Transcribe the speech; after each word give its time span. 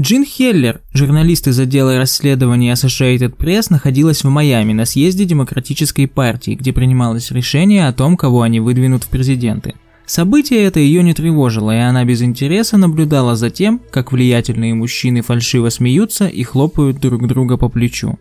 Джин 0.00 0.24
Хеллер, 0.24 0.80
журналист 0.94 1.46
из 1.46 1.60
отдела 1.60 1.98
расследований 1.98 2.72
Associated 2.72 3.36
Press, 3.36 3.66
находилась 3.68 4.24
в 4.24 4.30
Майами 4.30 4.72
на 4.72 4.86
съезде 4.86 5.26
Демократической 5.26 6.06
партии, 6.06 6.52
где 6.52 6.72
принималось 6.72 7.30
решение 7.30 7.86
о 7.86 7.92
том, 7.92 8.16
кого 8.16 8.40
они 8.40 8.60
выдвинут 8.60 9.04
в 9.04 9.08
президенты. 9.08 9.74
Событие 10.06 10.62
это 10.64 10.80
ее 10.80 11.02
не 11.02 11.12
тревожило, 11.12 11.70
и 11.70 11.80
она 11.80 12.02
без 12.06 12.22
интереса 12.22 12.78
наблюдала 12.78 13.36
за 13.36 13.50
тем, 13.50 13.78
как 13.90 14.10
влиятельные 14.10 14.72
мужчины 14.72 15.20
фальшиво 15.20 15.68
смеются 15.68 16.28
и 16.28 16.44
хлопают 16.44 16.98
друг 16.98 17.28
друга 17.28 17.58
по 17.58 17.68
плечу. 17.68 18.18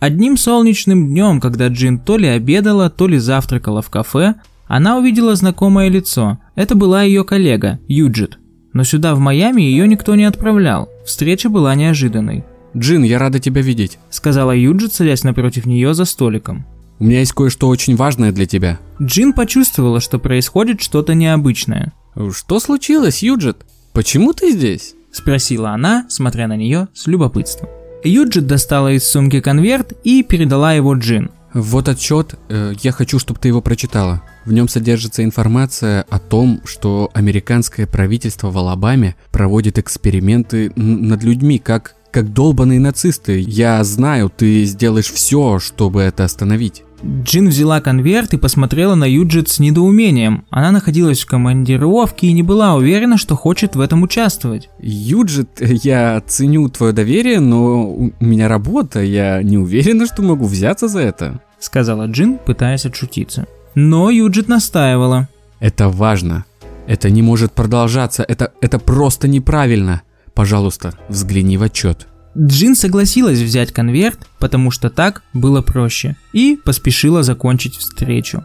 Одним 0.00 0.38
солнечным 0.38 1.08
днем, 1.08 1.42
когда 1.42 1.68
Джин 1.68 1.98
то 1.98 2.16
ли 2.16 2.26
обедала, 2.26 2.88
то 2.88 3.06
ли 3.06 3.18
завтракала 3.18 3.82
в 3.82 3.90
кафе, 3.90 4.36
она 4.66 4.96
увидела 4.96 5.34
знакомое 5.34 5.90
лицо. 5.90 6.38
Это 6.54 6.74
была 6.74 7.02
ее 7.02 7.22
коллега, 7.22 7.80
Юджит. 7.86 8.38
Но 8.72 8.84
сюда, 8.84 9.14
в 9.14 9.18
Майами, 9.18 9.60
ее 9.60 9.86
никто 9.88 10.14
не 10.14 10.24
отправлял. 10.24 10.88
Встреча 11.08 11.48
была 11.48 11.74
неожиданной. 11.74 12.44
«Джин, 12.76 13.02
я 13.02 13.18
рада 13.18 13.38
тебя 13.38 13.62
видеть»,— 13.62 13.98
сказала 14.10 14.54
Юджит, 14.54 14.92
садясь 14.92 15.24
напротив 15.24 15.64
нее 15.64 15.94
за 15.94 16.04
столиком. 16.04 16.66
«У 16.98 17.04
меня 17.04 17.20
есть 17.20 17.32
кое-что 17.32 17.68
очень 17.68 17.96
важное 17.96 18.30
для 18.30 18.44
тебя». 18.44 18.78
Джин 19.00 19.32
почувствовала, 19.32 20.00
что 20.00 20.18
происходит 20.18 20.82
что-то 20.82 21.14
необычное. 21.14 21.94
«Что 22.30 22.60
случилось, 22.60 23.22
Юджит? 23.22 23.64
Почему 23.94 24.34
ты 24.34 24.52
здесь?»— 24.52 24.96
спросила 25.10 25.70
она, 25.70 26.04
смотря 26.10 26.46
на 26.46 26.56
нее 26.56 26.88
с 26.92 27.06
любопытством. 27.06 27.70
Юджит 28.04 28.46
достала 28.46 28.92
из 28.92 29.04
сумки 29.04 29.40
конверт 29.40 29.94
и 30.04 30.22
передала 30.22 30.74
его 30.74 30.92
Джин. 30.92 31.30
Вот 31.54 31.88
отчет, 31.88 32.34
э, 32.48 32.74
я 32.82 32.92
хочу, 32.92 33.18
чтобы 33.18 33.40
ты 33.40 33.48
его 33.48 33.60
прочитала. 33.60 34.22
В 34.44 34.52
нем 34.52 34.68
содержится 34.68 35.24
информация 35.24 36.04
о 36.08 36.18
том, 36.18 36.60
что 36.64 37.10
американское 37.14 37.86
правительство 37.86 38.50
в 38.50 38.58
Алабаме 38.58 39.16
проводит 39.32 39.78
эксперименты 39.78 40.72
над 40.76 41.22
людьми, 41.22 41.58
как, 41.58 41.94
как 42.10 42.32
долбанные 42.32 42.80
нацисты. 42.80 43.40
Я 43.40 43.82
знаю, 43.84 44.30
ты 44.34 44.64
сделаешь 44.64 45.10
все, 45.10 45.58
чтобы 45.58 46.02
это 46.02 46.24
остановить. 46.24 46.84
Джин 47.04 47.48
взяла 47.48 47.80
конверт 47.80 48.34
и 48.34 48.38
посмотрела 48.38 48.94
на 48.94 49.04
Юджит 49.04 49.48
с 49.48 49.58
недоумением. 49.58 50.44
Она 50.50 50.72
находилась 50.72 51.20
в 51.20 51.26
командировке 51.26 52.26
и 52.26 52.32
не 52.32 52.42
была 52.42 52.74
уверена, 52.74 53.18
что 53.18 53.36
хочет 53.36 53.76
в 53.76 53.80
этом 53.80 54.02
участвовать. 54.02 54.68
Юджит, 54.80 55.60
я 55.60 56.20
ценю 56.26 56.68
твое 56.68 56.92
доверие, 56.92 57.40
но 57.40 57.90
у 57.90 58.12
меня 58.20 58.48
работа, 58.48 59.02
я 59.02 59.42
не 59.42 59.58
уверена, 59.58 60.06
что 60.06 60.22
могу 60.22 60.46
взяться 60.46 60.88
за 60.88 61.00
это. 61.00 61.40
Сказала 61.60 62.06
Джин, 62.06 62.38
пытаясь 62.38 62.86
отшутиться. 62.86 63.46
Но 63.74 64.10
Юджит 64.10 64.48
настаивала. 64.48 65.28
Это 65.60 65.88
важно. 65.88 66.44
Это 66.86 67.10
не 67.10 67.22
может 67.22 67.52
продолжаться, 67.52 68.24
это, 68.26 68.52
это 68.60 68.78
просто 68.78 69.28
неправильно. 69.28 70.02
Пожалуйста, 70.34 70.94
взгляни 71.08 71.58
в 71.58 71.62
отчет. 71.62 72.06
Джин 72.38 72.76
согласилась 72.76 73.40
взять 73.40 73.72
конверт, 73.72 74.26
потому 74.38 74.70
что 74.70 74.90
так 74.90 75.22
было 75.32 75.60
проще, 75.60 76.16
и 76.32 76.56
поспешила 76.56 77.22
закончить 77.22 77.76
встречу. 77.76 78.44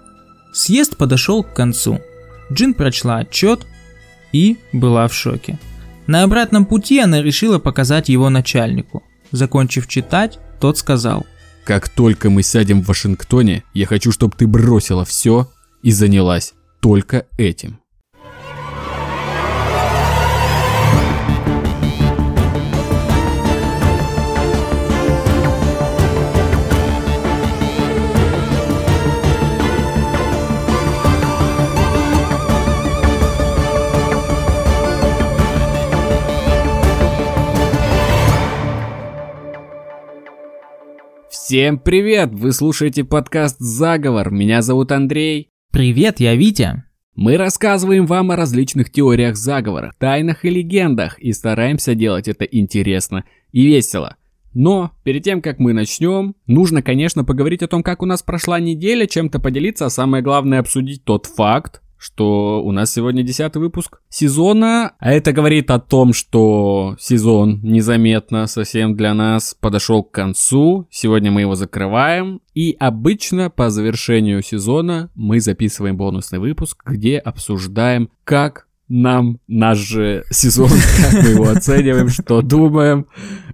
Съезд 0.52 0.98
подошел 0.98 1.44
к 1.44 1.54
концу. 1.54 2.00
Джин 2.52 2.74
прочла 2.74 3.18
отчет 3.18 3.68
и 4.32 4.58
была 4.72 5.08
в 5.08 5.14
шоке. 5.14 5.60
На 6.08 6.24
обратном 6.24 6.66
пути 6.66 7.00
она 7.00 7.22
решила 7.22 7.60
показать 7.60 8.10
его 8.10 8.30
начальнику. 8.30 9.04
Закончив 9.32 9.88
читать, 9.88 10.40
тот 10.60 10.78
сказал. 10.78 11.26
«Как 11.64 11.88
только 11.88 12.30
мы 12.30 12.44
сядем 12.44 12.82
в 12.82 12.88
Вашингтоне, 12.88 13.64
я 13.74 13.86
хочу, 13.86 14.12
чтобы 14.12 14.36
ты 14.38 14.48
бросила 14.48 15.06
все 15.06 15.50
и 15.82 15.92
занялась 15.92 16.54
только 16.82 17.26
этим». 17.38 17.83
Всем 41.46 41.78
привет! 41.78 42.30
Вы 42.32 42.54
слушаете 42.54 43.04
подкаст 43.04 43.58
«Заговор». 43.60 44.32
Меня 44.32 44.62
зовут 44.62 44.94
Андрей. 44.94 45.50
Привет, 45.74 46.22
я 46.22 46.36
Витя. 46.36 46.86
Мы 47.16 47.36
рассказываем 47.36 48.06
вам 48.06 48.32
о 48.32 48.38
различных 48.38 48.90
теориях 48.90 49.36
заговора, 49.36 49.94
тайнах 50.00 50.46
и 50.46 50.50
легендах 50.50 51.20
и 51.20 51.34
стараемся 51.34 51.96
делать 51.96 52.30
это 52.30 52.46
интересно 52.46 53.26
и 53.52 53.66
весело. 53.66 54.16
Но 54.54 54.92
перед 55.04 55.24
тем, 55.24 55.42
как 55.42 55.60
мы 55.60 55.74
начнем, 55.74 56.34
нужно, 56.48 56.82
конечно, 56.82 57.26
поговорить 57.26 57.62
о 57.62 57.68
том, 57.68 57.84
как 57.84 58.02
у 58.04 58.06
нас 58.06 58.24
прошла 58.24 58.62
неделя, 58.62 59.06
чем-то 59.06 59.42
поделиться, 59.42 59.86
а 59.86 59.90
самое 59.90 60.24
главное 60.24 60.60
обсудить 60.60 61.04
тот 61.04 61.26
факт, 61.26 61.82
что 62.04 62.62
у 62.62 62.74
нас 62.74 62.92
сегодня 62.92 63.24
десятый 63.24 63.62
выпуск 63.62 64.02
сезона, 64.10 64.92
а 65.00 65.14
это 65.14 65.32
говорит 65.32 65.72
о 65.72 65.80
том, 65.80 66.12
что 66.12 66.98
сезон 67.00 67.62
незаметно 67.64 68.46
совсем 68.48 68.98
для 68.98 69.14
нас 69.14 69.56
подошел 69.58 70.04
к 70.04 70.12
концу. 70.12 70.86
Сегодня 70.92 71.32
мы 71.32 71.42
его 71.42 71.56
закрываем. 71.56 72.42
И 72.54 72.76
обычно 72.78 73.50
по 73.50 73.70
завершению 73.70 74.42
сезона 74.42 75.12
мы 75.16 75.40
записываем 75.40 75.96
бонусный 75.96 76.40
выпуск, 76.40 76.84
где 76.86 77.20
обсуждаем, 77.20 78.10
как 78.26 78.68
нам 78.90 79.40
наш 79.48 79.78
же 79.78 80.26
сезон, 80.30 80.70
как 81.02 81.24
мы 81.24 81.30
его 81.30 81.50
оцениваем, 81.50 82.10
что 82.10 82.42
думаем. 82.42 83.08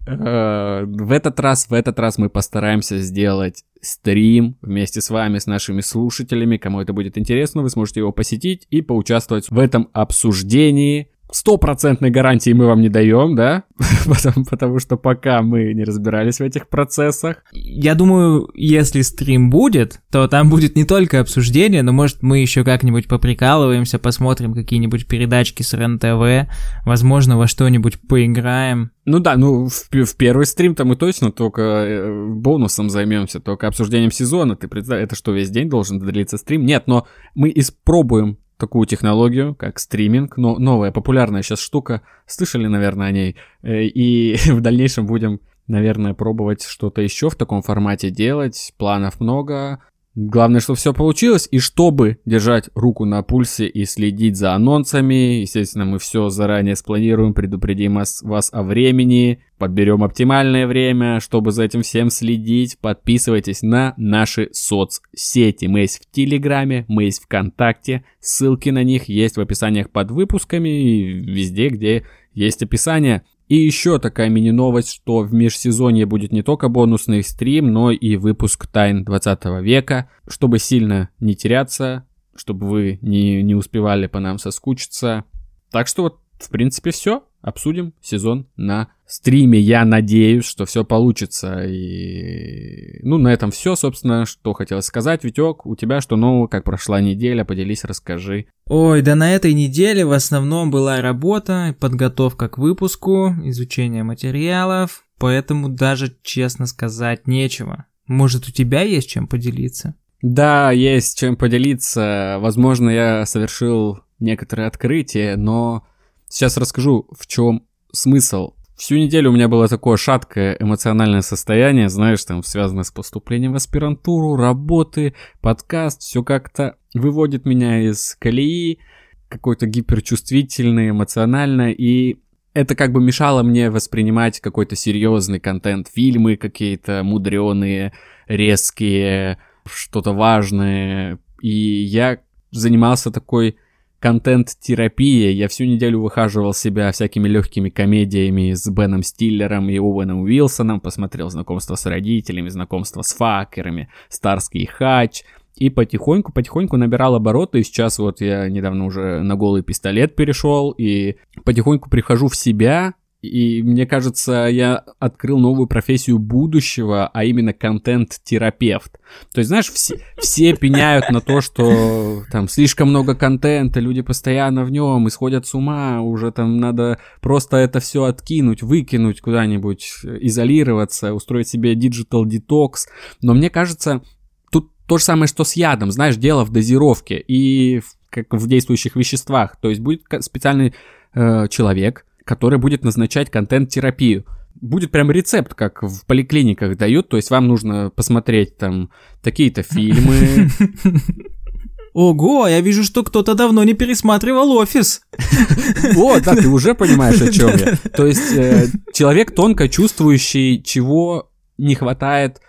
Э, 0.10 0.86
в 0.86 1.12
этот 1.12 1.40
раз, 1.40 1.70
в 1.70 1.74
этот 1.74 2.00
раз 2.00 2.18
мы 2.18 2.30
постараемся 2.30 3.00
сделать 3.00 3.64
стрим 3.82 4.58
вместе 4.62 5.02
с 5.02 5.10
вами, 5.10 5.38
с 5.38 5.46
нашими 5.46 5.82
слушателями. 5.82 6.58
Кому 6.58 6.82
это 6.82 6.94
будет 6.94 7.18
интересно, 7.18 7.62
вы 7.62 7.70
сможете 7.70 8.02
его 8.02 8.12
посетить 8.12 8.68
и 8.70 8.82
поучаствовать 8.82 9.50
в 9.50 9.60
этом 9.60 9.90
обсуждении 9.94 11.12
стопроцентной 11.32 12.10
гарантии 12.10 12.52
мы 12.52 12.66
вам 12.66 12.82
не 12.82 12.90
даем, 12.90 13.36
да? 13.36 13.64
потому, 14.06 14.46
потому 14.46 14.80
что 14.80 14.98
пока 14.98 15.42
мы 15.42 15.74
не 15.74 15.84
разбирались 15.84 16.40
в 16.40 16.44
этих 16.44 16.68
процессах. 16.68 17.44
Я 17.52 17.96
думаю, 17.96 18.50
если 18.54 19.02
стрим 19.02 19.50
будет, 19.50 20.02
то 20.12 20.28
там 20.28 20.50
будет 20.50 20.76
не 20.76 20.86
только 20.86 21.20
обсуждение, 21.20 21.84
но 21.84 21.94
может 21.94 22.22
мы 22.22 22.40
еще 22.40 22.64
как-нибудь 22.64 23.08
поприкалываемся, 23.08 24.00
посмотрим 24.00 24.54
какие-нибудь 24.54 25.08
передачки 25.08 25.62
с 25.62 25.74
РЕН-ТВ, 25.74 26.50
возможно, 26.86 27.38
во 27.38 27.48
что-нибудь 27.48 28.00
поиграем. 28.08 28.92
Ну 29.06 29.20
да, 29.20 29.38
ну 29.38 29.68
в, 29.68 29.90
в 29.92 30.16
первый 30.18 30.46
стрим-то 30.46 30.86
мы 30.86 30.96
точно 30.96 31.32
только 31.32 31.62
э, 31.62 32.26
бонусом 32.34 32.90
займемся, 32.90 33.40
только 33.40 33.68
обсуждением 33.68 34.12
сезона. 34.12 34.56
Ты 34.56 34.68
представь, 34.68 35.02
это 35.02 35.16
что, 35.16 35.32
весь 35.32 35.50
день 35.50 35.70
должен 35.70 36.00
длиться 36.00 36.38
стрим? 36.38 36.66
Нет, 36.66 36.84
но 36.86 37.08
мы 37.34 37.52
испробуем 37.56 38.38
такую 38.60 38.86
технологию, 38.86 39.56
как 39.56 39.80
стриминг, 39.80 40.38
но 40.38 40.60
новая 40.60 40.92
популярная 40.92 41.42
сейчас 41.42 41.60
штука, 41.60 42.02
слышали, 42.28 42.68
наверное, 42.68 43.08
о 43.08 43.12
ней, 43.12 43.36
э, 43.64 43.84
и 43.84 44.36
в 44.52 44.62
дальнейшем 44.62 45.08
будем, 45.08 45.40
наверное, 45.68 46.14
пробовать 46.14 46.64
что-то 46.64 47.02
еще 47.02 47.30
в 47.30 47.36
таком 47.36 47.62
формате 47.62 48.12
делать, 48.12 48.74
планов 48.78 49.20
много, 49.20 49.80
Главное, 50.16 50.60
что 50.60 50.74
все 50.74 50.92
получилось, 50.92 51.48
и 51.52 51.60
чтобы 51.60 52.18
держать 52.26 52.70
руку 52.74 53.06
на 53.06 53.22
пульсе 53.22 53.68
и 53.68 53.86
следить 53.86 54.38
за 54.38 54.54
анонсами, 54.54 55.42
естественно, 55.42 55.86
мы 55.86 56.00
все 56.00 56.30
заранее 56.30 56.76
спланируем, 56.76 57.34
предупредим 57.34 57.96
вас, 57.96 58.50
о 58.52 58.64
времени, 58.64 59.44
подберем 59.60 60.04
оптимальное 60.04 60.66
время, 60.66 61.20
чтобы 61.20 61.52
за 61.52 61.64
этим 61.64 61.84
всем 61.84 62.10
следить. 62.10 62.80
Подписывайтесь 62.80 63.62
на 63.62 63.94
наши 63.98 64.50
соцсети. 64.52 65.68
Мы 65.68 65.82
есть 65.82 66.04
в 66.04 66.12
Телеграме, 66.12 66.86
мы 66.88 67.04
есть 67.04 67.24
ВКонтакте, 67.24 68.04
ссылки 68.20 68.70
на 68.70 68.84
них 68.84 69.10
есть 69.10 69.38
в 69.38 69.42
описаниях 69.42 69.92
под 69.92 70.10
выпусками 70.10 70.70
и 70.70 71.04
везде, 71.14 71.70
где 71.70 72.06
есть 72.34 72.64
описание. 72.64 73.24
И 73.48 73.56
еще 73.56 74.00
такая 74.00 74.30
мини-новость, 74.30 74.92
что 74.92 75.20
в 75.20 75.34
межсезонье 75.34 76.06
будет 76.06 76.32
не 76.32 76.44
только 76.44 76.70
бонусный 76.70 77.24
стрим, 77.24 77.72
но 77.74 77.92
и 77.92 78.16
выпуск 78.16 78.68
Тайн 78.68 79.04
20 79.04 79.46
века. 79.62 80.10
Чтобы 80.28 80.60
сильно 80.60 81.10
не 81.20 81.36
теряться, 81.36 82.06
чтобы 82.36 82.68
вы 82.68 83.00
не, 83.02 83.42
не 83.42 83.56
успевали 83.56 84.08
по 84.08 84.20
нам 84.20 84.38
соскучиться. 84.38 85.26
Так 85.72 85.88
что 85.88 86.04
вот, 86.04 86.20
в 86.40 86.50
принципе, 86.50 86.92
все 86.92 87.24
обсудим 87.42 87.94
сезон 88.02 88.48
на 88.56 88.90
стриме. 89.06 89.60
Я 89.60 89.86
надеюсь, 89.86 90.46
что 90.46 90.66
все 90.66 90.84
получится. 90.84 91.66
И... 91.66 93.00
Ну, 93.04 93.18
на 93.18 93.34
этом 93.34 93.52
все, 93.52 93.76
собственно, 93.76 94.26
что 94.26 94.54
хотелось 94.54 94.86
сказать. 94.86 95.24
Витек, 95.24 95.66
у 95.66 95.76
тебя 95.76 96.02
что 96.02 96.16
нового, 96.16 96.48
как 96.48 96.64
прошла 96.64 97.02
неделя, 97.02 97.44
поделись, 97.44 97.84
расскажи. 97.84 98.46
Ой, 98.68 99.02
да 99.02 99.16
на 99.16 99.34
этой 99.34 99.54
неделе 99.54 100.06
в 100.06 100.12
основном 100.12 100.70
была 100.70 101.02
работа, 101.02 101.76
подготовка 101.80 102.50
к 102.50 102.58
выпуску, 102.58 103.34
изучение 103.44 104.04
материалов, 104.04 105.06
поэтому 105.18 105.70
даже, 105.70 106.16
честно 106.22 106.68
сказать, 106.68 107.28
нечего. 107.28 107.86
Может, 108.06 108.48
у 108.48 108.52
тебя 108.52 108.82
есть 108.82 109.10
чем 109.10 109.28
поделиться? 109.28 109.96
Да, 110.22 110.72
есть 110.72 111.18
чем 111.18 111.36
поделиться. 111.36 112.38
Возможно, 112.40 112.90
я 112.90 113.26
совершил 113.26 114.00
некоторые 114.20 114.68
открытия, 114.68 115.36
но 115.38 115.88
Сейчас 116.30 116.58
расскажу, 116.58 117.08
в 117.12 117.28
чем 117.28 117.66
смысл. 117.92 118.54
Всю 118.78 118.96
неделю 118.96 119.32
у 119.32 119.34
меня 119.34 119.50
было 119.50 119.68
такое 119.68 119.98
шаткое 119.98 120.56
эмоциональное 120.58 121.22
состояние, 121.22 121.90
знаешь, 121.90 122.24
там 122.24 122.44
связанное 122.44 122.84
с 122.84 122.92
поступлением 122.92 123.54
в 123.54 123.56
аспирантуру, 123.56 124.38
работы, 124.38 125.16
подкаст, 125.42 126.02
все 126.02 126.24
как-то 126.24 126.78
выводит 126.94 127.46
меня 127.46 127.82
из 127.82 128.16
колеи, 128.18 128.80
какой-то 129.28 129.66
гиперчувствительный, 129.66 130.92
эмоционально, 130.92 131.72
и 131.72 132.20
это 132.54 132.76
как 132.76 132.94
бы 132.94 133.02
мешало 133.02 133.44
мне 133.44 133.70
воспринимать 133.70 134.40
какой-то 134.40 134.76
серьезный 134.76 135.40
контент, 135.40 135.88
фильмы 135.94 136.38
какие-то 136.38 137.04
мудреные, 137.04 137.92
резкие, 138.28 139.40
что-то 139.66 140.14
важное. 140.14 141.20
И 141.42 141.50
я 141.50 142.20
занимался 142.52 143.12
такой 143.12 143.58
контент-терапия. 144.00 145.32
Я 145.32 145.48
всю 145.48 145.66
неделю 145.66 146.02
выхаживал 146.02 146.54
себя 146.54 146.92
всякими 146.92 147.28
легкими 147.28 147.70
комедиями 147.70 148.54
с 148.54 148.68
Беном 148.70 149.04
Стиллером 149.04 149.70
и 149.70 149.78
Оуэном 149.78 150.22
Уилсоном, 150.22 150.80
посмотрел 150.80 151.30
знакомство 151.30 151.76
с 151.76 151.86
родителями, 151.86 152.50
знакомство 152.50 153.02
с 153.02 153.14
факерами, 153.14 153.90
Старский 154.10 154.66
Хач, 154.66 155.24
и 155.56 155.70
потихоньку-потихоньку 155.70 156.78
набирал 156.78 157.16
обороты, 157.16 157.60
и 157.60 157.64
сейчас 157.64 158.00
вот 158.00 158.22
я 158.22 158.48
недавно 158.48 158.86
уже 158.86 159.22
на 159.22 159.36
голый 159.36 159.62
пистолет 159.62 160.16
перешел, 160.16 160.72
и 160.72 161.18
потихоньку 161.44 161.90
прихожу 161.90 162.30
в 162.30 162.36
себя, 162.36 162.94
и 163.22 163.62
мне 163.64 163.86
кажется, 163.86 164.48
я 164.48 164.84
открыл 165.00 165.40
новую 165.40 165.68
профессию 165.68 166.20
будущего, 166.20 167.08
а 167.08 167.26
именно 167.26 167.52
контент-терапевт. 167.52 168.94
То 169.34 169.40
есть, 169.40 169.50
знаешь, 169.50 169.70
все, 169.70 170.00
все 170.18 170.56
пеняют 170.56 171.10
на 171.10 171.20
то, 171.20 171.42
что 171.42 172.24
там 172.32 172.48
слишком 172.48 172.90
много 172.90 173.16
контента, 173.16 173.82
люди 173.82 174.02
постоянно 174.02 174.64
в 174.64 174.72
нем 174.72 175.06
исходят 175.10 175.46
с 175.46 175.54
ума, 175.54 176.02
уже 176.02 176.32
там 176.32 176.60
надо 176.60 177.00
просто 177.20 177.58
это 177.58 177.82
все 177.82 178.06
откинуть, 178.06 178.64
выкинуть 178.64 179.20
куда-нибудь, 179.20 180.00
изолироваться, 180.22 181.14
устроить 181.14 181.50
себе 181.50 181.74
digital 181.74 182.24
detox. 182.24 182.88
Но 183.22 183.34
мне 183.34 183.50
кажется, 183.50 184.02
тут 184.50 184.72
то 184.88 184.98
же 184.98 185.04
самое, 185.04 185.28
что 185.28 185.44
с 185.44 185.54
ядом, 185.58 185.92
знаешь, 185.92 186.16
дело 186.16 186.46
в 186.46 186.52
дозировке 186.52 187.20
и 187.20 187.80
в, 187.80 187.96
как 188.10 188.34
в 188.34 188.48
действующих 188.48 188.96
веществах. 188.96 189.58
То 189.60 189.68
есть 189.68 189.82
будет 189.82 190.04
специальный 190.22 190.74
э, 191.14 191.48
человек, 191.50 192.06
который 192.30 192.60
будет 192.60 192.84
назначать 192.84 193.32
контент-терапию. 193.32 194.24
Будет 194.62 194.92
прям 194.92 195.10
рецепт, 195.10 195.56
как 195.56 195.82
в 195.82 196.06
поликлиниках 196.06 196.78
дают, 196.78 197.10
то 197.10 197.18
есть 197.18 197.32
вам 197.32 197.48
нужно 197.48 197.90
посмотреть 197.90 198.56
там 198.56 198.92
такие-то 199.24 199.64
фильмы. 199.64 200.48
Ого, 201.94 202.48
я 202.48 202.62
вижу, 202.62 202.84
что 202.84 203.04
кто-то 203.04 203.34
давно 203.34 203.64
не 203.64 203.74
пересматривал 203.74 204.52
офис. 204.52 205.02
Вот, 205.94 206.24
да, 206.24 206.36
ты 206.36 206.48
уже 206.48 206.76
понимаешь, 206.76 207.20
о 207.20 207.32
чем 207.34 207.50
я. 207.50 207.76
То 207.90 208.06
есть 208.06 208.36
э, 208.36 208.68
человек 208.94 209.34
тонко 209.34 209.68
чувствующий, 209.68 210.62
чего 210.62 211.32
не 211.58 211.74
хватает 211.74 212.42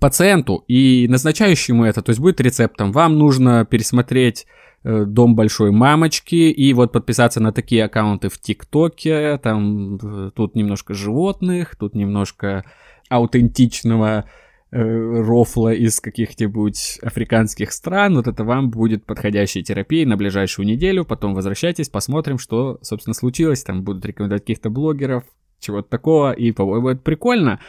пациенту 0.00 0.64
и 0.66 1.06
назначающему 1.08 1.84
это. 1.84 2.02
То 2.02 2.10
есть 2.10 2.20
будет 2.20 2.40
рецептом. 2.40 2.90
Вам 2.90 3.16
нужно 3.16 3.64
пересмотреть 3.64 4.46
дом 4.82 5.34
большой 5.34 5.70
мамочки, 5.70 6.34
и 6.34 6.72
вот 6.72 6.92
подписаться 6.92 7.40
на 7.40 7.52
такие 7.52 7.84
аккаунты 7.84 8.28
в 8.28 8.38
ТикТоке, 8.38 9.38
там 9.38 9.96
э, 9.96 10.30
тут 10.34 10.54
немножко 10.54 10.94
животных, 10.94 11.76
тут 11.76 11.94
немножко 11.94 12.64
аутентичного 13.10 14.24
э, 14.70 14.78
рофла 14.80 15.74
из 15.74 16.00
каких-нибудь 16.00 16.98
африканских 17.02 17.72
стран, 17.72 18.16
вот 18.16 18.26
это 18.26 18.42
вам 18.42 18.70
будет 18.70 19.04
подходящей 19.04 19.62
терапией 19.62 20.06
на 20.06 20.16
ближайшую 20.16 20.66
неделю, 20.66 21.04
потом 21.04 21.34
возвращайтесь, 21.34 21.90
посмотрим, 21.90 22.38
что, 22.38 22.78
собственно, 22.80 23.12
случилось, 23.12 23.62
там 23.62 23.82
будут 23.82 24.06
рекомендовать 24.06 24.42
каких-то 24.42 24.70
блогеров, 24.70 25.24
чего-то 25.58 25.90
такого, 25.90 26.32
и, 26.32 26.52
по-моему, 26.52 26.88
это 26.88 27.02
прикольно. 27.02 27.60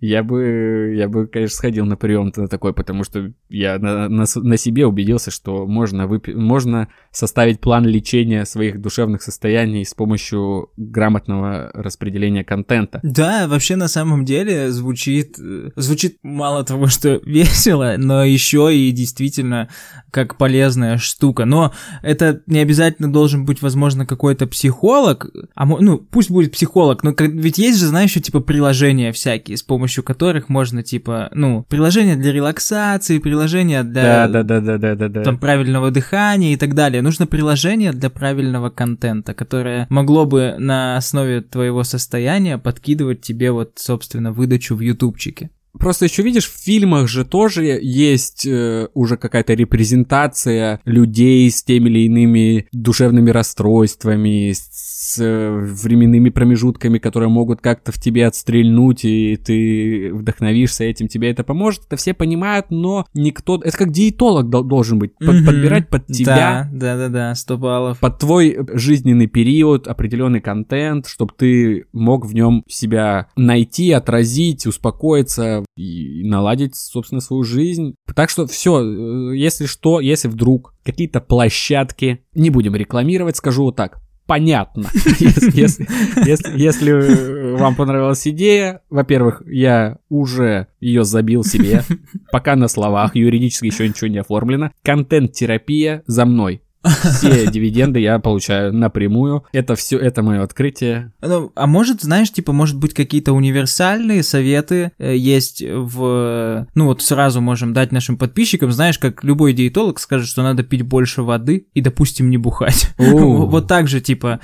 Я 0.00 0.22
бы, 0.22 0.94
я 0.96 1.08
бы, 1.08 1.26
конечно, 1.26 1.56
сходил 1.56 1.86
на 1.86 1.96
прием 1.96 2.30
на 2.36 2.46
такой, 2.48 2.74
потому 2.74 3.04
что 3.04 3.32
я 3.48 3.78
на, 3.78 4.08
на, 4.08 4.24
на 4.34 4.56
себе 4.56 4.86
убедился, 4.86 5.30
что 5.30 5.66
можно, 5.66 6.02
выпи- 6.02 6.34
можно 6.34 6.88
составить 7.10 7.60
план 7.60 7.86
лечения 7.86 8.44
своих 8.44 8.80
душевных 8.80 9.22
состояний 9.22 9.84
с 9.84 9.94
помощью 9.94 10.70
грамотного 10.76 11.70
распределения 11.72 12.44
контента. 12.44 13.00
Да, 13.02 13.46
вообще 13.48 13.76
на 13.76 13.88
самом 13.88 14.24
деле 14.24 14.70
звучит, 14.70 15.36
звучит 15.76 16.18
мало 16.22 16.64
того, 16.64 16.88
что 16.88 17.14
весело, 17.24 17.94
но 17.96 18.24
еще 18.24 18.76
и 18.76 18.90
действительно 18.90 19.70
как 20.10 20.36
полезная 20.36 20.98
штука. 20.98 21.46
Но 21.46 21.72
это 22.02 22.42
не 22.46 22.58
обязательно 22.58 23.10
должен 23.10 23.46
быть, 23.46 23.62
возможно, 23.62 24.04
какой-то 24.04 24.46
психолог, 24.46 25.30
а 25.54 25.64
ну 25.64 25.98
пусть 25.98 26.30
будет 26.30 26.52
психолог, 26.52 27.02
но 27.02 27.14
ведь 27.18 27.58
есть 27.58 27.78
же, 27.78 27.86
знаешь, 27.86 28.10
еще 28.10 28.20
типа 28.20 28.40
приложения 28.40 29.12
всякие 29.12 29.56
с 29.56 29.62
помощью 29.62 29.83
помощью 29.84 30.02
которых 30.02 30.48
можно, 30.48 30.82
типа, 30.82 31.28
ну, 31.34 31.62
приложения 31.68 32.16
для 32.16 32.32
релаксации, 32.32 33.18
приложения 33.18 33.82
для 33.82 34.26
да, 34.26 34.42
да, 34.42 34.60
да, 34.60 34.78
да, 34.78 34.94
да, 34.94 35.08
да. 35.08 35.22
Там, 35.22 35.36
правильного 35.36 35.90
дыхания 35.90 36.54
и 36.54 36.56
так 36.56 36.74
далее. 36.74 37.02
Нужно 37.02 37.26
приложение 37.26 37.92
для 37.92 38.08
правильного 38.08 38.70
контента, 38.70 39.34
которое 39.34 39.86
могло 39.90 40.24
бы 40.24 40.54
на 40.58 40.96
основе 40.96 41.42
твоего 41.42 41.84
состояния 41.84 42.56
подкидывать 42.56 43.20
тебе 43.20 43.50
вот, 43.50 43.72
собственно, 43.76 44.32
выдачу 44.32 44.74
в 44.74 44.80
ютубчике. 44.80 45.50
Просто 45.78 46.04
еще 46.04 46.22
видишь, 46.22 46.48
в 46.48 46.62
фильмах 46.62 47.08
же 47.08 47.24
тоже 47.24 47.64
есть 47.64 48.46
э, 48.46 48.88
уже 48.94 49.16
какая-то 49.16 49.54
репрезентация 49.54 50.80
людей 50.84 51.50
с 51.50 51.62
теми 51.62 51.88
или 51.88 52.06
иными 52.06 52.68
душевными 52.72 53.30
расстройствами, 53.30 54.52
с 54.52 55.18
э, 55.20 55.50
временными 55.50 56.30
промежутками, 56.30 56.98
которые 56.98 57.28
могут 57.28 57.60
как-то 57.60 57.92
в 57.92 58.00
тебе 58.00 58.26
отстрельнуть, 58.26 59.04
и 59.04 59.36
ты 59.36 60.12
вдохновишься 60.12 60.84
этим, 60.84 61.08
тебе 61.08 61.30
это 61.30 61.42
поможет. 61.42 61.82
Это 61.86 61.96
все 61.96 62.14
понимают, 62.14 62.66
но 62.70 63.06
никто... 63.12 63.60
Это 63.62 63.76
как 63.76 63.90
диетолог 63.90 64.48
должен 64.48 64.98
быть, 64.98 65.16
под, 65.18 65.28
mm-hmm. 65.28 65.44
подбирать 65.44 65.88
под 65.88 66.06
тебя. 66.06 66.68
Да, 66.72 66.96
да, 66.96 66.96
да, 66.96 67.08
да, 67.08 67.34
100 67.34 67.58
баллов. 67.58 67.98
Под 67.98 68.18
твой 68.18 68.58
жизненный 68.72 69.26
период, 69.26 69.88
определенный 69.88 70.40
контент, 70.40 71.06
чтобы 71.06 71.32
ты 71.36 71.86
мог 71.92 72.26
в 72.26 72.34
нем 72.34 72.64
себя 72.68 73.28
найти, 73.36 73.90
отразить, 73.90 74.66
успокоиться 74.66 75.63
и 75.76 76.22
наладить, 76.24 76.76
собственно, 76.76 77.20
свою 77.20 77.42
жизнь. 77.42 77.94
Так 78.14 78.30
что 78.30 78.46
все, 78.46 78.80
э, 78.80 79.36
если 79.36 79.66
что, 79.66 80.00
если 80.00 80.28
вдруг 80.28 80.74
какие-то 80.84 81.20
площадки, 81.20 82.24
не 82.34 82.50
будем 82.50 82.74
рекламировать, 82.76 83.36
скажу 83.36 83.64
вот 83.64 83.76
так, 83.76 84.00
понятно. 84.26 84.88
Если, 85.54 85.86
если, 86.26 86.58
если 86.58 87.56
вам 87.56 87.74
понравилась 87.74 88.26
идея, 88.26 88.80
во-первых, 88.90 89.42
я 89.46 89.98
уже 90.08 90.68
ее 90.80 91.04
забил 91.04 91.44
себе, 91.44 91.82
пока 92.32 92.56
на 92.56 92.68
словах, 92.68 93.16
юридически 93.16 93.66
еще 93.66 93.88
ничего 93.88 94.08
не 94.08 94.18
оформлено. 94.18 94.70
Контент-терапия 94.82 96.02
за 96.06 96.24
мной. 96.24 96.62
Все 96.84 97.50
дивиденды 97.50 98.00
я 98.00 98.18
получаю 98.18 98.72
напрямую. 98.72 99.44
Это 99.52 99.74
все, 99.74 99.98
это 99.98 100.22
мое 100.22 100.42
открытие. 100.42 101.12
Ну, 101.20 101.52
а 101.54 101.66
может, 101.66 102.02
знаешь, 102.02 102.30
типа, 102.30 102.52
может 102.52 102.78
быть, 102.78 102.94
какие-то 102.94 103.32
универсальные 103.32 104.22
советы 104.22 104.92
э, 104.98 105.16
есть 105.16 105.62
в... 105.62 106.66
Ну, 106.74 106.84
вот 106.86 107.02
сразу 107.02 107.40
можем 107.40 107.72
дать 107.72 107.92
нашим 107.92 108.16
подписчикам, 108.16 108.72
знаешь, 108.72 108.98
как 108.98 109.24
любой 109.24 109.52
диетолог 109.52 109.98
скажет, 110.00 110.28
что 110.28 110.42
надо 110.42 110.62
пить 110.62 110.82
больше 110.82 111.22
воды 111.22 111.66
и, 111.74 111.80
допустим, 111.80 112.30
не 112.30 112.38
бухать. 112.38 112.90
Вот 113.54 113.68
так 113.68 113.88
же, 113.88 114.00
типа, 114.00 114.40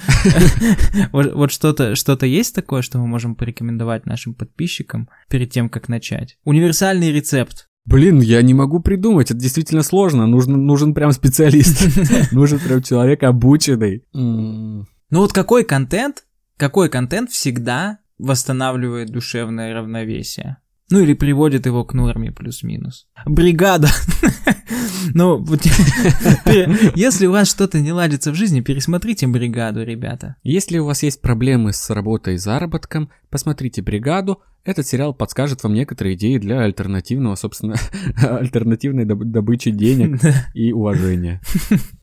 вот 1.12 1.52
что-то 1.52 1.94
что 1.96 2.16
есть 2.24 2.54
такое, 2.54 2.82
что 2.82 2.98
мы 2.98 3.06
можем 3.06 3.34
порекомендовать 3.34 4.06
нашим 4.06 4.34
подписчикам 4.34 5.08
перед 5.28 5.50
тем, 5.50 5.68
как 5.68 5.88
начать? 5.88 6.38
Универсальный 6.44 7.12
рецепт. 7.12 7.69
Блин, 7.86 8.20
я 8.20 8.42
не 8.42 8.54
могу 8.54 8.80
придумать, 8.80 9.30
это 9.30 9.40
действительно 9.40 9.82
сложно. 9.82 10.26
Нужен, 10.26 10.66
нужен 10.66 10.94
прям 10.94 11.12
специалист. 11.12 11.82
Нужен 12.32 12.58
прям 12.58 12.82
человек 12.82 13.22
обученный. 13.22 14.04
Ну 14.12 14.86
вот 15.10 15.32
какой 15.32 15.64
контент, 15.64 16.24
какой 16.56 16.88
контент 16.88 17.30
всегда 17.30 17.98
восстанавливает 18.18 19.10
душевное 19.10 19.74
равновесие? 19.74 20.58
Ну 20.90 21.00
или 21.00 21.14
приводит 21.14 21.66
его 21.66 21.84
к 21.84 21.94
норме 21.94 22.32
плюс-минус. 22.32 23.06
Бригада. 23.24 23.88
Ну, 25.14 25.44
если 26.94 27.26
у 27.26 27.32
вас 27.32 27.50
что-то 27.50 27.80
не 27.80 27.92
ладится 27.92 28.32
в 28.32 28.34
жизни, 28.34 28.60
пересмотрите 28.60 29.26
бригаду, 29.26 29.84
ребята. 29.84 30.36
Если 30.42 30.78
у 30.78 30.86
вас 30.86 31.02
есть 31.02 31.20
проблемы 31.20 31.72
с 31.72 31.90
работой 31.90 32.34
и 32.34 32.38
заработком, 32.38 33.10
посмотрите 33.30 33.82
бригаду. 33.82 34.40
Этот 34.64 34.86
сериал 34.86 35.14
подскажет 35.14 35.62
вам 35.62 35.72
некоторые 35.72 36.16
идеи 36.16 36.36
для 36.36 36.60
альтернативного, 36.60 37.34
собственно, 37.34 37.76
альтернативной 38.16 39.04
добычи 39.04 39.70
денег 39.70 40.20
и 40.54 40.72
уважения. 40.72 41.40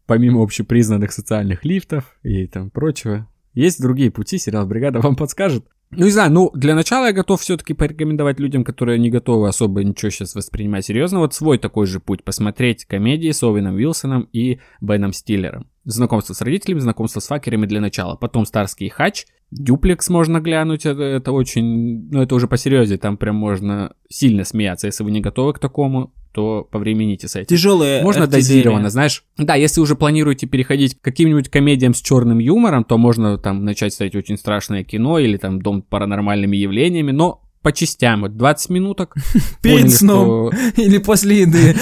Помимо 0.05 0.41
общепризнанных 0.41 1.11
социальных 1.11 1.65
лифтов 1.65 2.17
и 2.23 2.47
там 2.47 2.71
прочего, 2.71 3.27
есть 3.53 3.81
другие 3.81 4.11
пути, 4.11 4.37
сериал 4.37 4.65
«Бригада» 4.65 4.99
вам 4.99 5.15
подскажет. 5.15 5.65
Ну, 5.91 6.06
не 6.06 6.12
знаю, 6.12 6.32
ну, 6.32 6.51
для 6.53 6.75
начала 6.75 7.06
я 7.08 7.13
готов 7.13 7.39
все-таки 7.39 7.74
порекомендовать 7.74 8.39
людям, 8.39 8.65
которые 8.65 9.00
не 9.00 9.10
готовы 9.10 9.48
особо 9.48 9.84
ничего 9.84 10.10
сейчас 10.10 10.36
воспринимать 10.36 10.86
серьезно, 10.86 11.20
вот 11.20 11.34
свой 11.34 11.58
такой 11.58 11.88
же 11.88 12.01
путь, 12.01 12.25
посмотреть 12.25 12.86
комедии 12.86 13.32
с 13.32 13.41
Овеном 13.41 13.75
Уилсоном 13.75 14.27
и 14.34 14.60
Беном 14.82 15.13
Стиллером. 15.13 15.67
Знакомство 15.86 16.34
с 16.34 16.41
родителями, 16.41 16.79
знакомство 16.79 17.22
с 17.22 17.27
факерами 17.27 17.65
для 17.65 17.79
начала. 17.79 18.17
Потом 18.17 18.46
Старский 18.46 18.89
хач, 18.89 19.25
Дюплекс 19.50 20.10
можно 20.10 20.41
глянуть, 20.41 20.86
это, 20.86 21.01
это 21.03 21.32
очень, 21.32 22.10
ну 22.12 22.22
это 22.22 22.36
уже 22.36 22.48
посерьезнее, 22.48 22.98
там 22.98 23.15
прям 23.15 23.38
можно 23.38 23.94
сильно 24.10 24.44
смеяться, 24.44 24.88
если 24.88 25.06
вы 25.06 25.12
не 25.12 25.22
готовы 25.22 25.53
к 25.53 25.60
такому, 25.60 26.13
то 26.38 26.67
повремените 26.70 27.27
с 27.27 27.36
этим. 27.36 27.48
Тяжелые 27.48 28.03
Можно 28.03 28.25
артиллерия. 28.25 28.48
дозированно, 28.48 28.89
знаешь. 28.91 29.24
Да, 29.39 29.56
если 29.56 29.82
уже 29.82 29.96
планируете 29.96 30.46
переходить 30.46 30.94
к 30.94 31.01
каким-нибудь 31.01 31.50
комедиям 31.50 31.96
с 31.96 32.00
черным 32.00 32.38
юмором, 32.38 32.84
то 32.84 33.00
можно 33.00 33.39
там 33.39 33.65
начать 33.65 33.91
смотреть 33.91 34.15
очень 34.15 34.38
страшное 34.38 34.84
кино 34.84 35.17
или 35.17 35.38
там 35.38 35.60
дом 35.60 35.82
паранормальными 35.82 36.56
явлениями, 36.56 37.10
но 37.10 37.41
по 37.63 37.72
частям, 37.72 38.22
вот 38.22 38.38
20 38.38 38.70
минуток. 38.70 39.15
Перед 39.63 39.91
сном. 39.91 40.51
Или 40.77 41.00
после 41.00 41.41
еды. 41.41 41.75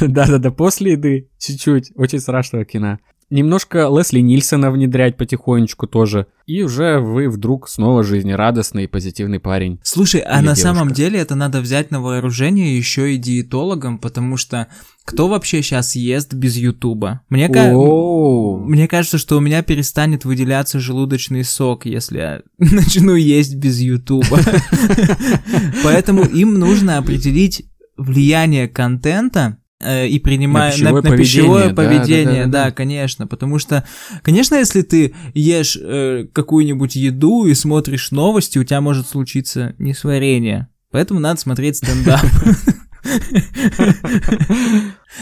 Да-да-да, 0.00 0.50
после 0.50 0.92
еды, 0.92 1.28
чуть-чуть, 1.38 1.92
очень 1.94 2.18
страшного 2.18 2.64
кино. 2.64 2.98
Немножко 3.30 3.88
Лесли 3.94 4.20
Нильсона 4.20 4.70
внедрять 4.70 5.18
потихонечку 5.18 5.86
тоже. 5.86 6.26
И 6.46 6.62
уже 6.62 6.98
вы 6.98 7.28
вдруг 7.28 7.68
снова 7.68 8.02
жизнерадостный 8.02 8.84
и 8.84 8.86
позитивный 8.86 9.38
парень. 9.38 9.78
Слушай, 9.82 10.22
а 10.22 10.36
на 10.36 10.42
девушка. 10.42 10.62
самом 10.62 10.92
деле 10.92 11.18
это 11.18 11.34
надо 11.34 11.60
взять 11.60 11.90
на 11.90 12.00
вооружение 12.00 12.76
еще 12.76 13.14
и 13.14 13.18
диетологам, 13.18 13.98
потому 13.98 14.38
что 14.38 14.68
кто 15.04 15.28
вообще 15.28 15.62
сейчас 15.62 15.94
ест 15.94 16.32
без 16.32 16.56
Ютуба? 16.56 17.20
Мне, 17.28 17.50
ка-. 17.50 17.70
Мне 17.70 18.88
кажется, 18.88 19.18
что 19.18 19.36
у 19.36 19.40
меня 19.40 19.62
перестанет 19.62 20.24
выделяться 20.24 20.80
желудочный 20.80 21.44
сок, 21.44 21.84
если 21.84 22.18
я 22.18 22.42
начну 22.58 23.14
есть 23.14 23.56
без 23.56 23.78
Ютуба. 23.80 24.38
Поэтому 25.84 26.24
им 26.24 26.58
нужно 26.58 26.96
определить 26.96 27.66
влияние 27.98 28.68
контента 28.68 29.58
и 29.80 30.18
принимая 30.18 30.70
На 30.70 30.72
пищевое 30.72 31.02
на 31.02 31.16
пищевое 31.16 31.70
поведение, 31.70 31.74
да, 31.74 31.74
поведение, 31.74 32.46
да, 32.46 32.50
да, 32.50 32.50
да, 32.50 32.64
да. 32.64 32.70
конечно, 32.72 33.26
потому 33.26 33.58
что, 33.58 33.84
конечно, 34.22 34.56
если 34.56 34.82
ты 34.82 35.14
ешь 35.34 35.78
э, 35.80 36.26
какую-нибудь 36.32 36.96
еду 36.96 37.46
и 37.46 37.54
смотришь 37.54 38.10
новости, 38.10 38.58
у 38.58 38.64
тебя 38.64 38.80
может 38.80 39.08
случиться 39.08 39.74
несварение, 39.78 40.68
поэтому 40.90 41.20
надо 41.20 41.40
смотреть 41.40 41.76
стендап. 41.76 42.20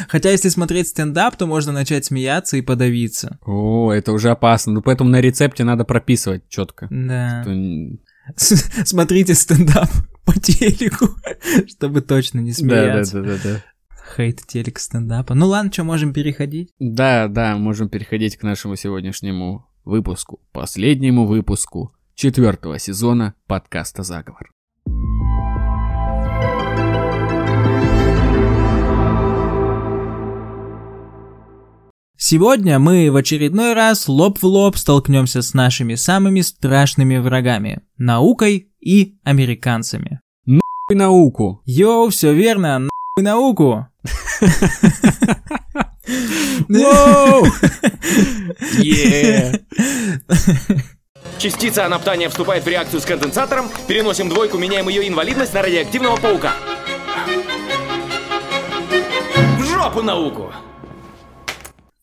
Хотя 0.08 0.30
если 0.30 0.48
смотреть 0.48 0.88
стендап, 0.88 1.36
то 1.36 1.46
можно 1.46 1.72
начать 1.72 2.04
смеяться 2.04 2.56
и 2.56 2.62
подавиться. 2.62 3.38
О, 3.44 3.92
это 3.92 4.12
уже 4.12 4.30
опасно. 4.30 4.72
Ну, 4.72 4.82
поэтому 4.82 5.10
на 5.10 5.20
рецепте 5.20 5.64
надо 5.64 5.84
прописывать 5.84 6.48
четко. 6.48 6.88
Да. 6.90 7.44
Смотрите 8.36 9.34
стендап 9.34 9.88
по 10.24 10.38
телеку, 10.38 11.10
чтобы 11.68 12.00
точно 12.00 12.40
не 12.40 12.52
Да, 12.52 12.56
да, 12.56 13.04
смеяться. 13.04 13.22
да, 13.22 13.28
да, 13.28 13.38
да. 13.44 13.62
Хейт 14.14 14.46
телек 14.46 14.78
стендапа. 14.78 15.34
Ну 15.34 15.46
ладно, 15.46 15.72
что, 15.72 15.84
можем 15.84 16.12
переходить? 16.12 16.70
Да, 16.78 17.28
да, 17.28 17.56
можем 17.56 17.88
переходить 17.88 18.36
к 18.36 18.42
нашему 18.42 18.76
сегодняшнему 18.76 19.66
выпуску, 19.84 20.40
последнему 20.52 21.26
выпуску 21.26 21.92
четвертого 22.14 22.78
сезона 22.78 23.34
подкаста 23.46 24.02
«Заговор». 24.02 24.50
Сегодня 32.18 32.78
мы 32.78 33.10
в 33.10 33.16
очередной 33.16 33.74
раз 33.74 34.08
лоб 34.08 34.38
в 34.38 34.44
лоб 34.44 34.76
столкнемся 34.76 35.42
с 35.42 35.52
нашими 35.52 35.94
самыми 35.94 36.40
страшными 36.40 37.18
врагами– 37.18 37.82
наукой 37.98 38.72
и 38.80 39.18
американцами. 39.22 40.20
И 40.46 40.94
науку. 40.94 41.60
Йоу, 41.66 42.08
все 42.08 42.32
верно, 42.32 42.78
нахуй 42.78 43.22
науку! 43.22 43.86
Частица 51.38 51.84
анаптания 51.84 52.28
вступает 52.28 52.64
в 52.64 52.68
реакцию 52.68 53.00
с 53.00 53.04
конденсатором. 53.04 53.68
Переносим 53.86 54.28
двойку, 54.28 54.58
меняем 54.58 54.88
ее 54.88 55.06
инвалидность 55.06 55.52
на 55.52 55.62
радиоактивного 55.62 56.16
паука. 56.16 56.54
В 59.58 59.64
жопу 59.64 60.02
науку! 60.02 60.52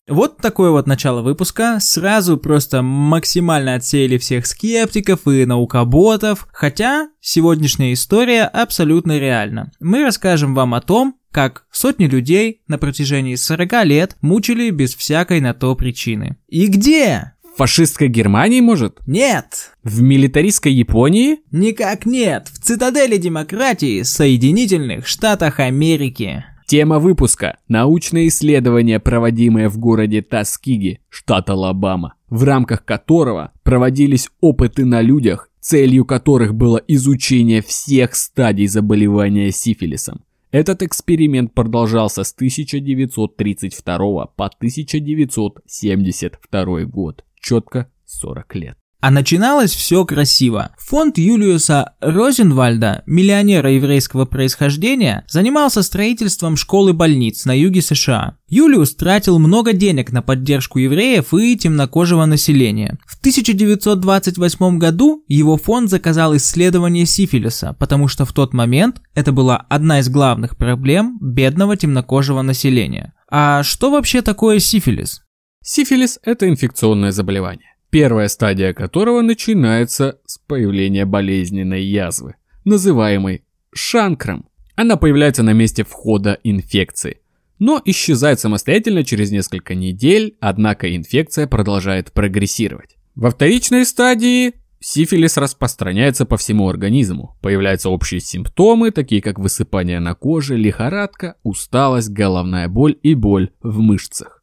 Вот 0.06 0.36
такое 0.36 0.70
вот 0.70 0.86
начало 0.86 1.22
выпуска. 1.22 1.78
Сразу 1.80 2.36
просто 2.36 2.82
максимально 2.82 3.74
отсеяли 3.74 4.18
всех 4.18 4.46
скептиков 4.46 5.26
и 5.26 5.46
наукоботов. 5.46 6.46
Хотя 6.52 7.08
сегодняшняя 7.20 7.92
история 7.94 8.42
абсолютно 8.44 9.18
реальна. 9.18 9.72
Мы 9.80 10.02
расскажем 10.02 10.54
вам 10.54 10.74
о 10.74 10.82
том, 10.82 11.16
как 11.30 11.64
сотни 11.72 12.06
людей 12.06 12.60
на 12.68 12.76
протяжении 12.76 13.34
40 13.34 13.84
лет 13.84 14.16
мучили 14.20 14.70
без 14.70 14.94
всякой 14.94 15.40
на 15.40 15.54
то 15.54 15.74
причины. 15.74 16.36
И 16.48 16.66
где? 16.66 17.32
В 17.42 17.56
фашистской 17.56 18.08
Германии, 18.08 18.60
может? 18.60 18.98
Нет! 19.06 19.72
В 19.82 20.02
милитаристской 20.02 20.72
Японии? 20.72 21.38
Никак 21.50 22.04
нет! 22.04 22.48
В 22.52 22.58
цитадели 22.58 23.16
демократии 23.16 24.02
Соединительных 24.02 25.06
Штатах 25.06 25.60
Америки. 25.60 26.44
Тема 26.66 26.98
выпуска– 26.98 27.58
научные 27.68 28.28
исследования, 28.28 28.98
проводимые 28.98 29.68
в 29.68 29.76
городе 29.78 30.22
Таскиги, 30.22 31.00
штат 31.10 31.50
Алабама, 31.50 32.14
в 32.30 32.42
рамках 32.42 32.86
которого 32.86 33.52
проводились 33.62 34.30
опыты 34.40 34.86
на 34.86 35.02
людях, 35.02 35.50
целью 35.60 36.06
которых 36.06 36.54
было 36.54 36.80
изучение 36.88 37.60
всех 37.60 38.14
стадий 38.14 38.66
заболевания 38.66 39.50
сифилисом. 39.50 40.24
Этот 40.52 40.82
эксперимент 40.82 41.52
продолжался 41.52 42.24
с 42.24 42.32
1932 42.32 44.26
по 44.26 44.46
1972 44.46 46.84
год, 46.84 47.24
четко 47.40 47.90
40 48.06 48.54
лет. 48.54 48.78
А 49.04 49.10
начиналось 49.10 49.74
все 49.74 50.06
красиво. 50.06 50.70
Фонд 50.78 51.18
Юлиуса 51.18 51.92
Розенвальда, 52.00 53.02
миллионера 53.04 53.70
еврейского 53.70 54.24
происхождения, 54.24 55.26
занимался 55.28 55.82
строительством 55.82 56.56
школы-больниц 56.56 57.44
на 57.44 57.52
юге 57.52 57.82
США. 57.82 58.38
Юлиус 58.48 58.94
тратил 58.94 59.38
много 59.38 59.74
денег 59.74 60.10
на 60.10 60.22
поддержку 60.22 60.78
евреев 60.78 61.34
и 61.34 61.54
темнокожего 61.54 62.24
населения. 62.24 62.98
В 63.04 63.18
1928 63.18 64.78
году 64.78 65.22
его 65.28 65.58
фонд 65.58 65.90
заказал 65.90 66.34
исследование 66.36 67.04
сифилиса, 67.04 67.76
потому 67.78 68.08
что 68.08 68.24
в 68.24 68.32
тот 68.32 68.54
момент 68.54 69.02
это 69.14 69.32
была 69.32 69.66
одна 69.68 70.00
из 70.00 70.08
главных 70.08 70.56
проблем 70.56 71.18
бедного 71.20 71.76
темнокожего 71.76 72.40
населения. 72.40 73.12
А 73.30 73.64
что 73.64 73.90
вообще 73.90 74.22
такое 74.22 74.60
сифилис? 74.60 75.20
Сифилис– 75.66 76.18
это 76.22 76.46
инфекционное 76.46 77.10
заболевание, 77.10 77.73
первая 77.94 78.26
стадия 78.26 78.72
которого 78.72 79.22
начинается 79.22 80.18
с 80.26 80.38
появления 80.38 81.04
болезненной 81.04 81.84
язвы, 81.84 82.34
называемой 82.64 83.44
шанкром. 83.72 84.48
Она 84.74 84.96
появляется 84.96 85.44
на 85.44 85.52
месте 85.52 85.84
входа 85.84 86.40
инфекции, 86.42 87.20
но 87.60 87.80
исчезает 87.84 88.40
самостоятельно 88.40 89.04
через 89.04 89.30
несколько 89.30 89.76
недель, 89.76 90.36
однако 90.40 90.92
инфекция 90.92 91.46
продолжает 91.46 92.10
прогрессировать. 92.10 92.96
Во 93.14 93.30
вторичной 93.30 93.86
стадии 93.86 94.54
сифилис 94.80 95.36
распространяется 95.36 96.26
по 96.26 96.36
всему 96.36 96.68
организму. 96.68 97.38
Появляются 97.42 97.90
общие 97.90 98.18
симптомы, 98.18 98.90
такие 98.90 99.22
как 99.22 99.38
высыпание 99.38 100.00
на 100.00 100.16
коже, 100.16 100.56
лихорадка, 100.56 101.36
усталость, 101.44 102.10
головная 102.10 102.66
боль 102.66 102.98
и 103.04 103.14
боль 103.14 103.50
в 103.62 103.78
мышцах. 103.78 104.33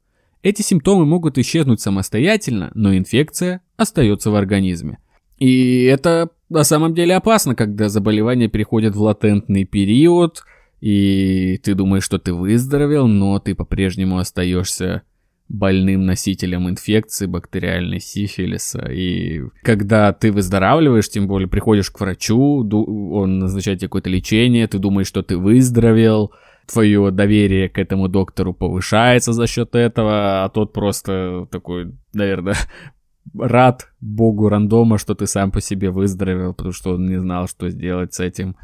Эти 0.44 0.62
симптомы 0.62 1.06
могут 1.06 1.38
исчезнуть 1.38 1.82
самостоятельно, 1.82 2.72
но 2.74 2.96
инфекция 2.96 3.62
остается 3.78 4.32
в 4.32 4.36
организме. 4.36 4.98
И 5.38 5.84
это 5.84 6.30
на 6.50 6.64
самом 6.64 6.94
деле 6.94 7.16
опасно, 7.16 7.56
когда 7.56 7.90
заболевание 7.90 8.48
переходит 8.48 8.96
в 8.96 9.02
латентный 9.02 9.66
период, 9.66 10.44
и 10.82 11.60
ты 11.64 11.76
думаешь, 11.76 12.04
что 12.04 12.18
ты 12.20 12.34
выздоровел, 12.34 13.08
но 13.08 13.40
ты 13.40 13.56
по-прежнему 13.56 14.18
остаешься 14.18 15.04
больным 15.48 16.06
носителем 16.06 16.70
инфекции 16.70 17.26
бактериальной 17.26 18.00
сифилиса. 18.00 18.90
И 18.90 19.42
когда 19.64 20.14
ты 20.14 20.32
выздоравливаешь, 20.32 21.10
тем 21.10 21.28
более 21.28 21.48
приходишь 21.48 21.92
к 21.92 22.00
врачу, 22.00 22.68
он 22.68 23.40
назначает 23.40 23.80
тебе 23.80 23.90
какое-то 23.90 24.10
лечение, 24.10 24.68
ты 24.68 24.80
думаешь, 24.80 25.08
что 25.08 25.24
ты 25.24 25.38
выздоровел, 25.38 26.32
твое 26.72 27.12
доверие 27.12 27.70
к 27.70 27.78
этому 27.78 28.08
доктору 28.08 28.54
повышается 28.54 29.34
за 29.34 29.48
счет 29.48 29.76
этого, 29.76 30.44
а 30.44 30.50
тот 30.50 30.74
просто 30.74 31.48
такой, 31.52 31.94
наверное, 32.14 32.56
рад 33.38 33.90
богу 34.00 34.50
рандома, 34.50 34.98
что 34.98 35.16
ты 35.16 35.28
сам 35.28 35.52
по 35.52 35.62
себе 35.62 35.90
выздоровел, 35.90 36.54
потому 36.54 36.74
что 36.74 36.94
он 36.96 37.08
не 37.08 37.20
знал, 37.20 37.48
что 37.48 37.70
сделать 37.70 38.14
с 38.14 38.20
этим. 38.20 38.56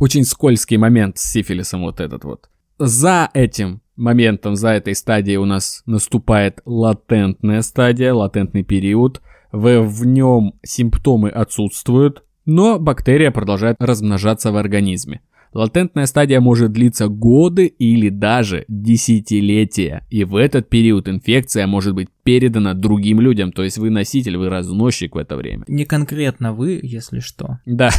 Очень 0.00 0.24
скользкий 0.24 0.76
момент 0.76 1.18
с 1.18 1.30
сифилисом 1.30 1.82
вот 1.82 2.00
этот 2.00 2.24
вот. 2.24 2.48
За 2.78 3.30
этим 3.32 3.80
моментом, 3.96 4.56
за 4.56 4.70
этой 4.70 4.94
стадией 4.94 5.36
у 5.36 5.44
нас 5.44 5.82
наступает 5.86 6.60
латентная 6.64 7.62
стадия, 7.62 8.12
латентный 8.12 8.64
период. 8.64 9.22
в, 9.52 9.82
в 9.82 10.04
нем 10.04 10.54
симптомы 10.64 11.28
отсутствуют, 11.28 12.24
но 12.44 12.78
бактерия 12.78 13.30
продолжает 13.30 13.76
размножаться 13.78 14.50
в 14.50 14.56
организме. 14.56 15.20
Латентная 15.54 16.06
стадия 16.06 16.40
может 16.40 16.72
длиться 16.72 17.08
годы 17.08 17.66
или 17.66 18.08
даже 18.08 18.64
десятилетия, 18.68 20.04
и 20.10 20.24
в 20.24 20.36
этот 20.36 20.68
период 20.68 21.08
инфекция 21.08 21.66
может 21.66 21.94
быть 21.94 22.08
передана 22.24 22.74
другим 22.74 23.20
людям, 23.20 23.52
то 23.52 23.62
есть 23.62 23.78
вы 23.78 23.90
носитель, 23.90 24.36
вы 24.36 24.48
разносчик 24.48 25.14
в 25.14 25.18
это 25.18 25.36
время. 25.36 25.64
Не 25.68 25.84
конкретно 25.84 26.52
вы, 26.52 26.80
если 26.82 27.20
что. 27.20 27.60
Да, 27.66 27.90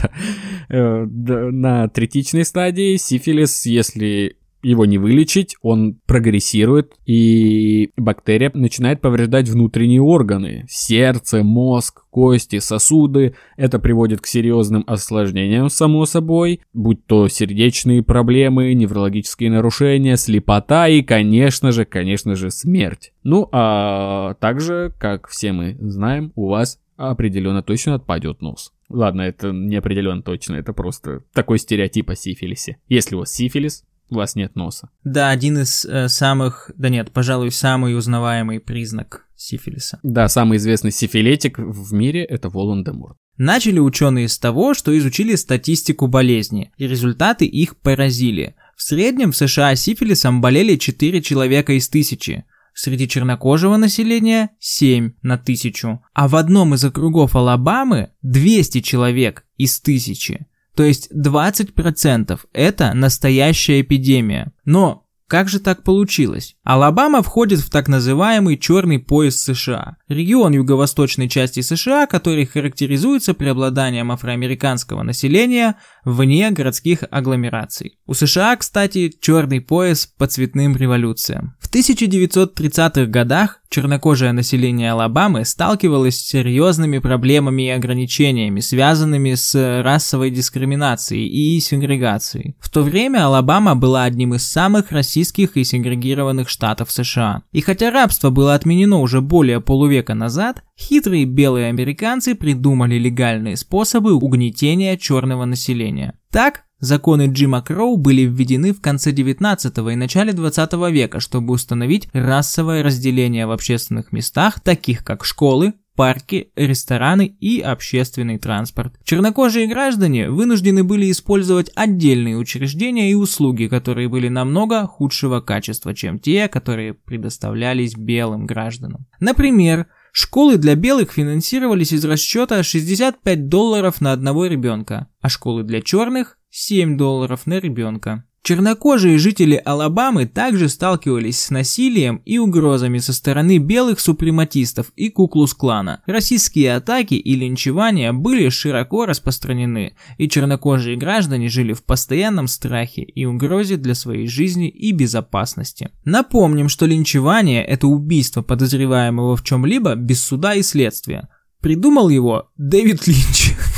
э, 0.68 1.04
да. 1.06 1.50
На 1.50 1.88
третичной 1.88 2.44
стадии 2.44 2.96
сифилис, 2.96 3.66
если 3.66 4.36
его 4.64 4.86
не 4.86 4.98
вылечить, 4.98 5.56
он 5.62 5.98
прогрессирует, 6.06 6.94
и 7.06 7.90
бактерия 7.96 8.50
начинает 8.54 9.00
повреждать 9.00 9.48
внутренние 9.48 10.00
органы, 10.00 10.64
сердце, 10.68 11.44
мозг, 11.44 12.04
кости, 12.10 12.58
сосуды. 12.58 13.34
Это 13.56 13.78
приводит 13.78 14.20
к 14.20 14.26
серьезным 14.26 14.84
осложнениям, 14.86 15.68
само 15.68 16.06
собой, 16.06 16.60
будь 16.72 17.06
то 17.06 17.28
сердечные 17.28 18.02
проблемы, 18.02 18.72
неврологические 18.74 19.50
нарушения, 19.50 20.16
слепота 20.16 20.88
и, 20.88 21.02
конечно 21.02 21.70
же, 21.70 21.84
конечно 21.84 22.34
же, 22.34 22.50
смерть. 22.50 23.12
Ну, 23.22 23.48
а 23.52 24.34
также, 24.40 24.92
как 24.98 25.28
все 25.28 25.52
мы 25.52 25.76
знаем, 25.80 26.32
у 26.34 26.48
вас 26.48 26.80
определенно 26.96 27.62
точно 27.62 27.94
отпадет 27.94 28.40
нос. 28.40 28.72
Ладно, 28.88 29.22
это 29.22 29.50
не 29.50 29.76
определенно 29.76 30.22
точно, 30.22 30.56
это 30.56 30.72
просто 30.72 31.24
такой 31.32 31.58
стереотип 31.58 32.10
о 32.10 32.14
сифилисе. 32.14 32.78
Если 32.88 33.16
у 33.16 33.20
вас 33.20 33.32
сифилис, 33.32 33.84
у 34.10 34.16
вас 34.16 34.34
нет 34.34 34.54
носа. 34.54 34.90
Да, 35.02 35.30
один 35.30 35.58
из 35.58 35.84
э, 35.84 36.08
самых, 36.08 36.70
да 36.76 36.88
нет, 36.88 37.10
пожалуй, 37.10 37.50
самый 37.50 37.96
узнаваемый 37.96 38.60
признак 38.60 39.26
сифилиса. 39.36 39.98
Да, 40.02 40.28
самый 40.28 40.58
известный 40.58 40.90
сифилетик 40.90 41.58
в 41.58 41.92
мире 41.92 42.24
это 42.24 42.48
Волан-де-Морт. 42.48 43.16
Начали 43.36 43.80
ученые 43.80 44.28
с 44.28 44.38
того, 44.38 44.74
что 44.74 44.96
изучили 44.96 45.34
статистику 45.34 46.06
болезни, 46.06 46.72
и 46.76 46.86
результаты 46.86 47.46
их 47.46 47.76
поразили. 47.76 48.54
В 48.76 48.82
среднем 48.82 49.32
в 49.32 49.36
США 49.36 49.74
сифилисом 49.74 50.40
болели 50.40 50.76
4 50.76 51.20
человека 51.20 51.72
из 51.72 51.88
тысячи, 51.88 52.44
среди 52.74 53.08
чернокожего 53.08 53.76
населения 53.76 54.50
7 54.58 55.12
на 55.22 55.38
тысячу, 55.38 56.02
а 56.12 56.28
в 56.28 56.36
одном 56.36 56.74
из 56.74 56.84
округов 56.84 57.34
Алабамы 57.36 58.10
200 58.22 58.80
человек 58.80 59.44
из 59.56 59.80
тысячи. 59.80 60.46
То 60.74 60.82
есть 60.82 61.10
20% 61.12 62.40
это 62.52 62.94
настоящая 62.94 63.80
эпидемия. 63.80 64.52
Но 64.64 65.06
как 65.28 65.48
же 65.48 65.60
так 65.60 65.82
получилось? 65.82 66.53
Алабама 66.64 67.22
входит 67.22 67.60
в 67.60 67.68
так 67.68 67.88
называемый 67.88 68.56
черный 68.56 68.98
пояс 68.98 69.36
США. 69.36 69.96
Регион 70.08 70.54
юго-восточной 70.54 71.28
части 71.28 71.60
США, 71.60 72.06
который 72.06 72.46
характеризуется 72.46 73.34
преобладанием 73.34 74.10
афроамериканского 74.10 75.02
населения 75.02 75.76
вне 76.06 76.50
городских 76.50 77.04
агломераций. 77.10 77.98
У 78.06 78.14
США, 78.14 78.56
кстати, 78.56 79.12
черный 79.20 79.60
пояс 79.60 80.06
по 80.06 80.26
цветным 80.26 80.74
революциям. 80.74 81.54
В 81.60 81.70
1930-х 81.70 83.06
годах 83.06 83.60
чернокожее 83.74 84.32
население 84.32 84.92
Алабамы 84.92 85.44
сталкивалось 85.44 86.16
с 86.16 86.28
серьезными 86.28 86.98
проблемами 86.98 87.64
и 87.64 87.70
ограничениями, 87.70 88.60
связанными 88.60 89.34
с 89.34 89.82
расовой 89.82 90.30
дискриминацией 90.30 91.26
и 91.26 91.58
сегрегацией. 91.60 92.56
В 92.60 92.70
то 92.70 92.82
время 92.82 93.26
Алабама 93.26 93.74
была 93.74 94.04
одним 94.04 94.34
из 94.34 94.48
самых 94.48 94.92
российских 94.92 95.56
и 95.56 95.64
сегрегированных 95.64 96.48
штатов 96.54 96.90
США. 96.90 97.42
И 97.52 97.60
хотя 97.60 97.90
рабство 97.90 98.30
было 98.30 98.54
отменено 98.54 99.00
уже 99.00 99.20
более 99.20 99.60
полувека 99.60 100.14
назад, 100.14 100.62
хитрые 100.78 101.24
белые 101.24 101.68
американцы 101.68 102.34
придумали 102.34 102.94
легальные 102.94 103.56
способы 103.56 104.14
угнетения 104.14 104.96
черного 104.96 105.44
населения. 105.44 106.18
Так, 106.30 106.64
Законы 106.80 107.28
Джима 107.32 107.62
Кроу 107.62 107.96
были 107.96 108.22
введены 108.22 108.74
в 108.74 108.80
конце 108.82 109.10
19 109.10 109.78
и 109.78 109.96
начале 109.96 110.32
20 110.32 110.72
века, 110.92 111.18
чтобы 111.18 111.54
установить 111.54 112.08
расовое 112.12 112.82
разделение 112.82 113.46
в 113.46 113.52
общественных 113.52 114.12
местах, 114.12 114.60
таких 114.60 115.02
как 115.02 115.24
школы, 115.24 115.72
парки, 115.94 116.50
рестораны 116.56 117.26
и 117.40 117.60
общественный 117.60 118.38
транспорт. 118.38 118.94
Чернокожие 119.04 119.66
граждане 119.66 120.30
вынуждены 120.30 120.84
были 120.84 121.10
использовать 121.10 121.70
отдельные 121.74 122.36
учреждения 122.36 123.10
и 123.10 123.14
услуги, 123.14 123.66
которые 123.66 124.08
были 124.08 124.28
намного 124.28 124.86
худшего 124.86 125.40
качества, 125.40 125.94
чем 125.94 126.18
те, 126.18 126.48
которые 126.48 126.94
предоставлялись 126.94 127.94
белым 127.96 128.46
гражданам. 128.46 129.06
Например, 129.20 129.86
Школы 130.16 130.58
для 130.58 130.76
белых 130.76 131.10
финансировались 131.10 131.92
из 131.92 132.04
расчета 132.04 132.62
65 132.62 133.48
долларов 133.48 134.00
на 134.00 134.12
одного 134.12 134.46
ребенка, 134.46 135.08
а 135.20 135.28
школы 135.28 135.64
для 135.64 135.82
черных 135.82 136.38
7 136.50 136.96
долларов 136.96 137.46
на 137.46 137.58
ребенка. 137.58 138.24
Чернокожие 138.44 139.16
жители 139.16 139.58
Алабамы 139.64 140.26
также 140.26 140.68
сталкивались 140.68 141.40
с 141.44 141.48
насилием 141.48 142.20
и 142.26 142.36
угрозами 142.36 142.98
со 142.98 143.14
стороны 143.14 143.56
белых 143.56 144.00
супрематистов 144.00 144.92
и 144.96 145.08
Куклус-клана. 145.08 146.02
Российские 146.04 146.76
атаки 146.76 147.14
и 147.14 147.36
линчевания 147.36 148.12
были 148.12 148.50
широко 148.50 149.06
распространены, 149.06 149.96
и 150.18 150.28
чернокожие 150.28 150.98
граждане 150.98 151.48
жили 151.48 151.72
в 151.72 151.84
постоянном 151.84 152.46
страхе 152.46 153.00
и 153.00 153.24
угрозе 153.24 153.78
для 153.78 153.94
своей 153.94 154.28
жизни 154.28 154.68
и 154.68 154.92
безопасности. 154.92 155.88
Напомним, 156.04 156.68
что 156.68 156.84
линчевание– 156.84 157.64
это 157.64 157.86
убийство 157.86 158.42
подозреваемого 158.42 159.36
в 159.38 159.42
чем-либо 159.42 159.94
без 159.94 160.22
суда 160.22 160.52
и 160.52 160.62
следствия. 160.62 161.30
Придумал 161.62 162.10
его 162.10 162.50
Дэвид 162.58 163.06
Линч. 163.06 163.54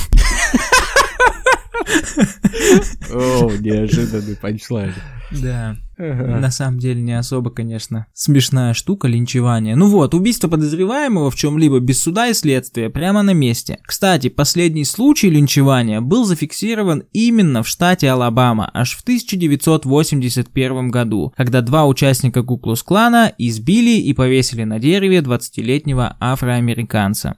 О, 3.12 3.50
неожиданный 3.60 4.36
панчлайн. 4.36 4.92
Да. 5.30 5.76
Ага. 5.98 6.38
На 6.38 6.50
самом 6.50 6.78
деле 6.78 7.00
не 7.00 7.18
особо, 7.18 7.50
конечно, 7.50 8.06
смешная 8.12 8.74
штука 8.74 9.08
линчевание. 9.08 9.76
Ну 9.76 9.88
вот, 9.88 10.14
убийство 10.14 10.46
подозреваемого 10.46 11.30
в 11.30 11.36
чем-либо 11.36 11.80
без 11.80 12.02
суда 12.02 12.28
и 12.28 12.34
следствия 12.34 12.90
прямо 12.90 13.22
на 13.22 13.32
месте. 13.32 13.78
Кстати, 13.82 14.28
последний 14.28 14.84
случай 14.84 15.30
линчевания 15.30 16.02
был 16.02 16.26
зафиксирован 16.26 17.04
именно 17.12 17.62
в 17.62 17.68
штате 17.68 18.10
Алабама 18.10 18.70
аж 18.74 18.94
в 18.94 19.02
1981 19.02 20.90
году, 20.90 21.32
когда 21.36 21.62
два 21.62 21.86
участника 21.86 22.42
Куклус-клана 22.42 23.32
избили 23.38 23.98
и 23.98 24.12
повесили 24.12 24.64
на 24.64 24.78
дереве 24.78 25.20
20-летнего 25.20 26.16
афроамериканца. 26.20 27.36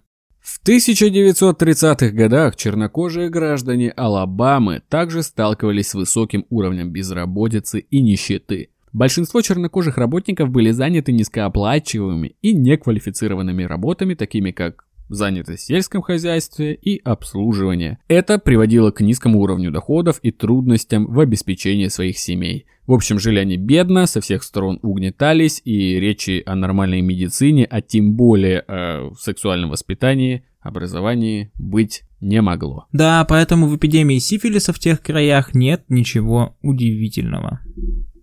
В 0.48 0.66
1930-х 0.66 2.08
годах 2.08 2.56
чернокожие 2.56 3.28
граждане 3.28 3.90
Алабамы 3.90 4.80
также 4.88 5.22
сталкивались 5.22 5.88
с 5.88 5.94
высоким 5.94 6.46
уровнем 6.48 6.90
безработицы 6.90 7.80
и 7.80 8.00
нищеты. 8.00 8.70
Большинство 8.94 9.42
чернокожих 9.42 9.98
работников 9.98 10.48
были 10.48 10.70
заняты 10.70 11.12
низкооплачиваемыми 11.12 12.36
и 12.40 12.54
неквалифицированными 12.54 13.64
работами, 13.64 14.14
такими 14.14 14.50
как 14.50 14.86
занятость 15.08 15.64
в 15.64 15.66
сельском 15.66 16.02
хозяйстве 16.02 16.74
и 16.74 17.00
обслуживание. 17.02 17.98
Это 18.08 18.38
приводило 18.38 18.90
к 18.90 19.00
низкому 19.00 19.40
уровню 19.40 19.70
доходов 19.70 20.18
и 20.22 20.30
трудностям 20.30 21.06
в 21.06 21.20
обеспечении 21.20 21.88
своих 21.88 22.18
семей. 22.18 22.66
В 22.86 22.92
общем, 22.92 23.18
жили 23.18 23.38
они 23.38 23.56
бедно, 23.56 24.06
со 24.06 24.20
всех 24.20 24.42
сторон 24.42 24.78
угнетались, 24.82 25.60
и 25.64 26.00
речи 26.00 26.42
о 26.46 26.54
нормальной 26.54 27.02
медицине, 27.02 27.66
а 27.66 27.82
тем 27.82 28.14
более 28.14 28.60
о 28.60 29.12
сексуальном 29.18 29.70
воспитании, 29.70 30.44
образовании 30.60 31.50
быть 31.54 32.04
не 32.20 32.40
могло. 32.40 32.86
Да, 32.92 33.24
поэтому 33.28 33.66
в 33.66 33.76
эпидемии 33.76 34.18
сифилиса 34.18 34.72
в 34.72 34.78
тех 34.78 35.02
краях 35.02 35.54
нет 35.54 35.84
ничего 35.88 36.56
удивительного. 36.62 37.60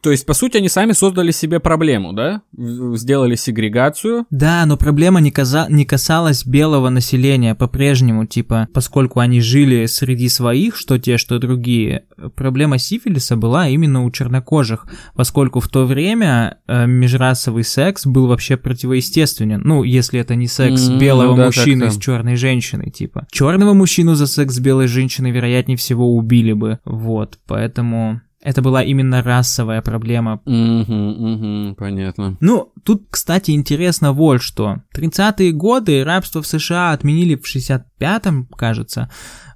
То 0.05 0.11
есть, 0.11 0.27
по 0.27 0.35
сути, 0.35 0.57
они 0.57 0.69
сами 0.69 0.91
создали 0.91 1.31
себе 1.31 1.59
проблему, 1.59 2.13
да? 2.13 2.43
Сделали 2.55 3.33
сегрегацию. 3.33 4.27
Да, 4.29 4.63
но 4.67 4.77
проблема 4.77 5.19
не, 5.19 5.31
каза- 5.31 5.65
не 5.67 5.83
касалась 5.83 6.45
белого 6.45 6.89
населения 6.89 7.55
по-прежнему, 7.55 8.27
типа, 8.27 8.67
поскольку 8.71 9.19
они 9.19 9.41
жили 9.41 9.87
среди 9.87 10.29
своих, 10.29 10.75
что 10.75 10.99
те, 10.99 11.17
что 11.17 11.39
другие. 11.39 12.05
Проблема 12.35 12.77
сифилиса 12.77 13.35
была 13.35 13.67
именно 13.67 14.05
у 14.05 14.11
чернокожих, 14.11 14.85
поскольку 15.15 15.59
в 15.59 15.69
то 15.69 15.87
время 15.87 16.59
э, 16.67 16.85
межрасовый 16.85 17.63
секс 17.63 18.05
был 18.05 18.27
вообще 18.27 18.57
противоестественен. 18.57 19.61
Ну, 19.65 19.81
если 19.81 20.19
это 20.19 20.35
не 20.35 20.45
секс 20.45 20.87
mm, 20.87 20.99
белого 20.99 21.31
ну, 21.31 21.37
да, 21.37 21.45
мужчины 21.47 21.89
с 21.89 21.97
черной 21.97 22.35
женщиной, 22.35 22.91
типа. 22.91 23.25
Черного 23.31 23.73
мужчину 23.73 24.13
за 24.13 24.27
секс 24.27 24.53
с 24.53 24.59
белой 24.59 24.85
женщиной, 24.85 25.31
вероятнее 25.31 25.77
всего, 25.79 26.15
убили 26.15 26.53
бы. 26.53 26.77
Вот, 26.85 27.39
поэтому 27.47 28.21
это 28.45 28.61
была 28.61 28.83
именно 28.83 29.23
расовая 29.23 29.81
проблема. 29.81 30.39
Угу, 30.45 30.93
угу, 30.93 31.75
понятно. 31.75 32.37
Ну, 32.39 32.71
тут, 32.83 33.07
кстати, 33.09 33.51
интересно 33.51 34.13
вот 34.13 34.41
что. 34.43 34.77
30-е 34.95 35.51
годы 35.51 36.03
рабство 36.03 36.43
в 36.43 36.47
США 36.47 36.91
отменили 36.91 37.35
в 37.35 37.43
65-м, 37.43 38.45
кажется, 38.55 39.09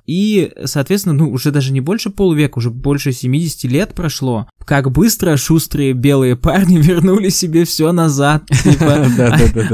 и, 0.10 0.52
соответственно, 0.66 1.14
ну, 1.14 1.30
уже 1.30 1.52
даже 1.52 1.72
не 1.72 1.82
больше 1.82 2.10
полувека, 2.10 2.58
уже 2.58 2.72
больше 2.72 3.12
70 3.12 3.66
лет 3.66 3.94
прошло. 3.94 4.50
Как 4.66 4.92
быстро 4.92 5.38
шустрые 5.38 5.94
белые 5.94 6.36
парни 6.36 6.78
вернули 6.82 7.30
себе 7.30 7.64
все 7.64 7.92
назад. 7.92 8.44
Типа, 8.64 9.06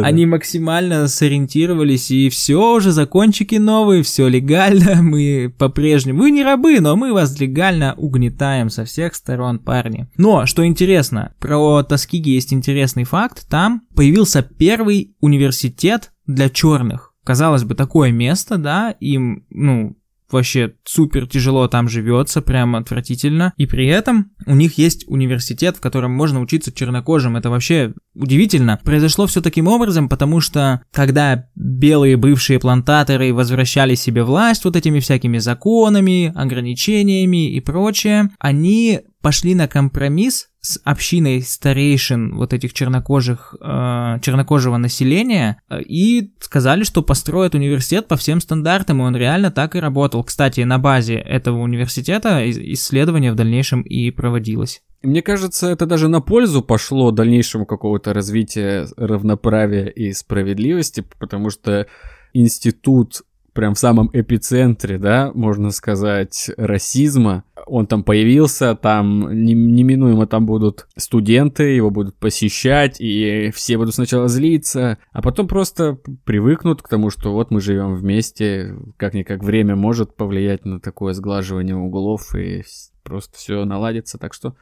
они 0.03 0.25
максимально 0.25 1.07
сориентировались, 1.07 2.11
и 2.11 2.27
все 2.27 2.75
уже, 2.75 2.91
закончики 2.91 3.55
новые, 3.55 4.03
все 4.03 4.27
легально, 4.27 4.95
мы 5.01 5.55
по-прежнему... 5.57 6.23
Вы 6.23 6.31
не 6.31 6.43
рабы, 6.43 6.81
но 6.81 6.97
мы 6.97 7.13
вас 7.13 7.39
легально 7.39 7.93
угнетаем 7.95 8.69
со 8.69 8.83
всех 8.83 9.15
сторон, 9.15 9.59
парни. 9.59 10.09
Но, 10.17 10.45
что 10.45 10.65
интересно, 10.65 11.31
про 11.39 11.81
Тоскиги 11.83 12.31
есть 12.31 12.51
интересный 12.51 13.05
факт. 13.05 13.47
Там 13.49 13.83
появился 13.95 14.41
первый 14.41 15.15
университет 15.21 16.11
для 16.27 16.49
черных. 16.49 17.13
Казалось 17.23 17.63
бы, 17.63 17.73
такое 17.73 18.11
место, 18.11 18.57
да, 18.57 18.91
им, 18.99 19.45
ну, 19.49 19.95
вообще 20.31 20.73
супер 20.85 21.27
тяжело 21.27 21.67
там 21.67 21.87
живется, 21.87 22.41
прям 22.41 22.75
отвратительно. 22.75 23.53
И 23.57 23.65
при 23.65 23.87
этом 23.87 24.31
у 24.45 24.55
них 24.55 24.77
есть 24.77 25.05
университет, 25.07 25.77
в 25.77 25.81
котором 25.81 26.11
можно 26.11 26.39
учиться 26.41 26.71
чернокожим. 26.71 27.37
Это 27.37 27.49
вообще 27.49 27.93
удивительно. 28.13 28.79
Произошло 28.83 29.27
все 29.27 29.41
таким 29.41 29.67
образом, 29.67 30.09
потому 30.09 30.41
что 30.41 30.81
когда 30.91 31.45
белые 31.55 32.17
бывшие 32.17 32.59
плантаторы 32.59 33.33
возвращали 33.33 33.95
себе 33.95 34.23
власть 34.23 34.65
вот 34.65 34.75
этими 34.75 34.99
всякими 34.99 35.37
законами, 35.37 36.31
ограничениями 36.35 37.51
и 37.51 37.59
прочее, 37.59 38.29
они 38.39 39.01
пошли 39.21 39.55
на 39.55 39.67
компромисс 39.67 40.49
с 40.65 40.81
общиной 40.83 41.43
старейшин 41.43 42.35
вот 42.35 42.51
этих 42.51 42.73
чернокожих, 42.73 43.55
э, 43.61 44.19
чернокожего 44.21 44.77
населения 44.77 45.61
э, 45.69 45.81
и 45.83 46.33
сказали, 46.39 46.83
что 46.83 47.03
построят 47.03 47.53
университет 47.53 48.07
по 48.07 48.15
всем 48.15 48.41
стандартам, 48.41 48.99
и 48.99 49.03
он 49.03 49.15
реально 49.15 49.51
так 49.51 49.75
и 49.75 49.79
работал. 49.79 50.23
Кстати, 50.23 50.61
на 50.61 50.79
базе 50.79 51.15
этого 51.15 51.59
университета 51.59 52.49
исследование 52.49 53.31
в 53.31 53.35
дальнейшем 53.35 53.83
и 53.83 54.09
проводилось. 54.09 54.81
Мне 55.03 55.21
кажется, 55.21 55.67
это 55.67 55.85
даже 55.85 56.07
на 56.07 56.19
пользу 56.19 56.63
пошло 56.63 57.11
дальнейшему 57.11 57.67
какого-то 57.67 58.13
развития 58.13 58.87
равноправия 58.97 59.85
и 59.85 60.13
справедливости, 60.13 61.05
потому 61.19 61.51
что 61.51 61.85
институт 62.33 63.21
прям 63.55 63.73
в 63.73 63.79
самом 63.79 64.09
эпицентре, 64.13 64.99
да, 64.99 65.31
можно 65.33 65.71
сказать, 65.71 66.51
расизма. 66.57 67.45
Он 67.65 67.87
там 67.87 68.03
появился, 68.03 68.75
там 68.75 69.43
неминуемо 69.43 70.27
там 70.27 70.45
будут 70.45 70.87
студенты, 70.97 71.63
его 71.63 71.89
будут 71.89 72.15
посещать, 72.17 72.97
и 72.99 73.49
все 73.55 73.77
будут 73.77 73.95
сначала 73.95 74.27
злиться, 74.27 74.99
а 75.11 75.21
потом 75.21 75.47
просто 75.47 75.97
привыкнут 76.25 76.81
к 76.81 76.89
тому, 76.89 77.09
что 77.09 77.31
вот 77.31 77.49
мы 77.49 77.61
живем 77.61 77.95
вместе, 77.95 78.75
как-никак 78.97 79.41
время 79.41 79.75
может 79.75 80.15
повлиять 80.15 80.65
на 80.65 80.79
такое 80.81 81.13
сглаживание 81.13 81.77
углов, 81.77 82.35
и 82.35 82.63
просто 83.03 83.37
все 83.37 83.63
наладится, 83.63 84.17
так 84.17 84.33
что 84.33 84.55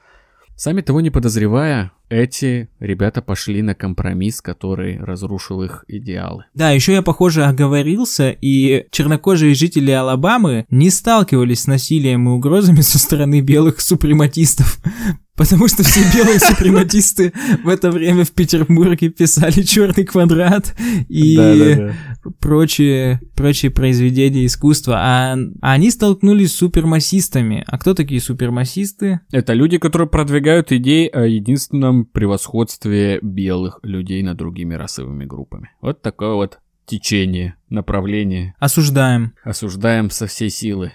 Сами 0.55 0.81
того 0.81 1.01
не 1.01 1.09
подозревая, 1.09 1.91
эти 2.09 2.69
ребята 2.79 3.21
пошли 3.21 3.61
на 3.61 3.73
компромисс, 3.73 4.41
который 4.41 4.99
разрушил 4.99 5.63
их 5.63 5.83
идеалы. 5.87 6.45
Да, 6.53 6.69
еще 6.69 6.93
я, 6.93 7.01
похоже, 7.01 7.45
оговорился, 7.45 8.29
и 8.29 8.85
чернокожие 8.91 9.55
жители 9.55 9.91
Алабамы 9.91 10.65
не 10.69 10.89
сталкивались 10.91 11.61
с 11.61 11.67
насилием 11.67 12.29
и 12.29 12.31
угрозами 12.31 12.81
со 12.81 12.99
стороны 12.99 13.41
белых 13.41 13.81
супрематистов. 13.81 14.79
Потому 15.43 15.67
что 15.67 15.84
все 15.84 15.99
белые 16.15 16.39
супрематисты 16.39 17.34
в 17.65 17.67
это 17.67 17.91
время 17.91 18.23
в 18.23 18.32
Петербурге 18.32 19.10
писали 19.10 19.62
черный 19.62 20.06
квадрат 20.06 20.73
и 21.10 21.36
да, 21.36 21.56
да, 21.56 21.75
да. 21.75 22.32
прочие 22.39 23.19
прочие 23.36 23.69
произведения 23.69 24.45
искусства, 24.45 24.95
а, 24.99 25.38
а 25.62 25.71
они 25.73 25.91
столкнулись 25.91 26.53
с 26.53 26.56
супермассистами. 26.56 27.65
А 27.67 27.77
кто 27.77 27.93
такие 27.93 28.21
супермассисты? 28.21 29.19
Это 29.34 29.51
люди, 29.51 29.79
которые 29.79 30.08
продвигают 30.08 30.71
идеи 30.71 31.08
о 31.08 31.25
единственном 31.25 32.06
превосходстве 32.06 33.19
белых 33.21 33.79
людей 33.84 34.23
над 34.23 34.38
другими 34.38 34.75
расовыми 34.75 35.25
группами. 35.25 35.71
Вот 35.82 36.01
такое 36.01 36.36
вот 36.36 36.60
течение, 36.86 37.56
направление. 37.69 38.56
Осуждаем. 38.60 39.34
Осуждаем 39.43 40.10
со 40.10 40.27
всей 40.27 40.49
силы. 40.49 40.93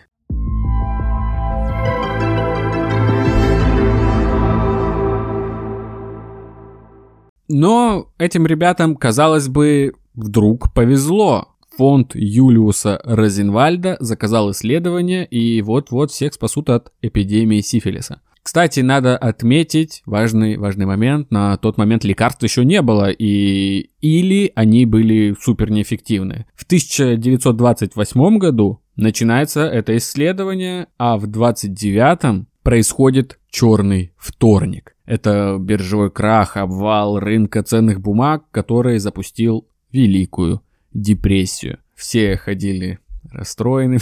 Но 7.48 8.08
этим 8.18 8.46
ребятам, 8.46 8.94
казалось 8.94 9.48
бы, 9.48 9.94
вдруг 10.14 10.72
повезло. 10.74 11.48
Фонд 11.76 12.14
Юлиуса 12.14 13.00
Розенвальда 13.04 13.96
заказал 14.00 14.50
исследование, 14.50 15.24
и 15.24 15.62
вот-вот 15.62 16.10
всех 16.10 16.34
спасут 16.34 16.70
от 16.70 16.92
эпидемии 17.02 17.60
сифилиса. 17.60 18.20
Кстати, 18.42 18.80
надо 18.80 19.16
отметить 19.16 20.02
важный, 20.06 20.56
важный 20.56 20.86
момент. 20.86 21.30
На 21.30 21.56
тот 21.58 21.76
момент 21.76 22.02
лекарств 22.02 22.42
еще 22.42 22.64
не 22.64 22.80
было, 22.82 23.10
и 23.10 23.90
или 24.00 24.50
они 24.54 24.86
были 24.86 25.36
супер 25.38 25.70
неэффективны. 25.70 26.46
В 26.54 26.64
1928 26.64 28.38
году 28.38 28.80
начинается 28.96 29.66
это 29.66 29.96
исследование, 29.98 30.88
а 30.96 31.18
в 31.18 31.26
29 31.26 32.46
происходит 32.62 33.38
черный 33.50 34.12
вторник. 34.16 34.96
Это 35.08 35.56
биржевой 35.58 36.10
крах, 36.10 36.58
обвал 36.58 37.18
рынка 37.18 37.62
ценных 37.62 37.98
бумаг, 37.98 38.44
который 38.50 38.98
запустил 38.98 39.66
Великую 39.90 40.60
депрессию. 40.92 41.78
Все 41.94 42.36
ходили 42.36 42.98
расстроенными, 43.32 44.00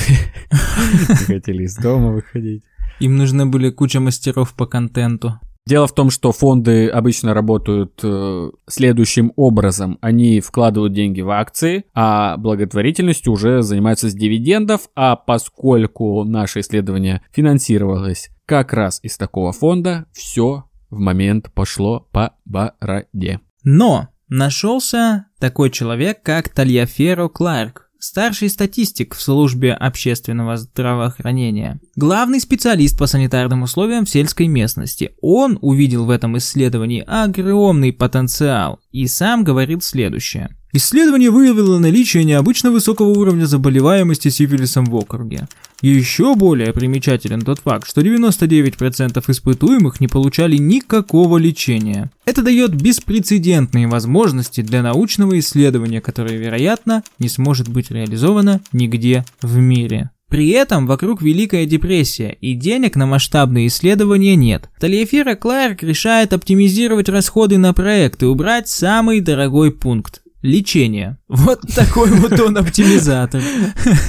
хотели 1.27 1.63
из 1.63 1.77
дома 1.77 2.11
выходить. 2.11 2.65
Им 2.99 3.17
нужны 3.17 3.47
были 3.47 3.71
куча 3.71 4.01
мастеров 4.01 4.55
по 4.55 4.67
контенту. 4.67 5.39
Дело 5.65 5.87
в 5.87 5.95
том, 5.95 6.11
что 6.11 6.33
фонды 6.33 6.89
обычно 6.89 7.35
работают 7.35 8.01
э, 8.03 8.51
следующим 8.69 9.33
образом. 9.37 9.99
Они 10.01 10.41
вкладывают 10.41 10.93
деньги 10.93 11.21
в 11.21 11.31
акции, 11.31 11.85
а 11.95 12.37
благотворительностью 12.37 13.33
уже 13.33 13.63
занимаются 13.63 14.11
с 14.11 14.15
дивидендов, 14.15 14.89
а 14.97 15.15
поскольку 15.15 16.25
наше 16.25 16.61
исследование 16.61 17.23
финансировалось 17.31 18.31
как 18.45 18.73
раз 18.73 18.99
из 19.05 19.17
такого 19.17 19.53
фонда, 19.53 20.07
все 20.13 20.65
в 20.91 20.99
момент 20.99 21.53
пошло 21.53 22.09
по 22.13 22.35
бороде. 22.45 23.41
Но 23.65 24.09
нашелся 24.29 25.27
такой 25.39 25.71
человек, 25.71 26.23
как 26.23 26.49
Тальяферо 26.49 27.29
Кларк, 27.29 27.91
старший 27.99 28.49
статистик 28.49 29.15
в 29.15 29.21
службе 29.21 29.73
общественного 29.73 30.57
здравоохранения, 30.57 31.81
главный 31.97 32.41
специалист 32.41 32.99
по 32.99 33.07
санитарным 33.07 33.63
условиям 33.63 34.05
в 34.05 34.11
сельской 34.11 34.47
местности. 34.47 35.13
Он 35.21 35.59
увидел 35.61 36.05
в 36.05 36.11
этом 36.11 36.37
исследовании 36.39 37.05
огромный 37.07 37.93
потенциал 37.93 38.81
и 38.93 39.07
сам 39.07 39.45
говорил 39.45 39.81
следующее. 39.81 40.57
Исследование 40.77 41.31
выявило 41.31 41.79
наличие 41.79 42.25
необычно 42.25 42.71
высокого 42.71 43.09
уровня 43.09 43.47
заболеваемости 43.47 44.29
сифилисом 44.29 44.85
в 44.85 44.95
округе. 44.95 45.49
Еще 45.81 46.35
более 46.35 46.75
примечателен 46.75 47.41
тот 47.41 47.61
факт, 47.61 47.89
что 47.89 48.03
99% 48.03 49.25
испытуемых 49.27 50.01
не 50.01 50.07
получали 50.07 50.59
никакого 50.59 51.39
лечения. 51.39 52.11
Это 52.27 52.43
дает 52.43 52.75
беспрецедентные 52.75 53.87
возможности 53.87 54.61
для 54.61 54.83
научного 54.83 55.39
исследования, 55.39 56.03
которое, 56.03 56.37
вероятно, 56.37 57.03
не 57.19 57.31
сможет 57.31 57.69
быть 57.69 57.91
реализовано 57.91 58.61
нигде 58.73 59.25
в 59.41 59.57
мире. 59.57 60.11
При 60.29 60.51
этом 60.51 60.87
вокруг 60.87 61.23
Великая 61.23 61.65
депрессия, 61.65 62.37
и 62.43 62.53
денег 62.53 62.97
на 62.97 63.07
масштабные 63.07 63.69
исследования 63.69 64.37
нет. 64.37 64.69
Талиефера 64.79 65.37
Кларк 65.37 65.83
решает 65.83 66.35
оптимизировать 66.35 67.09
расходы 67.09 67.57
на 67.57 67.73
проект 67.73 68.23
и 68.23 68.27
убрать 68.27 68.69
самый 68.69 69.21
дорогой 69.21 69.71
пункт 69.73 70.21
лечение. 70.47 71.19
Вот 71.29 71.61
такой 71.75 72.11
вот 72.11 72.39
он 72.41 72.57
оптимизатор. 72.57 73.43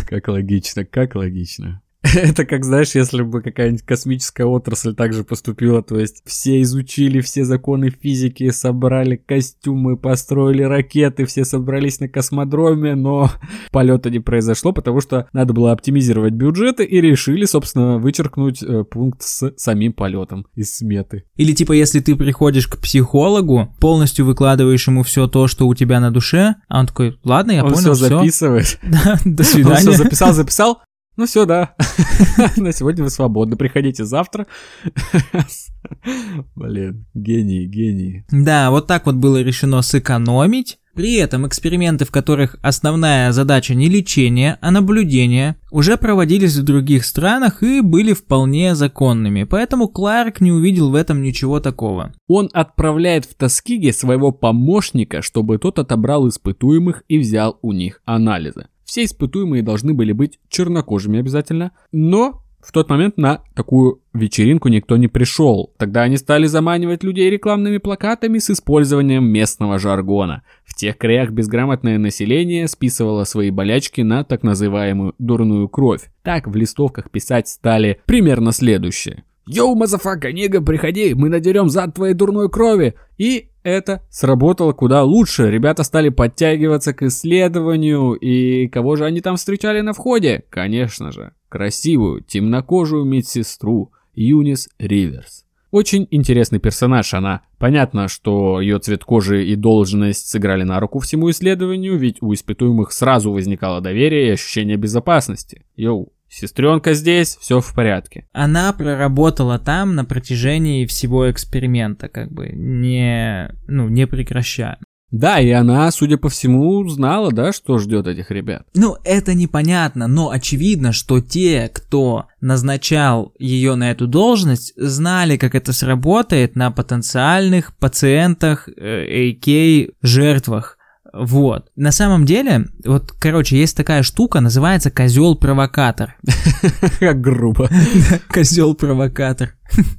Как 0.08 0.28
логично, 0.28 0.86
как 0.86 1.16
логично. 1.16 1.82
Это 2.16 2.46
как, 2.46 2.64
знаешь, 2.64 2.94
если 2.94 3.24
бы 3.24 3.42
какая-нибудь 3.42 3.82
космическая 3.82 4.46
отрасль 4.46 4.94
также 4.94 5.24
поступила, 5.24 5.82
то 5.82 6.00
есть 6.00 6.22
все 6.26 6.62
изучили 6.62 7.22
все 7.22 7.44
законы 7.44 7.90
физики, 7.90 8.52
собрали 8.52 9.16
костюмы, 9.16 9.98
построили 9.98 10.62
ракеты, 10.64 11.26
все 11.26 11.44
собрались 11.44 12.00
на 12.00 12.08
космодроме, 12.08 12.96
но 12.96 13.32
полета 13.72 14.10
не 14.10 14.20
произошло, 14.20 14.74
потому 14.74 15.02
что 15.02 15.28
надо 15.34 15.54
было 15.54 15.72
оптимизировать 15.72 16.34
бюджеты 16.34 16.84
и 16.84 17.02
решили, 17.02 17.46
собственно, 17.46 17.98
вычеркнуть 17.98 18.62
э, 18.62 18.84
пункт 18.84 19.24
с 19.24 19.54
самим 19.58 19.94
полетом 19.94 20.46
из 20.56 20.78
сметы. 20.78 21.24
Или 21.36 21.54
типа, 21.54 21.74
если 21.74 22.00
ты 22.00 22.16
приходишь 22.16 22.68
к 22.68 22.78
психологу, 22.78 23.76
полностью 23.80 24.26
выкладываешь 24.26 24.88
ему 24.88 25.02
все 25.02 25.28
то, 25.28 25.48
что 25.48 25.68
у 25.68 25.74
тебя 25.74 26.00
на 26.00 26.12
душе, 26.12 26.56
а 26.68 26.80
он 26.80 26.88
такой, 26.88 27.18
ладно, 27.24 27.54
я 27.54 27.64
он 27.66 27.74
понял, 27.74 27.94
все 27.94 28.10
записывает. 28.10 28.80
Да, 28.88 29.20
до 29.26 29.44
свидания. 29.44 29.76
Он 29.76 29.94
все 29.94 30.04
записал, 30.04 30.34
записал, 30.34 30.82
Ну 31.18 31.26
все, 31.26 31.46
да. 31.46 31.74
На 32.58 32.72
сегодня 32.72 33.04
вы 33.04 33.10
свободны. 33.10 33.58
Приходите 33.58 34.06
завтра. 34.06 34.46
Блин, 36.56 37.08
гений, 37.16 37.66
гений. 37.66 38.24
Да, 38.32 38.70
вот 38.70 38.86
так 38.86 39.08
вот 39.08 39.16
было 39.16 39.42
решено 39.42 39.82
сэкономить. 39.82 40.78
При 40.94 41.16
этом 41.16 41.48
эксперименты, 41.48 42.06
в 42.06 42.12
которых 42.12 42.58
основная 42.64 43.32
задача 43.32 43.76
не 43.76 43.88
лечение, 43.88 44.58
а 44.62 44.72
наблюдение, 44.72 45.56
уже 45.70 45.96
проводились 45.96 46.56
в 46.56 46.64
других 46.64 47.06
странах 47.06 47.62
и 47.62 47.82
были 47.82 48.14
вполне 48.14 48.74
законными, 48.74 49.44
поэтому 49.44 49.90
Кларк 49.90 50.42
не 50.42 50.52
увидел 50.52 50.90
в 50.90 50.96
этом 50.96 51.22
ничего 51.22 51.60
такого. 51.60 52.14
Он 52.28 52.50
отправляет 52.52 53.26
в 53.26 53.36
Тоскиге 53.36 53.94
своего 53.94 54.32
помощника, 54.32 55.22
чтобы 55.22 55.60
тот 55.60 55.78
отобрал 55.78 56.28
испытуемых 56.30 57.04
и 57.08 57.20
взял 57.20 57.60
у 57.62 57.74
них 57.74 58.02
анализы. 58.06 58.66
Все 58.88 59.04
испытуемые 59.04 59.62
должны 59.62 59.94
были 59.94 60.14
быть 60.14 60.40
чернокожими 60.48 61.20
обязательно, 61.20 61.74
но 61.92 62.42
в 62.62 62.72
тот 62.72 62.90
момент 62.90 63.18
на 63.18 63.44
такую 63.54 64.02
вечеринку 64.14 64.70
никто 64.70 64.96
не 64.96 65.10
пришел. 65.10 65.74
Тогда 65.78 66.04
они 66.04 66.16
стали 66.16 66.48
заманивать 66.48 67.04
людей 67.04 67.30
рекламными 67.30 67.80
плакатами 67.80 68.40
с 68.40 68.50
использованием 68.50 69.26
местного 69.26 69.78
жаргона. 69.78 70.44
В 70.66 70.74
тех 70.74 70.98
краях 70.98 71.32
безграмотное 71.32 71.98
население 71.98 72.68
списывало 72.70 73.26
свои 73.26 73.52
болячки 73.52 74.02
на 74.02 74.24
так 74.24 74.44
называемую 74.44 75.16
дурную 75.20 75.68
кровь. 75.68 76.10
Так 76.24 76.48
в 76.48 76.56
листовках 76.56 77.12
писать 77.12 77.50
стали 77.50 78.02
примерно 78.06 78.54
следующее. 78.54 79.24
«Yo, 79.48 79.76
motherfucker, 79.76 80.32
nigga, 80.34 80.62
приходи, 80.62 81.14
мы 81.14 81.30
надерем 81.30 81.70
зад 81.70 81.96
твоей 81.96 82.14
дурной 82.14 82.50
крови!» 82.50 82.96
И 83.18 83.50
это 83.64 84.02
сработало 84.10 84.74
куда 84.74 85.04
лучше. 85.04 85.50
Ребята 85.50 85.84
стали 85.84 86.10
подтягиваться 86.10 86.94
к 86.94 87.04
исследованию, 87.04 88.14
и 88.14 88.68
кого 88.68 88.96
же 88.96 89.06
они 89.06 89.22
там 89.22 89.36
встречали 89.38 89.82
на 89.82 89.94
входе? 89.94 90.44
Конечно 90.50 91.12
же, 91.12 91.34
красивую, 91.50 92.22
темнокожую 92.22 93.06
медсестру 93.06 93.92
Юнис 94.14 94.70
Риверс. 94.80 95.46
Очень 95.72 96.08
интересный 96.12 96.60
персонаж 96.60 97.14
она. 97.14 97.42
Понятно, 97.58 98.08
что 98.08 98.62
ее 98.62 98.80
цвет 98.80 99.04
кожи 99.04 99.46
и 99.46 99.56
должность 99.56 100.30
сыграли 100.30 100.64
на 100.64 100.80
руку 100.80 101.00
всему 101.00 101.30
исследованию, 101.30 101.98
ведь 101.98 102.22
у 102.22 102.34
испытуемых 102.34 102.92
сразу 102.92 103.32
возникало 103.32 103.82
доверие 103.82 104.28
и 104.28 104.32
ощущение 104.32 104.78
безопасности. 104.78 105.66
Йоу, 105.76 106.14
Сестренка 106.30 106.94
здесь, 106.94 107.38
все 107.38 107.62
в 107.62 107.74
порядке. 107.74 108.28
Она 108.34 108.74
проработала 108.74 109.60
там 109.60 109.96
на 109.96 110.06
протяжении 110.06 110.86
всего 110.86 111.30
эксперимента, 111.32 112.10
как 112.10 112.32
бы 112.32 112.50
не, 112.50 113.50
ну, 113.68 113.88
не 113.88 114.08
прекращая. 114.08 114.78
Да, 115.10 115.40
и 115.40 115.50
она, 115.52 115.90
судя 115.92 116.18
по 116.18 116.28
всему, 116.28 116.86
знала, 116.90 117.32
да, 117.32 117.54
что 117.54 117.78
ждет 117.78 118.08
этих 118.08 118.30
ребят. 118.30 118.64
Ну, 118.76 118.98
это 119.06 119.34
непонятно, 119.34 120.08
но 120.08 120.32
очевидно, 120.32 120.92
что 120.92 121.22
те, 121.22 121.70
кто 121.74 122.26
назначал 122.42 123.34
ее 123.40 123.76
на 123.76 123.92
эту 123.92 124.06
должность, 124.06 124.74
знали, 124.76 125.38
как 125.38 125.56
это 125.56 125.72
сработает 125.72 126.58
на 126.58 126.72
потенциальных 126.72 127.74
пациентах, 127.78 128.68
э, 128.68 129.32
AK, 129.32 129.94
жертвах. 130.02 130.77
Вот. 131.20 131.70
На 131.76 131.92
самом 131.92 132.26
деле, 132.26 132.68
вот, 132.86 133.12
короче, 133.12 133.58
есть 133.58 133.76
такая 133.76 134.04
штука, 134.04 134.40
называется 134.40 134.92
козел-провокатор. 134.92 136.16
Как 137.00 137.22
грубо. 137.22 137.70
Козел-провокатор. 138.30 139.54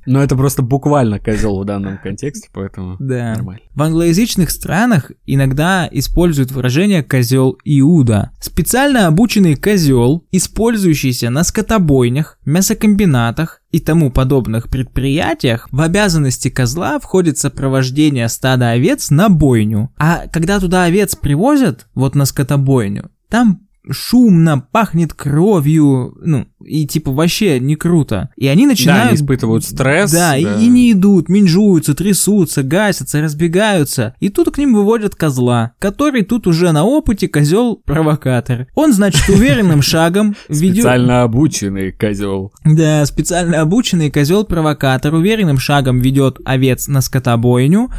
Но 0.07 0.23
это 0.23 0.37
просто 0.37 0.63
буквально 0.63 1.19
козел 1.19 1.61
в 1.61 1.65
данном 1.65 1.99
контексте, 1.99 2.49
поэтому 2.53 2.97
да. 2.99 3.35
нормально. 3.35 3.63
В 3.75 3.83
англоязычных 3.83 4.51
странах 4.51 5.13
иногда 5.27 5.89
используют 5.91 6.51
выражение 6.51 7.03
козел 7.03 7.59
Иуда. 7.65 8.31
Специально 8.41 9.07
обученный 9.07 9.57
козел, 9.57 10.27
использующийся 10.33 11.31
на 11.31 11.45
скотобойнях, 11.45 12.39
мясокомбинатах 12.45 13.63
и 13.71 13.81
тому 13.81 14.11
подобных 14.11 14.69
предприятиях, 14.69 15.69
в 15.71 15.81
обязанности 15.81 16.49
козла 16.49 16.99
входит 16.99 17.39
сопровождение 17.39 18.29
стада 18.29 18.71
овец 18.71 19.11
на 19.11 19.29
бойню. 19.29 19.93
А 19.99 20.27
когда 20.29 20.59
туда 20.59 20.85
овец 20.85 21.15
привозят, 21.15 21.87
вот 21.95 22.15
на 22.15 22.25
скотобойню, 22.25 23.11
там 23.29 23.68
шумно, 23.91 24.61
пахнет 24.61 25.15
кровью, 25.15 26.17
ну, 26.23 26.47
и 26.65 26.87
типа 26.87 27.13
вообще 27.13 27.61
не 27.61 27.77
круто. 27.77 28.31
И 28.37 28.47
они 28.47 28.67
начинают... 28.67 29.05
Да, 29.05 29.09
они 29.09 29.17
испытывают 29.17 29.65
стресс. 29.65 30.13
Да, 30.13 30.33
да. 30.33 30.37
И, 30.37 30.65
и 30.65 30.69
не 30.69 30.93
идут, 30.93 31.29
минжуются, 31.29 31.95
трясутся, 31.95 32.63
гасятся, 32.63 33.23
разбегаются. 33.23 34.15
И 34.21 34.29
тут 34.29 34.51
к 34.51 34.59
ним 34.59 34.75
выводят 34.75 35.15
козла, 35.15 35.73
который 35.79 36.23
тут 36.23 36.47
уже 36.47 36.73
на 36.73 36.85
опыте 36.85 37.29
козел-провокатор. 37.29 38.67
Он, 38.75 38.93
значит, 38.93 39.29
уверенным 39.29 39.83
шагом 39.83 40.37
ведет... 40.49 40.77
Специально 40.77 41.23
обученный 41.23 41.93
козел. 41.93 42.53
Да, 42.65 43.05
специально 43.07 43.61
обученный 43.61 44.11
козел-провокатор 44.11 45.15
уверенным 45.15 45.59
шагом 45.59 46.01
ведет 46.01 46.39
овец 46.45 46.89
на 46.89 47.01
скотобойню, 47.01 47.91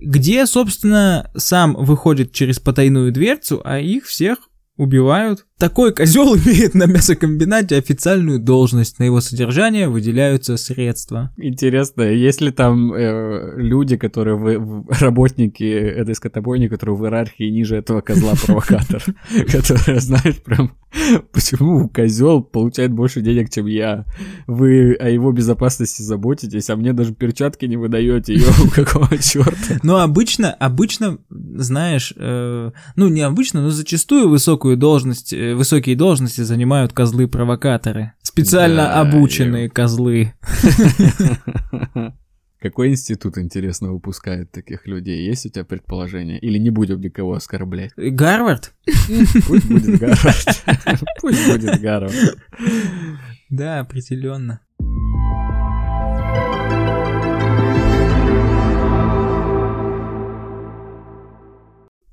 где, 0.00 0.46
собственно, 0.46 1.30
сам 1.36 1.74
выходит 1.74 2.32
через 2.32 2.58
потайную 2.58 3.12
дверцу, 3.12 3.60
а 3.64 3.78
их 3.78 4.06
всех 4.06 4.38
убивают. 4.78 5.46
Такой 5.58 5.92
козел 5.92 6.36
имеет 6.36 6.74
на 6.74 6.84
мясокомбинате 6.84 7.76
официальную 7.76 8.38
должность, 8.38 9.00
на 9.00 9.04
его 9.04 9.20
содержание 9.20 9.88
выделяются 9.88 10.56
средства. 10.56 11.32
Интересно, 11.36 12.02
есть 12.02 12.40
ли 12.40 12.52
там 12.52 12.92
э, 12.94 13.54
люди, 13.56 13.96
которые 13.96 14.36
в, 14.36 14.86
работники 15.00 15.64
этой 15.64 16.14
скотобойни, 16.14 16.68
которые 16.68 16.96
в 16.96 17.04
иерархии 17.04 17.50
ниже 17.50 17.76
этого 17.76 18.00
козла-провокатор, 18.02 19.02
которые 19.50 20.00
знают 20.00 20.44
прям, 20.44 20.76
почему 21.32 21.88
козел 21.88 22.40
получает 22.40 22.92
больше 22.92 23.20
денег, 23.20 23.50
чем 23.50 23.66
я. 23.66 24.04
Вы 24.46 24.94
о 24.94 25.08
его 25.08 25.32
безопасности 25.32 26.02
заботитесь, 26.02 26.70
а 26.70 26.76
мне 26.76 26.92
даже 26.92 27.14
перчатки 27.14 27.64
не 27.64 27.76
выдаете, 27.76 28.34
ее 28.34 28.46
какого 28.72 29.08
черта. 29.18 29.80
Ну, 29.82 29.96
обычно, 29.96 30.52
обычно, 30.52 31.18
знаешь, 31.28 32.14
э, 32.16 32.70
ну, 32.94 33.08
не 33.08 33.22
обычно, 33.22 33.62
но 33.62 33.70
зачастую 33.70 34.28
высокую 34.28 34.76
должность 34.76 35.32
э, 35.32 35.47
высокие 35.54 35.96
должности 35.96 36.42
занимают 36.42 36.92
козлы-провокаторы. 36.92 38.12
Специально 38.22 38.84
да, 38.84 39.00
обученные 39.00 39.64
я... 39.64 39.70
козлы. 39.70 40.34
Какой 42.60 42.88
институт, 42.88 43.38
интересно, 43.38 43.92
выпускает 43.92 44.50
таких 44.50 44.86
людей? 44.86 45.24
Есть 45.24 45.46
у 45.46 45.48
тебя 45.48 45.64
предположение? 45.64 46.40
Или 46.40 46.58
не 46.58 46.70
будем 46.70 47.00
никого 47.00 47.34
оскорблять? 47.34 47.92
Гарвард? 47.96 48.74
Пусть 49.46 49.68
будет 49.68 50.00
Гарвард. 50.00 50.64
Пусть 51.20 51.52
будет 51.52 51.80
Гарвард. 51.80 52.38
Да, 53.48 53.78
определенно. 53.78 54.60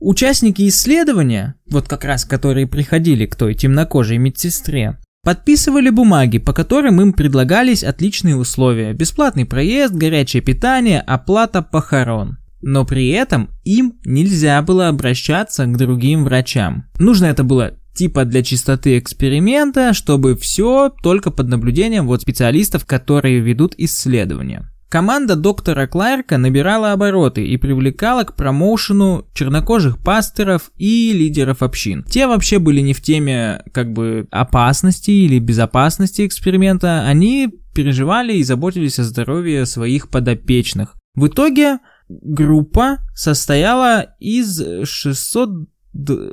Участники 0.07 0.67
исследования, 0.67 1.55
вот 1.67 1.87
как 1.87 2.05
раз 2.05 2.25
которые 2.25 2.67
приходили 2.67 3.25
к 3.25 3.35
той 3.35 3.55
темнокожей 3.55 4.19
медсестре, 4.19 4.99
подписывали 5.23 5.89
бумаги, 5.89 6.37
по 6.37 6.53
которым 6.53 7.01
им 7.01 7.11
предлагались 7.11 7.83
отличные 7.83 8.35
условия, 8.35 8.93
бесплатный 8.93 9.45
проезд, 9.45 9.95
горячее 9.95 10.43
питание, 10.43 11.01
оплата 11.01 11.63
похорон. 11.63 12.37
Но 12.61 12.85
при 12.85 13.09
этом 13.09 13.49
им 13.63 13.95
нельзя 14.05 14.61
было 14.61 14.89
обращаться 14.89 15.65
к 15.65 15.75
другим 15.75 16.25
врачам. 16.25 16.85
Нужно 16.99 17.25
это 17.25 17.43
было 17.43 17.73
типа 17.95 18.25
для 18.25 18.43
чистоты 18.43 18.99
эксперимента, 18.99 19.95
чтобы 19.95 20.37
все 20.37 20.93
только 21.01 21.31
под 21.31 21.47
наблюдением 21.47 22.05
вот 22.05 22.21
специалистов, 22.21 22.85
которые 22.85 23.39
ведут 23.39 23.73
исследования. 23.79 24.69
Команда 24.95 25.35
доктора 25.35 25.87
Кларка 25.87 26.37
набирала 26.37 26.93
обороты 26.93 27.45
и 27.45 27.57
привлекала 27.57 28.23
к 28.23 28.33
промоушену 28.33 29.27
чернокожих 29.33 29.97
пасторов 29.97 30.71
и 30.77 31.11
лидеров 31.11 31.61
общин. 31.61 32.05
Те 32.05 32.27
вообще 32.27 32.59
были 32.59 32.79
не 32.79 32.93
в 32.93 33.01
теме 33.01 33.61
как 33.73 33.91
бы 33.91 34.25
опасности 34.31 35.11
или 35.11 35.39
безопасности 35.39 36.25
эксперимента, 36.25 37.05
они 37.05 37.49
переживали 37.73 38.35
и 38.37 38.43
заботились 38.45 38.97
о 38.97 39.03
здоровье 39.03 39.65
своих 39.65 40.07
подопечных. 40.07 40.95
В 41.13 41.27
итоге 41.27 41.79
группа 42.07 42.99
состояла 43.13 44.15
из 44.21 44.63
600 44.87 45.49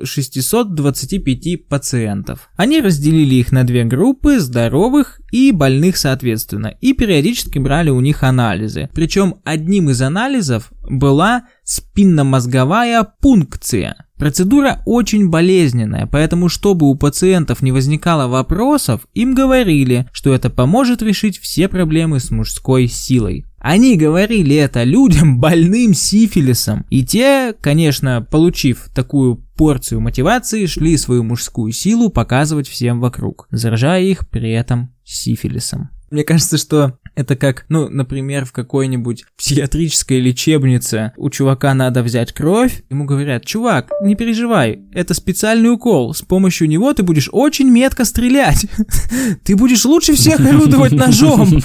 625 0.03 1.68
пациентов. 1.68 2.51
Они 2.57 2.81
разделили 2.81 3.37
их 3.37 3.53
на 3.53 3.64
две 3.64 3.85
группы, 3.85 4.38
здоровых 4.38 5.20
и 5.31 5.53
больных 5.53 5.96
соответственно, 5.96 6.75
и 6.81 6.92
периодически 6.92 7.59
брали 7.59 7.90
у 7.90 8.01
них 8.01 8.22
анализы. 8.22 8.90
Причем 8.92 9.37
одним 9.44 9.90
из 9.90 10.03
анализов 10.03 10.72
была 10.88 11.46
спинномозговая 11.64 13.05
пункция. 13.20 14.07
Процедура 14.23 14.83
очень 14.87 15.31
болезненная, 15.31 16.07
поэтому 16.07 16.49
чтобы 16.49 16.89
у 16.89 16.95
пациентов 16.95 17.61
не 17.61 17.73
возникало 17.73 18.29
вопросов, 18.29 19.01
им 19.15 19.35
говорили, 19.35 20.09
что 20.13 20.33
это 20.33 20.49
поможет 20.49 21.03
решить 21.03 21.41
все 21.41 21.67
проблемы 21.67 22.21
с 22.21 22.31
мужской 22.31 22.87
силой. 22.87 23.47
Они 23.59 23.97
говорили 23.97 24.55
это 24.55 24.85
людям, 24.85 25.39
больным 25.41 25.93
сифилисом. 25.93 26.87
И 26.89 27.05
те, 27.05 27.53
конечно, 27.61 28.25
получив 28.31 28.91
такую 28.95 29.45
порцию 29.57 30.01
мотивации, 30.01 30.67
шли 30.67 30.97
свою 30.97 31.25
мужскую 31.25 31.73
силу 31.73 32.09
показывать 32.09 32.69
всем 32.69 33.01
вокруг, 33.01 33.49
заражая 33.51 34.05
их 34.05 34.29
при 34.29 34.53
этом 34.53 34.95
сифилисом. 35.03 35.91
Мне 36.13 36.23
кажется, 36.23 36.59
что 36.59 36.99
это 37.14 37.37
как, 37.37 37.64
ну, 37.68 37.88
например, 37.88 38.44
в 38.44 38.53
какой-нибудь 38.53 39.25
психиатрической 39.37 40.20
лечебнице 40.20 41.12
у 41.16 41.31
чувака 41.31 41.75
надо 41.75 42.03
взять 42.03 42.33
кровь, 42.33 42.83
ему 42.90 43.05
говорят, 43.05 43.44
чувак, 43.44 43.90
не 44.03 44.14
переживай, 44.14 44.83
это 44.92 45.14
специальный 45.14 45.70
укол, 45.70 46.14
с 46.14 46.22
помощью 46.22 46.68
него 46.68 46.92
ты 46.94 47.03
будешь 47.03 47.29
очень 47.33 47.70
метко 47.70 48.05
стрелять, 48.05 48.66
ты 49.44 49.57
будешь 49.57 49.85
лучше 49.85 50.14
всех 50.14 50.40
орудовать 50.46 50.92
ножом. 50.92 51.48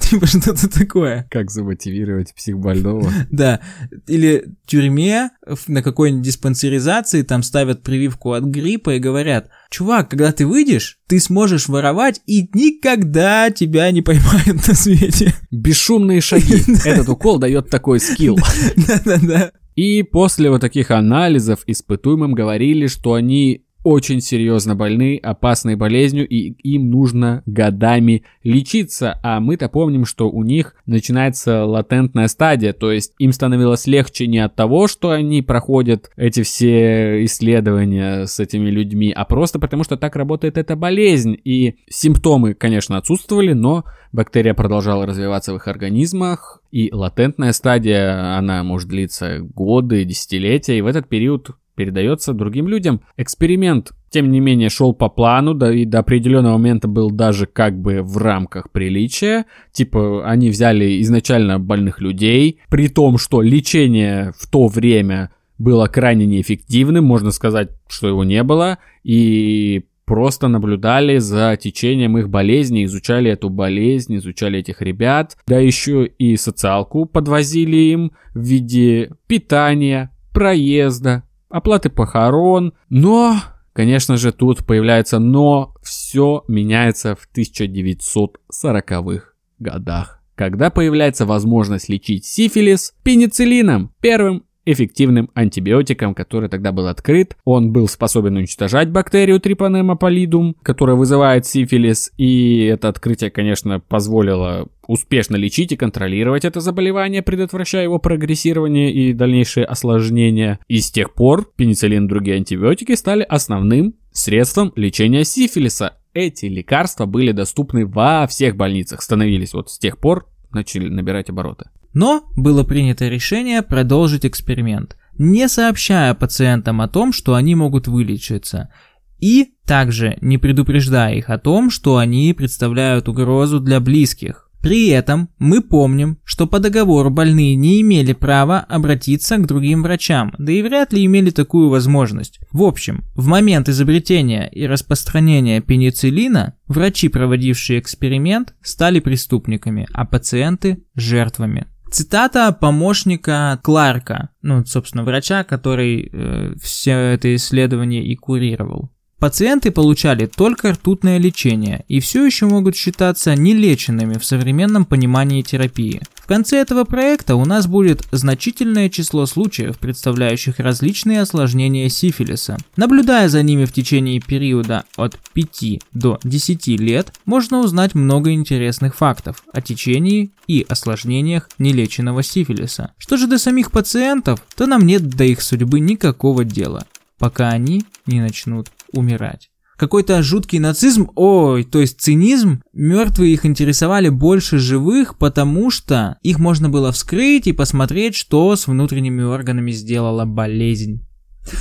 Типа 0.00 0.26
что-то 0.26 0.68
такое. 0.68 1.26
Как 1.30 1.50
замотивировать 1.50 2.34
психбольного? 2.34 3.12
Да, 3.30 3.60
или 4.06 4.44
в 4.64 4.66
тюрьме 4.66 5.30
на 5.68 5.82
какой-нибудь 5.82 6.24
диспансеризации 6.24 7.22
там 7.22 7.42
ставят 7.42 7.82
прививку 7.82 8.32
от 8.32 8.44
гриппа 8.44 8.94
и 8.96 8.98
говорят, 8.98 9.48
чувак, 9.72 10.10
когда 10.10 10.30
ты 10.32 10.46
выйдешь, 10.46 10.98
ты 11.08 11.18
сможешь 11.18 11.68
воровать 11.68 12.20
и 12.26 12.48
никогда 12.54 13.50
тебя 13.50 13.90
не 13.90 14.02
поймают 14.02 14.68
на 14.68 14.74
свете. 14.74 15.34
Бесшумные 15.50 16.20
шаги. 16.20 16.62
Этот 16.84 17.08
укол 17.08 17.38
дает 17.38 17.70
такой 17.70 17.98
скилл. 17.98 18.38
Да-да-да. 18.76 19.52
И 19.74 20.02
после 20.02 20.50
вот 20.50 20.60
таких 20.60 20.90
анализов 20.90 21.62
испытуемым 21.66 22.34
говорили, 22.34 22.86
что 22.86 23.14
они 23.14 23.64
очень 23.84 24.20
серьезно 24.20 24.74
больны, 24.74 25.18
опасной 25.22 25.76
болезнью, 25.76 26.28
и 26.28 26.52
им 26.62 26.90
нужно 26.90 27.42
годами 27.46 28.24
лечиться. 28.44 29.18
А 29.22 29.40
мы-то 29.40 29.68
помним, 29.68 30.04
что 30.04 30.30
у 30.30 30.42
них 30.44 30.74
начинается 30.86 31.64
латентная 31.64 32.28
стадия, 32.28 32.72
то 32.72 32.92
есть 32.92 33.14
им 33.18 33.32
становилось 33.32 33.86
легче 33.86 34.26
не 34.26 34.38
от 34.38 34.54
того, 34.54 34.86
что 34.86 35.10
они 35.10 35.42
проходят 35.42 36.10
эти 36.16 36.42
все 36.42 37.24
исследования 37.24 38.26
с 38.26 38.38
этими 38.40 38.70
людьми, 38.70 39.12
а 39.14 39.24
просто 39.24 39.58
потому, 39.58 39.84
что 39.84 39.96
так 39.96 40.16
работает 40.16 40.58
эта 40.58 40.76
болезнь. 40.76 41.36
И 41.44 41.76
симптомы, 41.88 42.54
конечно, 42.54 42.96
отсутствовали, 42.96 43.52
но 43.52 43.84
бактерия 44.12 44.54
продолжала 44.54 45.06
развиваться 45.06 45.52
в 45.52 45.56
их 45.56 45.68
организмах, 45.68 46.62
и 46.70 46.90
латентная 46.92 47.52
стадия, 47.52 48.36
она 48.38 48.62
может 48.62 48.88
длиться 48.88 49.40
годы, 49.40 50.04
десятилетия, 50.04 50.78
и 50.78 50.80
в 50.80 50.86
этот 50.86 51.08
период 51.08 51.50
передается 51.74 52.32
другим 52.32 52.68
людям. 52.68 53.02
Эксперимент, 53.16 53.92
тем 54.10 54.30
не 54.30 54.40
менее, 54.40 54.68
шел 54.68 54.94
по 54.94 55.08
плану, 55.08 55.54
да 55.54 55.72
и 55.72 55.84
до 55.84 56.00
определенного 56.00 56.54
момента 56.54 56.88
был 56.88 57.10
даже 57.10 57.46
как 57.46 57.80
бы 57.80 58.02
в 58.02 58.16
рамках 58.18 58.70
приличия. 58.70 59.46
Типа, 59.72 60.28
они 60.28 60.50
взяли 60.50 61.00
изначально 61.02 61.58
больных 61.58 62.00
людей, 62.00 62.60
при 62.68 62.88
том, 62.88 63.18
что 63.18 63.42
лечение 63.42 64.32
в 64.38 64.46
то 64.48 64.68
время 64.68 65.30
было 65.58 65.86
крайне 65.86 66.26
неэффективным, 66.26 67.04
можно 67.04 67.30
сказать, 67.30 67.70
что 67.88 68.08
его 68.08 68.24
не 68.24 68.42
было, 68.42 68.78
и 69.04 69.84
просто 70.04 70.48
наблюдали 70.48 71.18
за 71.18 71.56
течением 71.56 72.18
их 72.18 72.28
болезни, 72.28 72.84
изучали 72.84 73.30
эту 73.30 73.48
болезнь, 73.48 74.16
изучали 74.16 74.58
этих 74.58 74.82
ребят, 74.82 75.36
да 75.46 75.58
еще 75.58 76.06
и 76.06 76.36
социалку 76.36 77.06
подвозили 77.06 77.76
им 77.76 78.12
в 78.34 78.40
виде 78.40 79.12
питания, 79.26 80.10
проезда, 80.32 81.22
оплаты 81.52 81.90
похорон. 81.90 82.74
Но, 82.88 83.36
конечно 83.72 84.16
же, 84.16 84.32
тут 84.32 84.66
появляется 84.66 85.20
но, 85.20 85.74
все 85.82 86.44
меняется 86.48 87.14
в 87.14 87.28
1940-х 87.34 89.24
годах 89.58 90.22
когда 90.34 90.70
появляется 90.70 91.26
возможность 91.26 91.88
лечить 91.88 92.24
сифилис 92.24 92.94
пенициллином, 93.04 93.94
первым 94.00 94.44
эффективным 94.64 95.30
антибиотиком, 95.34 96.14
который 96.14 96.48
тогда 96.48 96.72
был 96.72 96.86
открыт. 96.86 97.36
Он 97.44 97.72
был 97.72 97.88
способен 97.88 98.36
уничтожать 98.36 98.90
бактерию 98.90 99.40
Трипанема 99.40 99.94
pallidum, 99.94 100.54
которая 100.62 100.96
вызывает 100.96 101.46
сифилис, 101.46 102.12
и 102.16 102.64
это 102.64 102.88
открытие, 102.88 103.30
конечно, 103.30 103.80
позволило 103.80 104.68
успешно 104.86 105.36
лечить 105.36 105.72
и 105.72 105.76
контролировать 105.76 106.44
это 106.44 106.60
заболевание, 106.60 107.22
предотвращая 107.22 107.84
его 107.84 107.98
прогрессирование 107.98 108.92
и 108.92 109.12
дальнейшее 109.12 109.64
осложнение. 109.64 110.58
И 110.68 110.80
с 110.80 110.90
тех 110.90 111.14
пор 111.14 111.50
пенициллин 111.56 112.06
и 112.06 112.08
другие 112.08 112.36
антибиотики 112.36 112.94
стали 112.94 113.22
основным 113.22 113.94
средством 114.12 114.72
лечения 114.76 115.24
сифилиса. 115.24 115.98
Эти 116.14 116.46
лекарства 116.46 117.06
были 117.06 117.32
доступны 117.32 117.86
во 117.86 118.26
всех 118.26 118.56
больницах, 118.56 119.02
становились 119.02 119.54
вот 119.54 119.70
с 119.70 119.78
тех 119.78 119.98
пор 119.98 120.26
начали 120.50 120.88
набирать 120.88 121.30
обороты. 121.30 121.70
Но 121.94 122.24
было 122.36 122.64
принято 122.64 123.08
решение 123.08 123.62
продолжить 123.62 124.24
эксперимент, 124.24 124.96
не 125.18 125.48
сообщая 125.48 126.14
пациентам 126.14 126.80
о 126.80 126.88
том, 126.88 127.12
что 127.12 127.34
они 127.34 127.54
могут 127.54 127.86
вылечиться, 127.86 128.70
и 129.18 129.54
также 129.66 130.18
не 130.20 130.38
предупреждая 130.38 131.14
их 131.14 131.30
о 131.30 131.38
том, 131.38 131.70
что 131.70 131.98
они 131.98 132.32
представляют 132.32 133.08
угрозу 133.08 133.60
для 133.60 133.78
близких. 133.78 134.48
При 134.62 134.88
этом 134.88 135.28
мы 135.38 135.60
помним, 135.60 136.18
что 136.22 136.46
по 136.46 136.60
договору 136.60 137.10
больные 137.10 137.56
не 137.56 137.80
имели 137.80 138.12
права 138.12 138.60
обратиться 138.60 139.36
к 139.36 139.46
другим 139.46 139.82
врачам, 139.82 140.32
да 140.38 140.52
и 140.52 140.62
вряд 140.62 140.92
ли 140.92 141.04
имели 141.04 141.30
такую 141.30 141.68
возможность. 141.68 142.38
В 142.52 142.62
общем, 142.62 143.04
в 143.16 143.26
момент 143.26 143.68
изобретения 143.68 144.48
и 144.48 144.64
распространения 144.66 145.60
пенициллина 145.60 146.54
врачи, 146.68 147.08
проводившие 147.08 147.80
эксперимент, 147.80 148.54
стали 148.62 149.00
преступниками, 149.00 149.88
а 149.92 150.06
пациенты– 150.06 150.84
жертвами. 150.94 151.66
Цитата 151.92 152.56
помощника 152.58 153.60
Кларка, 153.62 154.30
ну, 154.40 154.64
собственно, 154.64 155.04
врача, 155.04 155.44
который 155.44 156.08
э, 156.10 156.54
все 156.58 156.92
это 156.92 157.34
исследование 157.34 158.02
и 158.02 158.16
курировал. 158.16 158.90
Пациенты 159.22 159.70
получали 159.70 160.26
только 160.26 160.72
ртутное 160.72 161.18
лечение 161.18 161.84
и 161.86 162.00
все 162.00 162.26
еще 162.26 162.46
могут 162.46 162.74
считаться 162.74 163.36
нелеченными 163.36 164.18
в 164.18 164.24
современном 164.24 164.84
понимании 164.84 165.42
терапии. 165.42 166.02
В 166.16 166.26
конце 166.26 166.56
этого 166.56 166.82
проекта 166.82 167.36
у 167.36 167.44
нас 167.44 167.68
будет 167.68 168.02
значительное 168.10 168.88
число 168.88 169.26
случаев, 169.26 169.78
представляющих 169.78 170.58
различные 170.58 171.20
осложнения 171.20 171.88
сифилиса. 171.88 172.56
Наблюдая 172.74 173.28
за 173.28 173.44
ними 173.44 173.64
в 173.64 173.72
течение 173.72 174.18
периода 174.18 174.86
от 174.96 175.16
5 175.34 175.78
до 175.92 176.18
10 176.24 176.66
лет, 176.80 177.12
можно 177.24 177.60
узнать 177.60 177.94
много 177.94 178.32
интересных 178.32 178.96
фактов 178.96 179.44
о 179.52 179.60
течении 179.60 180.32
и 180.48 180.66
осложнениях 180.68 181.48
нелеченного 181.58 182.24
сифилиса. 182.24 182.92
Что 182.98 183.16
же 183.16 183.28
до 183.28 183.38
самих 183.38 183.70
пациентов, 183.70 184.42
то 184.56 184.66
нам 184.66 184.84
нет 184.84 185.08
до 185.08 185.22
их 185.22 185.42
судьбы 185.42 185.78
никакого 185.78 186.44
дела, 186.44 186.86
пока 187.18 187.50
они 187.50 187.84
не 188.06 188.20
начнут 188.20 188.68
умирать. 188.92 189.50
Какой-то 189.76 190.22
жуткий 190.22 190.58
нацизм, 190.58 191.10
ой, 191.16 191.64
то 191.64 191.80
есть 191.80 192.00
цинизм, 192.00 192.62
мертвые 192.72 193.32
их 193.32 193.44
интересовали 193.44 194.10
больше 194.10 194.58
живых, 194.58 195.18
потому 195.18 195.70
что 195.70 196.18
их 196.22 196.38
можно 196.38 196.68
было 196.68 196.92
вскрыть 196.92 197.46
и 197.46 197.52
посмотреть, 197.52 198.14
что 198.14 198.54
с 198.54 198.66
внутренними 198.68 199.22
органами 199.22 199.72
сделала 199.72 200.24
болезнь. 200.24 201.04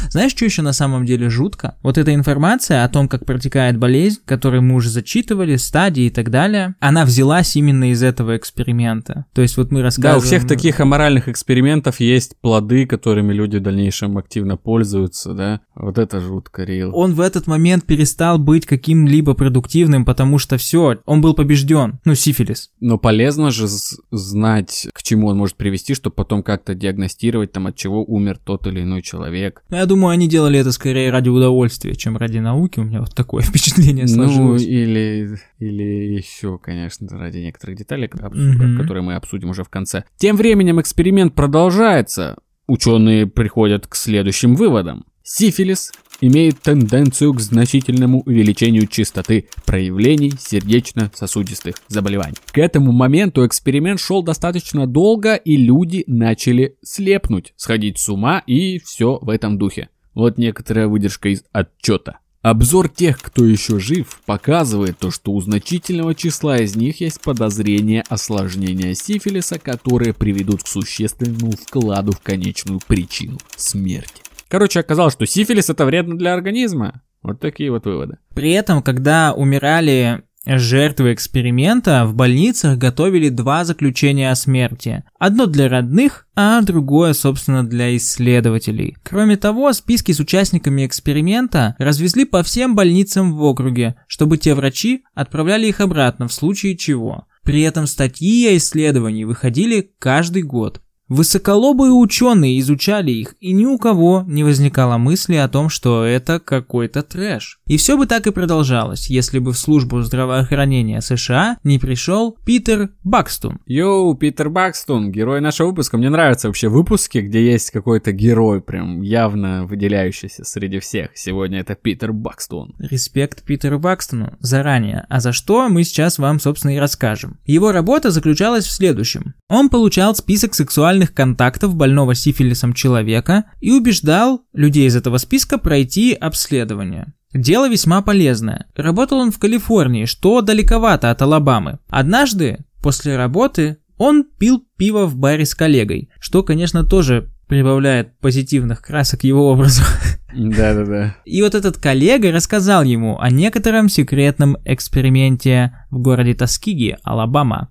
Знаешь, 0.09 0.31
что 0.31 0.45
еще 0.45 0.61
на 0.61 0.73
самом 0.73 1.05
деле 1.05 1.29
жутко? 1.29 1.75
Вот 1.83 1.97
эта 1.97 2.13
информация 2.13 2.83
о 2.83 2.89
том, 2.89 3.07
как 3.07 3.25
протекает 3.25 3.77
болезнь, 3.77 4.19
которую 4.25 4.61
мы 4.61 4.75
уже 4.75 4.89
зачитывали, 4.89 5.55
стадии 5.55 6.05
и 6.05 6.09
так 6.09 6.29
далее, 6.29 6.75
она 6.79 7.05
взялась 7.05 7.55
именно 7.55 7.91
из 7.91 8.03
этого 8.03 8.37
эксперимента. 8.37 9.25
То 9.33 9.41
есть 9.41 9.57
вот 9.57 9.71
мы 9.71 9.81
рассказываем... 9.81 10.19
Да, 10.19 10.23
у 10.23 10.27
всех 10.27 10.47
таких 10.47 10.79
аморальных 10.79 11.27
экспериментов 11.27 11.99
есть 11.99 12.35
плоды, 12.41 12.85
которыми 12.85 13.33
люди 13.33 13.57
в 13.57 13.61
дальнейшем 13.61 14.17
активно 14.17 14.57
пользуются, 14.57 15.33
да? 15.33 15.61
Вот 15.75 15.97
это 15.97 16.19
жутко, 16.19 16.63
Рил. 16.63 16.95
Он 16.95 17.13
в 17.13 17.21
этот 17.21 17.47
момент 17.47 17.85
перестал 17.85 18.37
быть 18.37 18.65
каким-либо 18.65 19.33
продуктивным, 19.33 20.05
потому 20.05 20.37
что 20.37 20.57
все, 20.57 20.99
он 21.05 21.21
был 21.21 21.33
побежден. 21.33 21.99
Ну, 22.05 22.15
сифилис. 22.15 22.71
Но 22.79 22.97
полезно 22.97 23.51
же 23.51 23.67
знать, 24.11 24.87
к 24.93 25.03
чему 25.03 25.27
он 25.27 25.37
может 25.37 25.55
привести, 25.55 25.95
чтобы 25.95 26.15
потом 26.15 26.43
как-то 26.43 26.75
диагностировать, 26.75 27.51
там, 27.51 27.67
от 27.67 27.75
чего 27.75 28.03
умер 28.03 28.39
тот 28.43 28.67
или 28.67 28.81
иной 28.81 29.01
человек. 29.01 29.63
Но 29.71 29.77
я 29.77 29.85
думаю, 29.85 30.11
они 30.11 30.27
делали 30.27 30.59
это 30.59 30.71
скорее 30.71 31.09
ради 31.11 31.29
удовольствия, 31.29 31.95
чем 31.95 32.17
ради 32.17 32.37
науки. 32.37 32.79
У 32.79 32.83
меня 32.83 32.99
вот 32.99 33.15
такое 33.15 33.41
впечатление 33.41 34.05
ну, 34.07 34.13
сложилось. 34.13 34.61
Ну, 34.61 34.67
или, 34.67 35.39
или 35.59 36.15
еще, 36.15 36.59
конечно, 36.59 37.07
ради 37.17 37.39
некоторых 37.39 37.77
деталей, 37.77 38.07
mm-hmm. 38.07 38.77
которые 38.77 39.01
мы 39.01 39.15
обсудим 39.15 39.49
уже 39.49 39.63
в 39.63 39.69
конце. 39.69 40.03
Тем 40.17 40.35
временем 40.35 40.79
эксперимент 40.79 41.33
продолжается. 41.33 42.37
Ученые 42.67 43.27
приходят 43.27 43.87
к 43.87 43.95
следующим 43.95 44.55
выводам. 44.55 45.05
Сифилис 45.23 45.91
имеет 46.21 46.61
тенденцию 46.61 47.33
к 47.33 47.41
значительному 47.41 48.21
увеличению 48.21 48.87
частоты 48.87 49.49
проявлений 49.65 50.31
сердечно-сосудистых 50.39 51.75
заболеваний. 51.87 52.37
К 52.51 52.59
этому 52.59 52.91
моменту 52.91 53.45
эксперимент 53.45 53.99
шел 53.99 54.23
достаточно 54.23 54.87
долго, 54.87 55.35
и 55.35 55.57
люди 55.57 56.03
начали 56.07 56.77
слепнуть, 56.83 57.53
сходить 57.57 57.99
с 57.99 58.07
ума 58.09 58.43
и 58.45 58.79
все 58.79 59.19
в 59.21 59.29
этом 59.29 59.57
духе. 59.57 59.89
Вот 60.13 60.37
некоторая 60.37 60.87
выдержка 60.87 61.29
из 61.29 61.43
отчета. 61.51 62.19
Обзор 62.41 62.89
тех, 62.89 63.21
кто 63.21 63.45
еще 63.45 63.79
жив, 63.79 64.19
показывает 64.25 64.97
то, 64.97 65.11
что 65.11 65.31
у 65.31 65.41
значительного 65.41 66.15
числа 66.15 66.57
из 66.57 66.75
них 66.75 66.99
есть 66.99 67.21
подозрения 67.21 68.03
осложнения 68.09 68.95
сифилиса, 68.95 69.59
которые 69.59 70.13
приведут 70.13 70.63
к 70.63 70.67
существенному 70.67 71.51
вкладу 71.51 72.13
в 72.13 72.19
конечную 72.19 72.79
причину 72.87 73.37
смерти. 73.55 74.23
Короче, 74.51 74.81
оказалось, 74.81 75.13
что 75.13 75.25
сифилис 75.25 75.69
это 75.69 75.85
вредно 75.85 76.17
для 76.17 76.33
организма. 76.33 77.01
Вот 77.23 77.39
такие 77.39 77.71
вот 77.71 77.85
выводы. 77.85 78.17
При 78.35 78.51
этом, 78.51 78.83
когда 78.83 79.33
умирали 79.33 80.23
Жертвы 80.43 81.13
эксперимента 81.13 82.07
в 82.07 82.15
больницах 82.15 82.75
готовили 82.79 83.29
два 83.29 83.63
заключения 83.63 84.31
о 84.31 84.35
смерти. 84.35 85.03
Одно 85.19 85.45
для 85.45 85.69
родных, 85.69 86.27
а 86.35 86.61
другое, 86.61 87.13
собственно, 87.13 87.63
для 87.63 87.95
исследователей. 87.95 88.97
Кроме 89.03 89.37
того, 89.37 89.71
списки 89.71 90.11
с 90.11 90.19
участниками 90.19 90.87
эксперимента 90.87 91.75
развезли 91.77 92.25
по 92.25 92.41
всем 92.41 92.73
больницам 92.73 93.33
в 93.33 93.43
округе, 93.43 93.95
чтобы 94.07 94.39
те 94.39 94.55
врачи 94.55 95.03
отправляли 95.13 95.67
их 95.67 95.79
обратно 95.79 96.27
в 96.27 96.33
случае 96.33 96.75
чего. 96.75 97.27
При 97.43 97.61
этом 97.61 97.85
статьи 97.85 98.47
о 98.47 98.57
исследовании 98.57 99.25
выходили 99.25 99.91
каждый 99.99 100.41
год. 100.41 100.81
Высоколобые 101.11 101.91
ученые 101.91 102.57
изучали 102.61 103.11
их, 103.11 103.35
и 103.41 103.51
ни 103.51 103.65
у 103.65 103.77
кого 103.77 104.23
не 104.25 104.45
возникало 104.45 104.97
мысли 104.97 105.35
о 105.35 105.49
том, 105.49 105.67
что 105.67 106.05
это 106.05 106.39
какой-то 106.39 107.03
трэш. 107.03 107.59
И 107.67 107.75
все 107.75 107.97
бы 107.97 108.05
так 108.05 108.27
и 108.27 108.31
продолжалось, 108.31 109.09
если 109.09 109.39
бы 109.39 109.51
в 109.51 109.57
службу 109.57 110.01
здравоохранения 110.03 111.01
США 111.01 111.57
не 111.65 111.79
пришел 111.79 112.37
Питер 112.45 112.91
Бакстон. 113.03 113.59
Йоу, 113.65 114.15
Питер 114.15 114.49
Бакстон, 114.49 115.11
герой 115.11 115.41
нашего 115.41 115.67
выпуска. 115.67 115.97
Мне 115.97 116.09
нравятся 116.09 116.47
вообще 116.47 116.69
выпуски, 116.69 117.17
где 117.17 117.45
есть 117.45 117.71
какой-то 117.71 118.13
герой, 118.13 118.61
прям 118.61 119.01
явно 119.01 119.65
выделяющийся 119.65 120.45
среди 120.45 120.79
всех. 120.79 121.09
Сегодня 121.13 121.59
это 121.59 121.75
Питер 121.75 122.13
Бакстон. 122.13 122.73
Респект 122.79 123.43
Питеру 123.43 123.79
Бакстону 123.79 124.37
заранее. 124.39 125.05
А 125.09 125.19
за 125.19 125.33
что 125.33 125.67
мы 125.67 125.83
сейчас 125.83 126.19
вам, 126.19 126.39
собственно, 126.39 126.73
и 126.73 126.79
расскажем. 126.79 127.37
Его 127.45 127.73
работа 127.73 128.11
заключалась 128.11 128.63
в 128.63 128.71
следующем. 128.71 129.33
Он 129.49 129.67
получал 129.67 130.15
список 130.15 130.53
сексуальных 130.53 131.00
сексуальных 131.01 131.13
контактов 131.13 131.75
больного 131.75 132.15
сифилисом 132.15 132.73
человека 132.73 133.45
и 133.59 133.71
убеждал 133.71 134.41
людей 134.53 134.87
из 134.87 134.95
этого 134.95 135.17
списка 135.17 135.57
пройти 135.57 136.13
обследование. 136.13 137.13
Дело 137.33 137.69
весьма 137.69 138.01
полезное. 138.01 138.67
Работал 138.75 139.19
он 139.19 139.31
в 139.31 139.39
Калифорнии, 139.39 140.05
что 140.05 140.41
далековато 140.41 141.11
от 141.11 141.21
Алабамы. 141.21 141.79
Однажды, 141.89 142.65
после 142.81 143.17
работы, 143.17 143.77
он 143.97 144.25
пил 144.37 144.63
пиво 144.77 145.05
в 145.05 145.15
баре 145.15 145.45
с 145.45 145.55
коллегой, 145.55 146.09
что, 146.19 146.43
конечно, 146.43 146.83
тоже 146.83 147.29
прибавляет 147.47 148.17
позитивных 148.19 148.81
красок 148.81 149.23
его 149.23 149.49
образу. 149.51 149.81
Да-да-да. 150.33 151.15
И 151.25 151.41
вот 151.41 151.55
этот 151.55 151.77
коллега 151.77 152.31
рассказал 152.31 152.83
ему 152.83 153.17
о 153.19 153.29
некотором 153.29 153.89
секретном 153.89 154.57
эксперименте 154.65 155.71
в 155.89 155.99
городе 155.99 156.33
Тоскиги, 156.33 156.97
Алабама. 157.03 157.69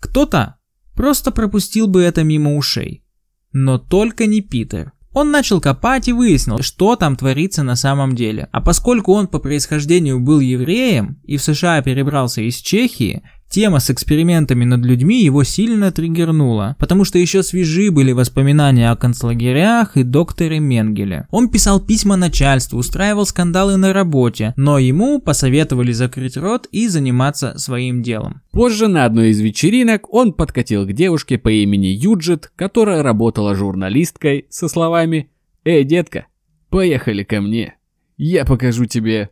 Кто-то 0.00 0.57
просто 0.98 1.30
пропустил 1.30 1.86
бы 1.86 2.02
это 2.02 2.24
мимо 2.24 2.56
ушей. 2.56 3.04
Но 3.52 3.78
только 3.78 4.26
не 4.26 4.40
Питер. 4.40 4.90
Он 5.12 5.30
начал 5.30 5.60
копать 5.60 6.08
и 6.08 6.12
выяснил, 6.12 6.58
что 6.60 6.96
там 6.96 7.14
творится 7.14 7.62
на 7.62 7.76
самом 7.76 8.16
деле. 8.16 8.48
А 8.50 8.60
поскольку 8.60 9.12
он 9.12 9.28
по 9.28 9.38
происхождению 9.38 10.18
был 10.18 10.40
евреем 10.40 11.20
и 11.22 11.36
в 11.36 11.42
США 11.44 11.82
перебрался 11.82 12.40
из 12.42 12.56
Чехии, 12.56 13.22
Тема 13.48 13.80
с 13.80 13.90
экспериментами 13.90 14.66
над 14.66 14.84
людьми 14.84 15.22
его 15.24 15.42
сильно 15.42 15.90
триггернула, 15.90 16.76
потому 16.78 17.04
что 17.04 17.18
еще 17.18 17.42
свежи 17.42 17.90
были 17.90 18.12
воспоминания 18.12 18.90
о 18.90 18.96
концлагерях 18.96 19.96
и 19.96 20.02
докторе 20.02 20.60
Менгеле. 20.60 21.26
Он 21.30 21.48
писал 21.48 21.80
письма 21.80 22.16
начальству, 22.16 22.78
устраивал 22.78 23.24
скандалы 23.24 23.78
на 23.78 23.94
работе, 23.94 24.52
но 24.56 24.78
ему 24.78 25.18
посоветовали 25.18 25.92
закрыть 25.92 26.36
рот 26.36 26.68
и 26.72 26.88
заниматься 26.88 27.58
своим 27.58 28.02
делом. 28.02 28.42
Позже 28.50 28.86
на 28.86 29.06
одной 29.06 29.30
из 29.30 29.40
вечеринок 29.40 30.12
он 30.12 30.34
подкатил 30.34 30.86
к 30.86 30.92
девушке 30.92 31.38
по 31.38 31.48
имени 31.48 31.86
Юджет, 31.86 32.52
которая 32.54 33.02
работала 33.02 33.54
журналисткой, 33.54 34.46
со 34.50 34.68
словами 34.68 35.30
«Эй, 35.64 35.84
детка, 35.84 36.26
поехали 36.68 37.22
ко 37.22 37.40
мне, 37.40 37.76
я 38.18 38.44
покажу 38.44 38.84
тебе 38.84 39.30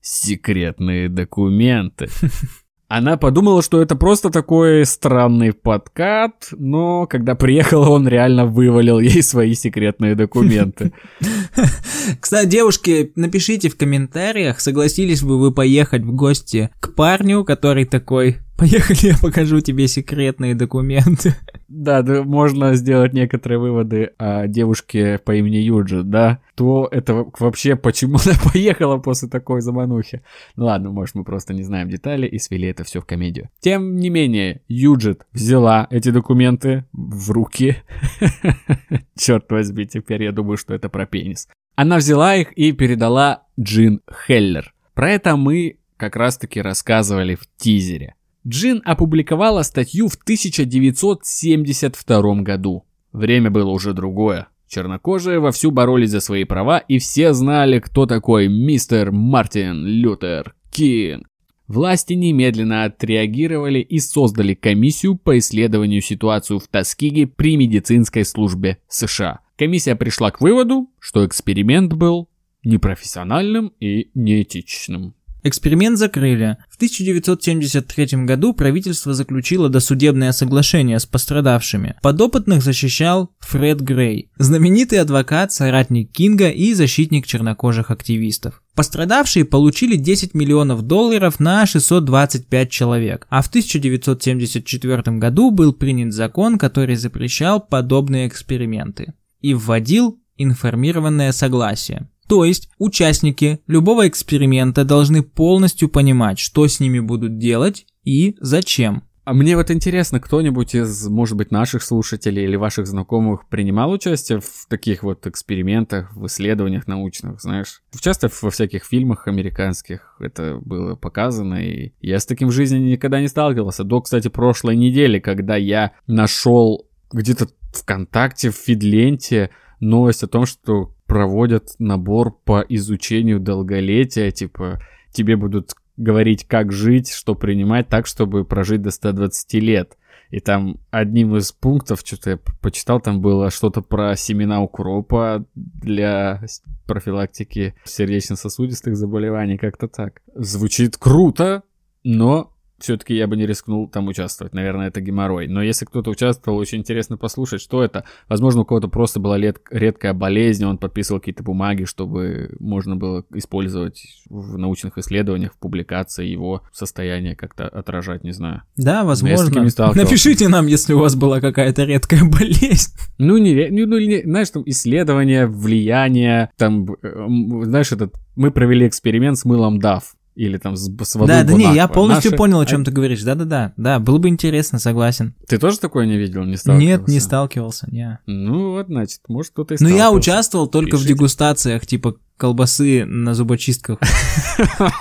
секретные 0.00 1.10
документы». 1.10 2.08
Она 2.88 3.18
подумала, 3.18 3.62
что 3.62 3.82
это 3.82 3.96
просто 3.96 4.30
такой 4.30 4.86
странный 4.86 5.52
подкат, 5.52 6.48
но 6.52 7.06
когда 7.06 7.34
приехала, 7.34 7.90
он 7.90 8.08
реально 8.08 8.46
вывалил 8.46 8.98
ей 8.98 9.22
свои 9.22 9.52
секретные 9.52 10.14
документы. 10.14 10.92
Кстати, 12.20 12.48
девушки, 12.48 13.12
напишите 13.14 13.68
в 13.68 13.76
комментариях, 13.76 14.60
согласились 14.60 15.22
бы 15.22 15.38
вы 15.38 15.52
поехать 15.52 16.02
в 16.02 16.14
гости 16.14 16.70
к 16.80 16.94
парню, 16.94 17.44
который 17.44 17.84
такой, 17.84 18.38
Поехали, 18.58 19.12
я 19.12 19.14
покажу 19.16 19.60
тебе 19.60 19.86
секретные 19.86 20.56
документы. 20.56 21.36
Да, 21.68 22.02
да, 22.02 22.24
можно 22.24 22.74
сделать 22.74 23.12
некоторые 23.12 23.60
выводы 23.60 24.10
о 24.18 24.48
девушке 24.48 25.18
по 25.18 25.32
имени 25.36 25.58
Юджи, 25.58 26.02
да? 26.02 26.40
То 26.56 26.88
это 26.90 27.24
вообще, 27.38 27.76
почему 27.76 28.18
она 28.26 28.34
поехала 28.52 28.98
после 28.98 29.28
такой 29.28 29.60
заманухи? 29.60 30.22
Ну 30.56 30.64
ладно, 30.64 30.90
может 30.90 31.14
мы 31.14 31.22
просто 31.22 31.54
не 31.54 31.62
знаем 31.62 31.88
детали 31.88 32.26
и 32.26 32.40
свели 32.40 32.66
это 32.66 32.82
все 32.82 33.00
в 33.00 33.06
комедию. 33.06 33.48
Тем 33.60 33.94
не 33.94 34.10
менее, 34.10 34.62
Юджит 34.66 35.24
взяла 35.32 35.86
эти 35.90 36.10
документы 36.10 36.84
в 36.92 37.30
руки. 37.30 37.76
Черт 39.16 39.48
возьми, 39.52 39.86
теперь 39.86 40.24
я 40.24 40.32
думаю, 40.32 40.56
что 40.56 40.74
это 40.74 40.88
про 40.88 41.06
пенис. 41.06 41.48
Она 41.76 41.98
взяла 41.98 42.34
их 42.34 42.52
и 42.54 42.72
передала 42.72 43.44
Джин 43.60 44.00
Хеллер. 44.10 44.74
Про 44.94 45.12
это 45.12 45.36
мы 45.36 45.78
как 45.96 46.16
раз-таки 46.16 46.60
рассказывали 46.60 47.36
в 47.36 47.46
тизере. 47.56 48.16
Джин 48.48 48.80
опубликовала 48.84 49.62
статью 49.62 50.08
в 50.08 50.14
1972 50.14 52.42
году. 52.42 52.84
Время 53.12 53.50
было 53.50 53.70
уже 53.70 53.92
другое. 53.92 54.48
Чернокожие 54.66 55.38
вовсю 55.38 55.70
боролись 55.70 56.10
за 56.10 56.18
свои 56.20 56.42
права, 56.44 56.78
и 56.78 56.98
все 56.98 57.34
знали, 57.34 57.78
кто 57.78 58.06
такой 58.06 58.48
мистер 58.48 59.12
Мартин 59.12 59.84
Лютер 59.84 60.54
Кинг. 60.70 61.26
Власти 61.66 62.14
немедленно 62.14 62.84
отреагировали 62.84 63.80
и 63.80 63.98
создали 63.98 64.54
комиссию 64.54 65.16
по 65.16 65.36
исследованию 65.36 66.00
ситуации 66.00 66.56
в 66.56 66.66
Тоскиге 66.68 67.26
при 67.26 67.58
медицинской 67.58 68.24
службе 68.24 68.78
США. 68.88 69.40
Комиссия 69.58 69.94
пришла 69.94 70.30
к 70.30 70.40
выводу, 70.40 70.88
что 70.98 71.26
эксперимент 71.26 71.92
был 71.92 72.30
непрофессиональным 72.64 73.74
и 73.80 74.08
неэтичным. 74.14 75.12
Эксперимент 75.42 75.98
закрыли. 75.98 76.56
В 76.68 76.76
1973 76.76 78.24
году 78.24 78.52
правительство 78.52 79.14
заключило 79.14 79.68
досудебное 79.68 80.32
соглашение 80.32 80.98
с 80.98 81.06
пострадавшими. 81.06 81.96
Подопытных 82.02 82.62
защищал 82.62 83.30
Фред 83.40 83.80
Грей, 83.80 84.30
знаменитый 84.38 85.00
адвокат, 85.00 85.52
соратник 85.52 86.10
Кинга 86.10 86.50
и 86.50 86.74
защитник 86.74 87.26
чернокожих 87.26 87.90
активистов. 87.90 88.62
Пострадавшие 88.74 89.44
получили 89.44 89.96
10 89.96 90.34
миллионов 90.34 90.82
долларов 90.82 91.40
на 91.40 91.66
625 91.66 92.70
человек, 92.70 93.26
а 93.30 93.42
в 93.42 93.48
1974 93.48 95.18
году 95.18 95.50
был 95.50 95.72
принят 95.72 96.12
закон, 96.12 96.58
который 96.58 96.96
запрещал 96.96 97.60
подобные 97.60 98.28
эксперименты 98.28 99.14
и 99.40 99.54
вводил 99.54 100.20
информированное 100.36 101.32
согласие. 101.32 102.08
То 102.28 102.44
есть 102.44 102.68
участники 102.78 103.60
любого 103.66 104.06
эксперимента 104.06 104.84
должны 104.84 105.22
полностью 105.22 105.88
понимать, 105.88 106.38
что 106.38 106.68
с 106.68 106.78
ними 106.78 107.00
будут 107.00 107.38
делать 107.38 107.86
и 108.04 108.36
зачем. 108.40 109.02
А 109.24 109.34
мне 109.34 109.56
вот 109.56 109.70
интересно, 109.70 110.20
кто-нибудь 110.20 110.74
из, 110.74 111.06
может 111.06 111.36
быть, 111.36 111.50
наших 111.50 111.82
слушателей 111.82 112.44
или 112.44 112.56
ваших 112.56 112.86
знакомых 112.86 113.46
принимал 113.48 113.90
участие 113.90 114.40
в 114.40 114.66
таких 114.70 115.02
вот 115.02 115.26
экспериментах, 115.26 116.14
в 116.16 116.26
исследованиях 116.26 116.86
научных, 116.86 117.38
знаешь? 117.40 117.82
Часто 118.00 118.30
во 118.40 118.50
всяких 118.50 118.84
фильмах 118.84 119.28
американских 119.28 120.16
это 120.18 120.58
было 120.64 120.96
показано, 120.96 121.56
и 121.56 121.92
я 122.00 122.20
с 122.20 122.26
таким 122.26 122.48
в 122.48 122.52
жизни 122.52 122.78
никогда 122.78 123.20
не 123.20 123.28
сталкивался. 123.28 123.84
До, 123.84 124.00
кстати, 124.00 124.28
прошлой 124.28 124.76
недели, 124.76 125.18
когда 125.18 125.56
я 125.56 125.92
нашел 126.06 126.88
где-то 127.12 127.48
ВКонтакте, 127.74 128.48
в 128.50 128.54
Фидленте 128.54 129.50
новость 129.78 130.22
о 130.22 130.26
том, 130.26 130.46
что 130.46 130.94
проводят 131.08 131.70
набор 131.78 132.38
по 132.44 132.64
изучению 132.68 133.40
долголетия, 133.40 134.30
типа 134.30 134.80
тебе 135.10 135.36
будут 135.36 135.72
говорить, 135.96 136.46
как 136.46 136.70
жить, 136.70 137.10
что 137.10 137.34
принимать 137.34 137.88
так, 137.88 138.06
чтобы 138.06 138.44
прожить 138.44 138.82
до 138.82 138.90
120 138.90 139.54
лет. 139.54 139.96
И 140.30 140.40
там 140.40 140.78
одним 140.90 141.34
из 141.36 141.50
пунктов, 141.52 142.02
что-то 142.04 142.30
я 142.30 142.38
почитал, 142.60 143.00
там 143.00 143.22
было 143.22 143.50
что-то 143.50 143.80
про 143.80 144.14
семена 144.14 144.60
укропа 144.62 145.46
для 145.54 146.42
профилактики 146.86 147.74
сердечно-сосудистых 147.84 148.94
заболеваний, 148.94 149.56
как-то 149.56 149.88
так. 149.88 150.20
Звучит 150.34 150.98
круто, 150.98 151.62
но 152.04 152.52
все-таки 152.78 153.14
я 153.14 153.26
бы 153.26 153.36
не 153.36 153.46
рискнул 153.46 153.88
там 153.88 154.08
участвовать. 154.08 154.54
Наверное, 154.54 154.88
это 154.88 155.00
геморрой. 155.00 155.48
Но 155.48 155.62
если 155.62 155.84
кто-то 155.84 156.10
участвовал, 156.10 156.58
очень 156.58 156.78
интересно 156.78 157.16
послушать, 157.16 157.60
что 157.60 157.82
это. 157.82 158.04
Возможно, 158.28 158.62
у 158.62 158.64
кого-то 158.64 158.88
просто 158.88 159.20
была 159.20 159.36
лет, 159.36 159.58
редкая 159.70 160.14
болезнь, 160.14 160.64
он 160.64 160.78
подписывал 160.78 161.20
какие-то 161.20 161.42
бумаги, 161.42 161.84
чтобы 161.84 162.54
можно 162.60 162.96
было 162.96 163.24
использовать 163.34 164.04
в 164.28 164.56
научных 164.58 164.98
исследованиях, 164.98 165.54
в 165.54 165.58
публикации 165.58 166.26
его 166.26 166.62
состояние 166.72 167.34
как-то 167.34 167.68
отражать, 167.68 168.24
не 168.24 168.32
знаю. 168.32 168.62
Да, 168.76 169.04
возможно. 169.04 169.62
Напишите 169.94 170.48
нам, 170.48 170.66
если 170.66 170.92
у 170.92 171.00
вас 171.00 171.16
была 171.16 171.40
какая-то 171.40 171.84
редкая 171.84 172.24
болезнь. 172.30 172.94
Ну, 173.18 173.38
не, 173.38 173.68
ну, 173.70 173.86
ну 173.86 173.98
не, 173.98 174.22
знаешь, 174.22 174.50
там 174.50 174.62
исследования, 174.66 175.46
влияние, 175.46 176.50
там, 176.56 176.86
э, 177.02 177.26
знаешь, 177.64 177.92
этот, 177.92 178.14
мы 178.36 178.50
провели 178.50 178.86
эксперимент 178.86 179.38
с 179.38 179.44
мылом 179.44 179.78
DAF 179.78 180.02
или 180.38 180.56
там 180.56 180.76
с, 180.76 180.88
с 180.88 181.14
водой 181.16 181.26
Да, 181.26 181.42
да 181.42 181.52
не, 181.52 181.74
я 181.74 181.88
полностью 181.88 182.30
Наши... 182.30 182.38
понял, 182.38 182.60
о 182.60 182.66
чем 182.66 182.82
а... 182.82 182.84
ты 182.84 182.90
говоришь. 182.92 183.22
Да-да-да, 183.22 183.72
да, 183.76 183.98
было 183.98 184.18
бы 184.18 184.28
интересно, 184.28 184.78
согласен. 184.78 185.34
Ты 185.48 185.58
тоже 185.58 185.80
такое 185.80 186.06
не 186.06 186.16
видел, 186.16 186.44
не 186.44 186.56
сталкивался? 186.56 186.86
Нет, 186.86 187.08
не 187.08 187.20
сталкивался, 187.20 187.88
не. 187.90 188.18
Ну 188.26 188.70
вот, 188.72 188.86
значит, 188.86 189.20
может 189.26 189.52
кто-то 189.52 189.74
и 189.74 189.78
Ну 189.80 189.88
я 189.88 190.12
участвовал 190.12 190.68
только 190.68 190.92
Пишите. 190.92 191.14
в 191.14 191.16
дегустациях, 191.16 191.86
типа 191.86 192.16
колбасы 192.36 193.04
на 193.04 193.34
зубочистках. 193.34 193.98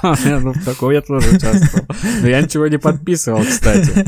Ну, 0.04 0.54
в 0.54 0.66
такой 0.66 0.96
я 0.96 1.02
тоже 1.02 1.36
участвовал. 1.36 1.88
Но 2.22 2.28
я 2.28 2.42
ничего 2.42 2.68
не 2.68 2.78
подписывал, 2.78 3.42
кстати. 3.42 4.06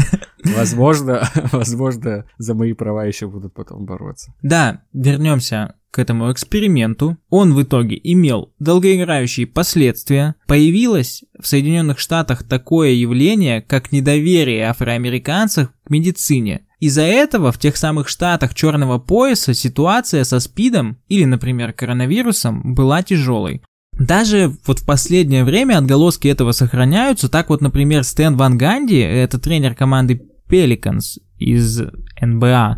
Возможно, 0.55 1.27
возможно, 1.51 2.25
за 2.37 2.53
мои 2.53 2.73
права 2.73 3.05
еще 3.05 3.27
будут 3.27 3.53
потом 3.53 3.85
бороться. 3.85 4.33
Да, 4.41 4.81
вернемся 4.93 5.75
к 5.91 5.99
этому 5.99 6.31
эксперименту. 6.31 7.17
Он 7.29 7.53
в 7.53 7.63
итоге 7.63 7.99
имел 8.03 8.53
долгоиграющие 8.59 9.47
последствия. 9.47 10.35
Появилось 10.47 11.23
в 11.39 11.47
Соединенных 11.47 11.99
Штатах 11.99 12.43
такое 12.43 12.91
явление, 12.91 13.61
как 13.61 13.91
недоверие 13.91 14.69
афроамериканцев 14.69 15.69
к 15.83 15.89
медицине. 15.89 16.61
Из-за 16.79 17.01
этого 17.01 17.51
в 17.51 17.59
тех 17.59 17.75
самых 17.75 18.07
штатах 18.07 18.53
черного 18.53 18.99
пояса 18.99 19.53
ситуация 19.53 20.23
со 20.23 20.39
СПИДом 20.39 20.97
или, 21.09 21.25
например, 21.25 21.73
коронавирусом 21.73 22.73
была 22.73 23.03
тяжелой. 23.03 23.61
Даже 23.99 24.55
вот 24.65 24.79
в 24.79 24.85
последнее 24.85 25.43
время 25.43 25.77
отголоски 25.77 26.29
этого 26.29 26.53
сохраняются. 26.53 27.27
Так 27.27 27.49
вот, 27.49 27.59
например, 27.59 28.05
Стэн 28.05 28.37
Ван 28.37 28.57
Ганди, 28.57 28.97
это 28.97 29.39
тренер 29.39 29.75
команды 29.75 30.21
Pelicans 30.49 31.19
из 31.37 31.81
НБА, 32.21 32.77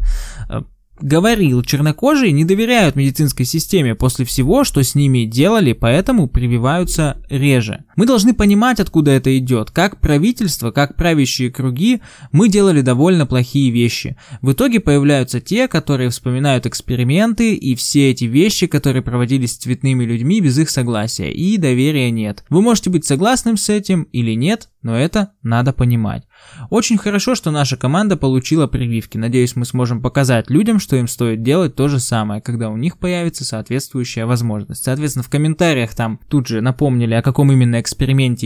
говорил, 1.01 1.63
чернокожие 1.63 2.31
не 2.31 2.45
доверяют 2.45 2.95
медицинской 2.95 3.45
системе 3.45 3.95
после 3.95 4.25
всего, 4.25 4.63
что 4.63 4.83
с 4.83 4.95
ними 4.95 5.25
делали, 5.25 5.73
поэтому 5.73 6.27
прививаются 6.27 7.17
реже. 7.29 7.83
Мы 8.01 8.07
должны 8.07 8.33
понимать, 8.33 8.79
откуда 8.79 9.11
это 9.11 9.37
идет. 9.37 9.69
Как 9.69 9.99
правительство, 9.99 10.71
как 10.71 10.95
правящие 10.95 11.51
круги, 11.51 12.01
мы 12.31 12.49
делали 12.49 12.81
довольно 12.81 13.27
плохие 13.27 13.69
вещи. 13.69 14.17
В 14.41 14.53
итоге 14.53 14.79
появляются 14.79 15.39
те, 15.39 15.67
которые 15.67 16.09
вспоминают 16.09 16.65
эксперименты 16.65 17.53
и 17.53 17.75
все 17.75 18.09
эти 18.09 18.23
вещи, 18.23 18.65
которые 18.65 19.03
проводились 19.03 19.51
с 19.51 19.57
цветными 19.57 20.03
людьми 20.03 20.41
без 20.41 20.57
их 20.57 20.71
согласия, 20.71 21.31
и 21.31 21.59
доверия 21.59 22.09
нет. 22.09 22.43
Вы 22.49 22.63
можете 22.63 22.89
быть 22.89 23.05
согласным 23.05 23.55
с 23.55 23.69
этим 23.69 24.07
или 24.11 24.33
нет, 24.33 24.69
но 24.81 24.97
это 24.97 25.33
надо 25.43 25.71
понимать. 25.71 26.23
Очень 26.71 26.97
хорошо, 26.97 27.35
что 27.35 27.51
наша 27.51 27.77
команда 27.77 28.17
получила 28.17 28.65
прививки. 28.65 29.19
Надеюсь, 29.19 29.55
мы 29.55 29.65
сможем 29.65 30.01
показать 30.01 30.49
людям, 30.49 30.79
что 30.79 30.95
им 30.95 31.07
стоит 31.07 31.43
делать 31.43 31.75
то 31.75 31.87
же 31.87 31.99
самое, 31.99 32.41
когда 32.41 32.71
у 32.71 32.77
них 32.77 32.97
появится 32.97 33.45
соответствующая 33.45 34.25
возможность. 34.25 34.83
Соответственно, 34.83 35.21
в 35.21 35.29
комментариях 35.29 35.93
там 35.93 36.19
тут 36.27 36.47
же 36.47 36.61
напомнили, 36.61 37.13
о 37.13 37.21
каком 37.21 37.51
именно 37.51 37.79
эксперименте 37.79 37.90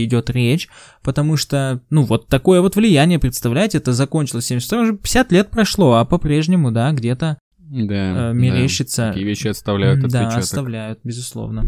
идет 0.04 0.30
речь, 0.30 0.68
потому 1.02 1.36
что, 1.36 1.80
ну, 1.90 2.02
вот 2.02 2.28
такое 2.28 2.60
вот 2.60 2.76
влияние, 2.76 3.18
представляете, 3.18 3.78
это 3.78 3.92
закончилось 3.92 4.46
72, 4.46 4.80
уже 4.80 4.96
50 4.96 5.32
лет 5.32 5.50
прошло, 5.50 5.94
а 5.94 6.04
по-прежнему, 6.04 6.70
да, 6.70 6.92
где-то 6.92 7.38
да, 7.58 8.30
э, 8.30 8.34
мерещится. 8.34 9.02
Да, 9.02 9.08
такие 9.08 9.26
вещи 9.26 9.48
оставляют 9.48 9.98
отпечаток. 9.98 10.30
Да, 10.30 10.38
оставляют, 10.38 11.00
безусловно. 11.04 11.66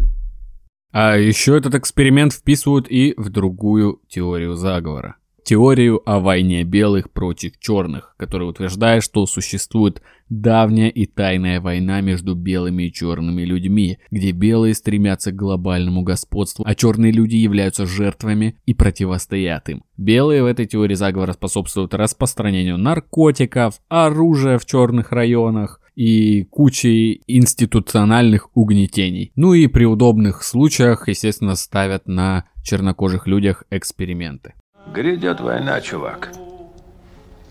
А 0.91 1.15
еще 1.17 1.57
этот 1.57 1.75
эксперимент 1.75 2.33
вписывают 2.33 2.87
и 2.89 3.13
в 3.17 3.29
другую 3.29 4.01
теорию 4.07 4.55
заговора 4.55 5.18
теорию 5.49 5.99
о 6.05 6.19
войне 6.19 6.63
белых 6.63 7.09
против 7.09 7.59
черных, 7.59 8.13
которая 8.17 8.49
утверждает, 8.49 9.01
что 9.01 9.25
существует 9.25 9.99
давняя 10.29 10.89
и 10.89 11.07
тайная 11.07 11.59
война 11.59 12.01
между 12.01 12.35
белыми 12.35 12.83
и 12.83 12.93
черными 12.93 13.41
людьми, 13.41 13.97
где 14.11 14.29
белые 14.29 14.75
стремятся 14.75 15.31
к 15.31 15.35
глобальному 15.35 16.03
господству, 16.03 16.63
а 16.67 16.75
черные 16.75 17.11
люди 17.11 17.35
являются 17.35 17.87
жертвами 17.87 18.59
и 18.67 18.75
противостоят 18.75 19.69
им. 19.69 19.83
Белые 19.97 20.43
в 20.43 20.45
этой 20.45 20.67
теории 20.67 20.93
заговора 20.93 21.33
способствуют 21.33 21.95
распространению 21.95 22.77
наркотиков, 22.77 23.81
оружия 23.87 24.59
в 24.59 24.67
черных 24.67 25.11
районах, 25.11 25.81
и 25.95 26.43
кучей 26.43 27.23
институциональных 27.27 28.55
угнетений. 28.55 29.33
Ну 29.35 29.53
и 29.53 29.67
при 29.67 29.83
удобных 29.83 30.43
случаях, 30.43 31.09
естественно, 31.09 31.55
ставят 31.55 32.07
на 32.07 32.45
чернокожих 32.63 33.27
людях 33.27 33.63
эксперименты. 33.69 34.53
Грядет 34.87 35.39
война, 35.39 35.81
чувак. 35.81 36.31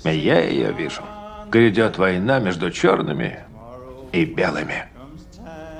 Я 0.04 0.40
ее 0.40 0.72
вижу. 0.72 1.02
Грядет 1.50 1.98
война 1.98 2.40
между 2.40 2.70
черными 2.70 3.40
и 4.12 4.24
белыми. 4.24 4.86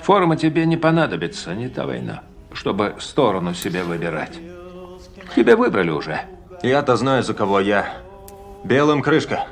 Форма 0.03 0.37
тебе 0.37 0.67
не 0.67 0.77
понадобится, 0.77 1.55
не 1.55 1.69
та 1.69 1.87
война, 1.87 2.23
чтобы 2.53 2.95
сторону 3.01 3.55
себе 3.55 3.83
выбирать. 3.83 4.39
Тебя 5.35 5.57
выбрали 5.57 5.91
уже. 5.91 6.21
Я-то 6.63 6.97
знаю, 6.97 7.23
за 7.23 7.35
кого 7.35 7.61
я. 7.61 7.93
Белым 8.65 9.03
крышка. 9.03 9.47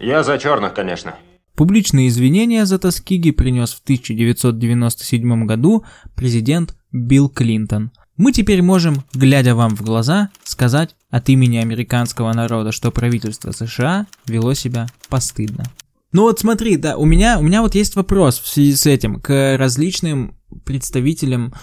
Я 0.00 0.22
за 0.22 0.38
черных, 0.38 0.74
конечно. 0.74 1.14
Публичные 1.54 2.08
извинения 2.08 2.64
за 2.64 2.78
Тоскиги 2.78 3.30
принес 3.30 3.72
в 3.74 3.82
1997 3.82 5.46
году 5.46 5.84
президент 6.16 6.76
Билл 6.90 7.28
Клинтон– 7.28 7.92
мы 8.16 8.32
теперь 8.32 8.62
можем, 8.62 9.02
глядя 9.14 9.54
вам 9.54 9.74
в 9.76 9.82
глаза, 9.82 10.30
сказать 10.44 10.94
от 11.10 11.28
имени 11.28 11.56
американского 11.56 12.32
народа, 12.32 12.72
что 12.72 12.90
правительство 12.90 13.52
США 13.52 14.06
вело 14.26 14.54
себя 14.54 14.86
постыдно. 15.08 15.64
Ну 16.12 16.22
вот 16.22 16.40
смотри, 16.40 16.76
да, 16.76 16.96
у 16.96 17.06
меня, 17.06 17.38
у 17.38 17.42
меня 17.42 17.62
вот 17.62 17.74
есть 17.74 17.96
вопрос 17.96 18.38
в 18.38 18.46
связи 18.46 18.74
с 18.74 18.86
этим 18.86 19.20
к 19.20 19.56
различным 19.56 20.36
представителям 20.64 21.54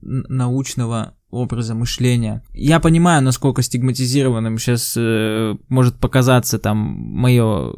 научного 0.00 1.14
образа 1.30 1.74
мышления. 1.74 2.42
Я 2.52 2.78
понимаю, 2.78 3.22
насколько 3.22 3.62
стигматизированным 3.62 4.58
сейчас 4.58 4.94
э, 4.96 5.56
может 5.68 5.98
показаться 5.98 6.58
там 6.60 6.76
мое 6.78 7.72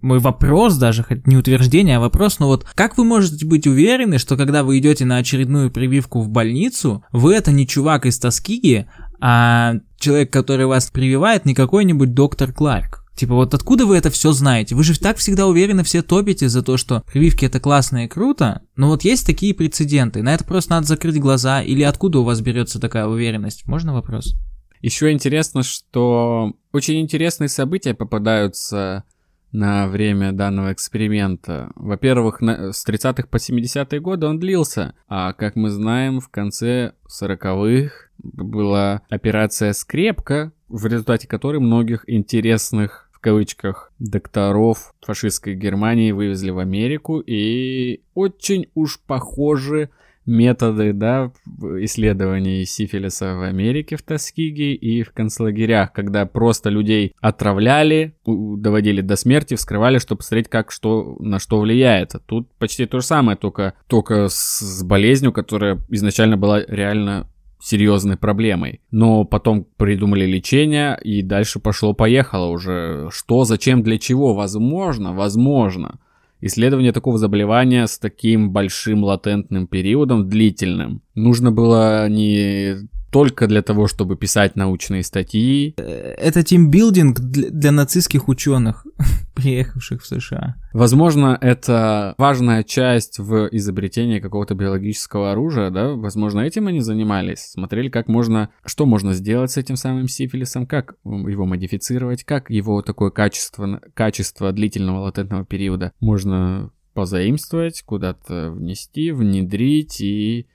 мой 0.00 0.18
вопрос 0.18 0.76
даже, 0.76 1.02
хоть 1.02 1.26
не 1.26 1.36
утверждение, 1.36 1.96
а 1.96 2.00
вопрос, 2.00 2.38
но 2.38 2.48
вот 2.48 2.64
как 2.74 2.98
вы 2.98 3.04
можете 3.04 3.46
быть 3.46 3.66
уверены, 3.66 4.18
что 4.18 4.36
когда 4.36 4.62
вы 4.62 4.78
идете 4.78 5.04
на 5.04 5.16
очередную 5.16 5.70
прививку 5.70 6.20
в 6.20 6.28
больницу, 6.28 7.04
вы 7.12 7.34
это 7.34 7.52
не 7.52 7.66
чувак 7.66 8.06
из 8.06 8.18
Тоскиги, 8.18 8.86
а 9.20 9.74
человек, 9.98 10.32
который 10.32 10.66
вас 10.66 10.90
прививает, 10.90 11.46
не 11.46 11.54
какой-нибудь 11.54 12.14
доктор 12.14 12.52
Кларк? 12.52 13.06
Типа, 13.16 13.34
вот 13.34 13.54
откуда 13.54 13.86
вы 13.86 13.96
это 13.96 14.10
все 14.10 14.32
знаете? 14.32 14.74
Вы 14.74 14.84
же 14.84 14.98
так 15.00 15.16
всегда 15.16 15.46
уверены, 15.46 15.82
все 15.82 16.02
топите 16.02 16.50
за 16.50 16.62
то, 16.62 16.76
что 16.76 17.02
прививки 17.10 17.46
это 17.46 17.60
классно 17.60 18.04
и 18.04 18.08
круто, 18.08 18.60
но 18.76 18.88
вот 18.88 19.04
есть 19.04 19.24
такие 19.24 19.54
прецеденты. 19.54 20.22
На 20.22 20.34
это 20.34 20.44
просто 20.44 20.72
надо 20.72 20.86
закрыть 20.86 21.18
глаза. 21.18 21.62
Или 21.62 21.82
откуда 21.82 22.18
у 22.18 22.24
вас 22.24 22.42
берется 22.42 22.78
такая 22.78 23.06
уверенность? 23.06 23.66
Можно 23.66 23.94
вопрос? 23.94 24.34
Еще 24.82 25.10
интересно, 25.12 25.62
что 25.62 26.52
очень 26.72 27.00
интересные 27.00 27.48
события 27.48 27.94
попадаются 27.94 29.04
на 29.52 29.88
время 29.88 30.32
данного 30.32 30.72
эксперимента. 30.72 31.70
Во-первых, 31.76 32.40
с 32.40 32.86
30-х 32.86 33.28
по 33.28 33.36
70-е 33.36 34.00
годы 34.00 34.26
он 34.26 34.38
длился, 34.38 34.94
а 35.08 35.32
как 35.32 35.56
мы 35.56 35.70
знаем, 35.70 36.20
в 36.20 36.28
конце 36.28 36.92
40-х 37.08 38.08
была 38.18 39.02
операция 39.08 39.72
«Скрепка», 39.72 40.52
в 40.68 40.86
результате 40.86 41.28
которой 41.28 41.58
многих 41.58 42.04
интересных 42.06 43.08
в 43.12 43.18
кавычках 43.20 43.92
докторов 43.98 44.94
фашистской 45.00 45.54
Германии 45.54 46.12
вывезли 46.12 46.50
в 46.50 46.58
Америку 46.58 47.20
и 47.20 48.02
очень 48.14 48.68
уж 48.74 49.00
похожи 49.00 49.90
методы 50.26 50.92
да, 50.92 51.32
исследований 51.80 52.64
сифилиса 52.64 53.34
в 53.34 53.42
Америке 53.42 53.96
в 53.96 54.02
Тоскиге 54.02 54.74
и 54.74 55.02
в 55.02 55.12
концлагерях, 55.12 55.92
когда 55.92 56.26
просто 56.26 56.68
людей 56.68 57.14
отравляли, 57.20 58.16
доводили 58.26 59.00
до 59.00 59.16
смерти, 59.16 59.54
вскрывали, 59.54 59.98
чтобы 59.98 60.18
посмотреть, 60.18 60.48
как 60.48 60.72
что 60.72 61.16
на 61.20 61.38
что 61.38 61.60
влияет. 61.60 62.14
Тут 62.26 62.52
почти 62.58 62.86
то 62.86 63.00
же 63.00 63.06
самое, 63.06 63.36
только, 63.36 63.74
только 63.86 64.28
с 64.28 64.82
болезнью, 64.82 65.32
которая 65.32 65.78
изначально 65.88 66.36
была 66.36 66.62
реально 66.66 67.28
серьезной 67.60 68.16
проблемой. 68.16 68.80
Но 68.90 69.24
потом 69.24 69.66
придумали 69.76 70.24
лечение, 70.26 70.98
и 71.02 71.22
дальше 71.22 71.58
пошло-поехало 71.58 72.46
уже. 72.46 73.08
Что, 73.10 73.44
зачем, 73.44 73.82
для 73.82 73.98
чего? 73.98 74.34
Возможно, 74.34 75.12
возможно. 75.12 75.98
Исследование 76.40 76.92
такого 76.92 77.18
заболевания 77.18 77.86
с 77.86 77.98
таким 77.98 78.52
большим 78.52 79.04
латентным 79.04 79.66
периодом, 79.66 80.28
длительным, 80.28 81.02
нужно 81.14 81.50
было 81.50 82.08
не 82.08 82.88
только 83.10 83.46
для 83.46 83.62
того, 83.62 83.86
чтобы 83.86 84.16
писать 84.16 84.56
научные 84.56 85.02
статьи. 85.02 85.74
Это 85.76 86.42
тимбилдинг 86.42 87.20
для, 87.20 87.50
для 87.50 87.72
нацистских 87.72 88.28
ученых, 88.28 88.86
приехавших 89.34 90.02
в 90.02 90.06
США. 90.06 90.56
Возможно, 90.72 91.38
это 91.40 92.14
важная 92.18 92.62
часть 92.62 93.18
в 93.18 93.48
изобретении 93.52 94.20
какого-то 94.20 94.54
биологического 94.54 95.32
оружия, 95.32 95.70
да? 95.70 95.90
Возможно, 95.94 96.40
этим 96.40 96.66
они 96.66 96.80
занимались. 96.80 97.50
Смотрели, 97.52 97.88
как 97.88 98.08
можно, 98.08 98.50
что 98.64 98.86
можно 98.86 99.14
сделать 99.14 99.50
с 99.50 99.56
этим 99.56 99.76
самым 99.76 100.08
сифилисом, 100.08 100.66
как 100.66 100.96
его 101.04 101.46
модифицировать, 101.46 102.24
как 102.24 102.50
его 102.50 102.82
такое 102.82 103.10
качество, 103.10 103.80
качество 103.94 104.52
длительного 104.52 105.00
латентного 105.00 105.44
периода 105.44 105.92
можно 106.00 106.70
позаимствовать, 106.96 107.82
куда-то 107.82 108.50
внести, 108.50 109.12
внедрить 109.12 110.00
и 110.00 110.46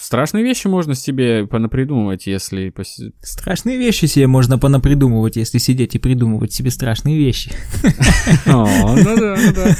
страшные 0.00 0.44
вещи 0.44 0.68
можно 0.68 0.94
себе 0.94 1.46
понапридумывать, 1.48 2.28
если... 2.28 2.72
Страшные 3.20 3.76
вещи 3.76 4.06
себе 4.06 4.28
можно 4.28 4.56
понапридумывать, 4.56 5.34
если 5.34 5.58
сидеть 5.58 5.96
и 5.96 5.98
придумывать 5.98 6.52
себе 6.52 6.70
страшные 6.70 7.18
вещи. 7.18 7.50
О, 8.46 8.94
ну 8.96 9.16
да, 9.16 9.36
ну 9.36 9.52
да. 9.52 9.76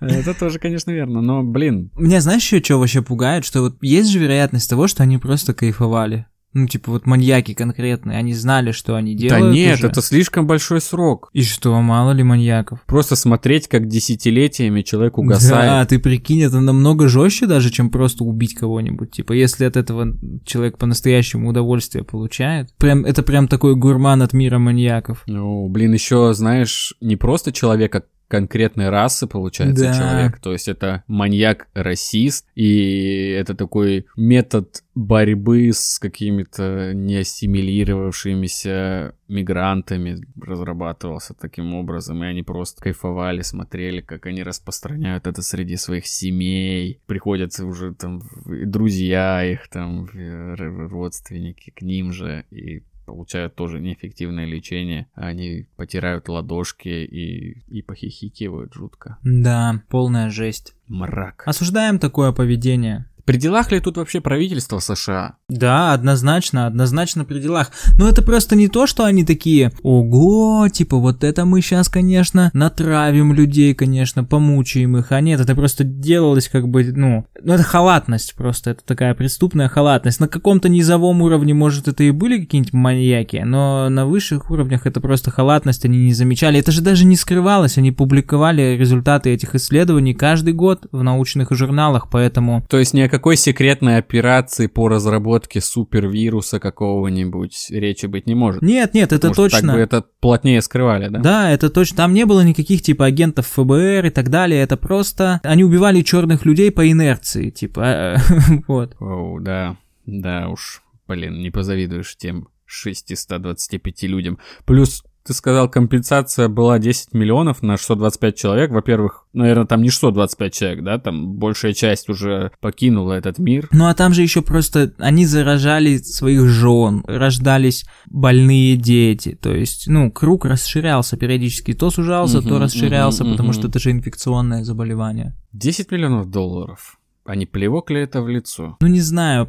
Это 0.00 0.34
тоже, 0.34 0.58
конечно, 0.58 0.90
верно, 0.90 1.20
но, 1.20 1.44
блин. 1.44 1.90
Меня 1.96 2.22
знаешь 2.22 2.42
еще 2.42 2.64
что 2.64 2.78
вообще 2.78 3.02
пугает? 3.02 3.44
Что 3.44 3.60
вот 3.60 3.76
есть 3.82 4.10
же 4.10 4.18
вероятность 4.18 4.70
того, 4.70 4.88
что 4.88 5.02
они 5.02 5.18
просто 5.18 5.52
кайфовали. 5.52 6.26
Ну, 6.54 6.66
типа, 6.66 6.90
вот 6.90 7.06
маньяки 7.06 7.54
конкретные, 7.54 8.18
они 8.18 8.34
знали, 8.34 8.72
что 8.72 8.94
они 8.94 9.14
делают. 9.14 9.46
Да 9.46 9.52
нет, 9.52 9.78
уже. 9.78 9.88
это 9.88 10.02
слишком 10.02 10.46
большой 10.46 10.80
срок. 10.80 11.30
И 11.32 11.42
что, 11.42 11.80
мало 11.80 12.12
ли 12.12 12.22
маньяков? 12.22 12.82
Просто 12.86 13.16
смотреть, 13.16 13.68
как 13.68 13.88
десятилетиями 13.88 14.82
человек 14.82 15.18
угасает. 15.18 15.70
Да, 15.70 15.86
ты 15.86 15.98
прикинь, 15.98 16.42
это 16.42 16.60
намного 16.60 17.08
жестче 17.08 17.46
даже, 17.46 17.70
чем 17.70 17.90
просто 17.90 18.24
убить 18.24 18.54
кого-нибудь. 18.54 19.10
Типа, 19.10 19.32
если 19.32 19.64
от 19.64 19.76
этого 19.76 20.14
человек 20.44 20.76
по-настоящему 20.76 21.48
удовольствие 21.48 22.04
получает. 22.04 22.74
Прям, 22.76 23.04
это 23.04 23.22
прям 23.22 23.48
такой 23.48 23.74
гурман 23.74 24.20
от 24.22 24.32
мира 24.32 24.58
маньяков. 24.58 25.22
Ну, 25.26 25.68
блин, 25.68 25.92
еще, 25.94 26.34
знаешь, 26.34 26.94
не 27.00 27.16
просто 27.16 27.52
человека 27.52 28.04
конкретной 28.32 28.88
расы, 28.88 29.26
получается, 29.26 29.84
Да. 29.84 29.92
человек. 29.92 30.38
То 30.40 30.52
есть 30.52 30.66
это 30.66 31.04
маньяк-расист, 31.06 32.46
и 32.54 33.36
это 33.38 33.54
такой 33.54 34.06
метод 34.16 34.82
борьбы 34.94 35.70
с 35.70 35.98
какими-то 35.98 36.92
неассимилировавшимися 36.94 39.12
мигрантами 39.28 40.16
разрабатывался 40.40 41.34
таким 41.34 41.74
образом, 41.74 42.24
и 42.24 42.26
они 42.26 42.42
просто 42.42 42.82
кайфовали, 42.82 43.42
смотрели, 43.42 44.00
как 44.00 44.26
они 44.26 44.42
распространяют 44.42 45.26
это 45.26 45.42
среди 45.42 45.76
своих 45.76 46.06
семей. 46.06 47.00
Приходят 47.06 47.58
уже 47.60 47.94
там 47.94 48.22
друзья 48.46 49.44
их, 49.44 49.68
там 49.68 50.08
э, 50.14 50.54
родственники 50.88 51.70
к 51.70 51.82
ним 51.82 52.12
же, 52.12 52.44
и 52.50 52.82
получают 53.04 53.54
тоже 53.54 53.80
неэффективное 53.80 54.46
лечение. 54.46 55.08
Они 55.14 55.66
потирают 55.76 56.28
ладошки 56.28 56.88
и, 56.88 57.62
и 57.68 57.82
похихикивают 57.82 58.74
жутко. 58.74 59.18
Да, 59.22 59.82
полная 59.88 60.30
жесть. 60.30 60.74
Мрак. 60.88 61.44
Осуждаем 61.46 61.98
такое 61.98 62.32
поведение. 62.32 63.06
При 63.24 63.36
делах 63.36 63.70
ли 63.70 63.80
тут 63.80 63.96
вообще 63.96 64.20
правительство 64.20 64.78
США? 64.78 65.36
Да, 65.48 65.92
однозначно, 65.92 66.66
однозначно 66.66 67.24
при 67.24 67.40
делах. 67.40 67.70
Но 67.98 68.08
это 68.08 68.22
просто 68.22 68.56
не 68.56 68.68
то, 68.68 68.86
что 68.86 69.04
они 69.04 69.24
такие, 69.24 69.72
ого, 69.82 70.68
типа 70.68 70.96
вот 70.96 71.22
это 71.24 71.44
мы 71.44 71.60
сейчас, 71.60 71.88
конечно, 71.88 72.50
натравим 72.52 73.32
людей, 73.32 73.74
конечно, 73.74 74.24
помучаем 74.24 74.96
их. 74.96 75.12
А 75.12 75.20
нет, 75.20 75.40
это 75.40 75.54
просто 75.54 75.84
делалось 75.84 76.48
как 76.48 76.68
бы, 76.68 76.84
ну, 76.84 77.26
ну 77.42 77.52
это 77.52 77.62
халатность 77.62 78.34
просто, 78.34 78.70
это 78.70 78.84
такая 78.84 79.14
преступная 79.14 79.68
халатность. 79.68 80.20
На 80.20 80.28
каком-то 80.28 80.68
низовом 80.68 81.22
уровне, 81.22 81.54
может, 81.54 81.88
это 81.88 82.02
и 82.02 82.10
были 82.10 82.40
какие-нибудь 82.40 82.72
маньяки, 82.72 83.42
но 83.44 83.88
на 83.88 84.06
высших 84.06 84.50
уровнях 84.50 84.86
это 84.86 85.00
просто 85.00 85.30
халатность, 85.30 85.84
они 85.84 85.98
не 85.98 86.14
замечали. 86.14 86.58
Это 86.58 86.72
же 86.72 86.80
даже 86.80 87.04
не 87.04 87.16
скрывалось, 87.16 87.78
они 87.78 87.92
публиковали 87.92 88.76
результаты 88.76 89.30
этих 89.30 89.54
исследований 89.54 90.14
каждый 90.14 90.54
год 90.54 90.86
в 90.92 91.02
научных 91.02 91.52
журналах, 91.52 92.08
поэтому 92.10 92.64
То 92.68 92.78
есть 92.78 92.94
о 92.94 93.08
какой 93.12 93.36
секретной 93.36 93.98
операции 93.98 94.68
по 94.68 94.88
разработке 94.88 95.60
супервируса 95.60 96.58
какого-нибудь 96.58 97.66
речи 97.68 98.06
быть 98.06 98.26
не 98.26 98.34
может. 98.34 98.62
нет, 98.62 98.94
нет, 98.94 99.12
это 99.12 99.28
Может, 99.28 99.36
точно. 99.36 99.60
Так 99.60 99.72
бы 99.74 99.80
это 99.80 100.04
плотнее 100.20 100.62
скрывали, 100.62 101.08
да? 101.08 101.18
Да, 101.18 101.50
это 101.50 101.68
точно. 101.68 101.98
Там 101.98 102.14
не 102.14 102.24
было 102.24 102.40
никаких 102.40 102.80
типа 102.80 103.04
агентов 103.04 103.46
ФБР 103.48 104.06
и 104.06 104.10
так 104.10 104.30
далее. 104.30 104.62
Это 104.62 104.78
просто 104.78 105.42
они 105.44 105.62
убивали 105.62 106.00
черных 106.00 106.46
людей 106.46 106.70
по 106.70 106.90
инерции, 106.90 107.50
типа. 107.50 107.80
э, 107.80 108.16
Вот. 108.66 108.96
Оу, 108.98 109.38
да, 109.40 109.76
да 110.06 110.48
уж, 110.48 110.82
блин, 111.06 111.42
не 111.42 111.50
позавидуешь 111.50 112.16
тем 112.16 112.48
625 112.64 114.04
людям. 114.04 114.38
Плюс 114.64 115.04
ты 115.24 115.34
сказал, 115.34 115.68
компенсация 115.68 116.48
была 116.48 116.78
10 116.78 117.14
миллионов 117.14 117.62
на 117.62 117.76
625 117.76 118.36
человек. 118.36 118.70
Во-первых, 118.70 119.26
наверное, 119.32 119.66
там 119.66 119.82
не 119.82 119.90
625 119.90 120.54
человек, 120.54 120.84
да, 120.84 120.98
там 120.98 121.34
большая 121.34 121.72
часть 121.72 122.08
уже 122.08 122.50
покинула 122.60 123.14
этот 123.14 123.38
мир. 123.38 123.68
Ну 123.72 123.86
а 123.86 123.94
там 123.94 124.12
же 124.14 124.22
еще 124.22 124.42
просто 124.42 124.92
они 124.98 125.26
заражали 125.26 125.98
своих 125.98 126.48
жен, 126.48 127.04
рождались 127.06 127.84
больные 128.06 128.76
дети. 128.76 129.38
То 129.40 129.54
есть, 129.54 129.86
ну, 129.86 130.10
круг 130.10 130.44
расширялся 130.44 131.16
периодически. 131.16 131.72
То 131.72 131.90
сужался, 131.90 132.42
то 132.42 132.58
расширялся, 132.58 133.24
потому 133.24 133.52
что 133.52 133.68
это 133.68 133.78
же 133.78 133.90
инфекционное 133.90 134.64
заболевание. 134.64 135.36
10 135.52 135.90
миллионов 135.90 136.30
долларов. 136.30 136.98
А 137.24 137.36
не 137.36 137.46
плевок 137.46 137.90
ли 137.90 138.00
это 138.00 138.20
в 138.20 138.28
лицо? 138.28 138.76
Ну, 138.80 138.86
не 138.88 139.00
знаю, 139.00 139.48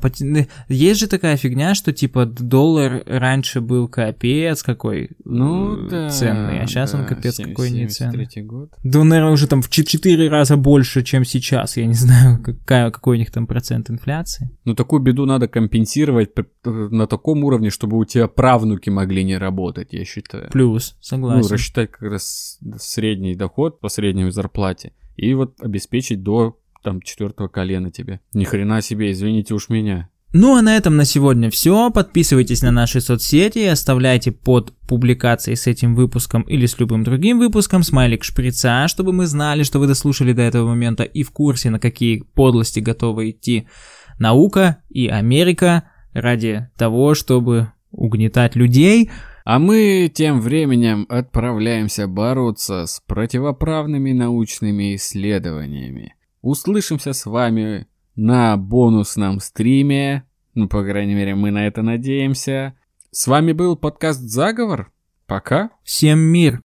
есть 0.69 0.99
же 0.99 1.07
такая 1.07 1.38
фигня, 1.38 1.74
что 1.74 1.91
типа 1.91 2.26
доллар 2.26 3.01
раньше 3.07 3.61
был 3.61 3.88
капец 3.88 4.61
какой 4.61 5.09
Ну, 5.26 5.88
э, 5.88 5.89
да. 5.89 6.09
ценный, 6.09 6.61
а 6.61 6.67
сейчас 6.67 6.93
он 6.93 7.01
да, 7.01 7.07
капец 7.07 7.36
семь- 7.38 7.49
какой 7.49 7.71
не 7.71 7.88
ценный. 7.88 8.11
73 8.28 8.43
год. 8.43 8.69
Да, 8.84 8.99
он, 8.99 9.07
наверное, 9.09 9.34
уже 9.34 9.47
там 9.47 9.61
в 9.63 9.69
4 9.69 10.30
раза 10.30 10.55
больше, 10.55 11.01
чем 11.03 11.26
сейчас. 11.26 11.76
Я 11.78 11.88
не 11.88 11.93
знаю, 12.05 12.41
какая, 12.43 12.91
какой 12.91 13.17
у 13.17 13.19
них 13.19 13.32
там 13.32 13.47
процент 13.47 13.89
инфляции. 13.89 14.51
Ну, 14.65 14.76
такую 14.76 15.01
беду 15.01 15.26
надо 15.26 15.47
компенсировать 15.47 16.30
на 16.63 17.07
таком 17.07 17.43
уровне, 17.43 17.69
чтобы 17.71 17.97
у 17.97 18.05
тебя 18.05 18.28
правнуки 18.28 18.91
могли 18.91 19.24
не 19.24 19.38
работать, 19.38 19.93
я 19.93 20.05
считаю. 20.05 20.49
Плюс, 20.51 20.91
Ну, 20.93 20.97
согласен. 21.01 21.51
рассчитать 21.51 21.91
как 21.91 22.03
раз 22.03 22.59
средний 22.78 23.36
доход 23.36 23.80
по 23.80 23.89
средней 23.89 24.30
зарплате 24.32 24.93
и 25.15 25.34
вот 25.34 25.55
обеспечить 25.61 26.24
до 26.24 26.57
там 26.84 27.02
четвертого 27.02 27.48
колена 27.48 27.92
тебе. 27.92 28.20
Ни 28.34 28.44
хрена 28.44 28.82
себе, 28.82 29.12
извините 29.12 29.54
уж 29.54 29.70
меня. 29.70 30.10
Ну 30.36 30.56
а 30.56 30.64
на 30.64 30.76
этом 30.76 30.98
на 30.98 31.06
сегодня 31.06 31.52
все. 31.52 31.92
Подписывайтесь 31.92 32.64
на 32.64 32.72
наши 32.72 33.02
соцсети, 33.02 33.60
оставляйте 33.66 34.32
под 34.32 34.74
публикацией 34.88 35.56
с 35.56 35.68
этим 35.68 35.94
выпуском 35.94 36.42
или 36.42 36.66
с 36.66 36.80
любым 36.80 37.04
другим 37.04 37.38
выпуском 37.38 37.84
смайлик 37.84 38.24
шприца, 38.24 38.88
чтобы 38.88 39.14
мы 39.14 39.28
знали, 39.28 39.62
что 39.62 39.78
вы 39.78 39.86
дослушали 39.86 40.34
до 40.34 40.42
этого 40.42 40.68
момента 40.70 41.04
и 41.04 41.22
в 41.22 41.30
курсе, 41.30 41.70
на 41.70 41.80
какие 41.80 42.24
подлости 42.34 42.80
готовы 42.80 43.30
идти 43.30 43.68
наука 44.18 44.78
и 44.90 45.08
Америка 45.08 45.84
ради 46.14 46.68
того, 46.78 47.14
чтобы 47.14 47.72
угнетать 47.92 48.56
людей. 48.56 49.12
А 49.46 49.60
мы 49.60 50.12
тем 50.12 50.42
временем 50.42 51.06
отправляемся 51.10 52.08
бороться 52.08 52.88
с 52.88 53.02
противоправными 53.06 54.14
научными 54.14 54.96
исследованиями. 54.96 56.16
Услышимся 56.44 57.14
с 57.14 57.26
вами 57.26 57.88
на 58.18 58.58
бонусном 58.58 59.39
стриме. 59.39 60.28
Ну, 60.54 60.68
по 60.68 60.84
крайней 60.84 61.16
мере, 61.16 61.36
мы 61.36 61.52
на 61.52 61.66
это 61.66 61.82
надеемся. 61.82 62.78
С 63.12 63.28
вами 63.28 63.54
был 63.54 63.78
подкаст 63.78 64.20
«Заговор». 64.20 64.91
Пока. 65.26 65.70
Всем 65.86 66.20
мир! 66.20 66.62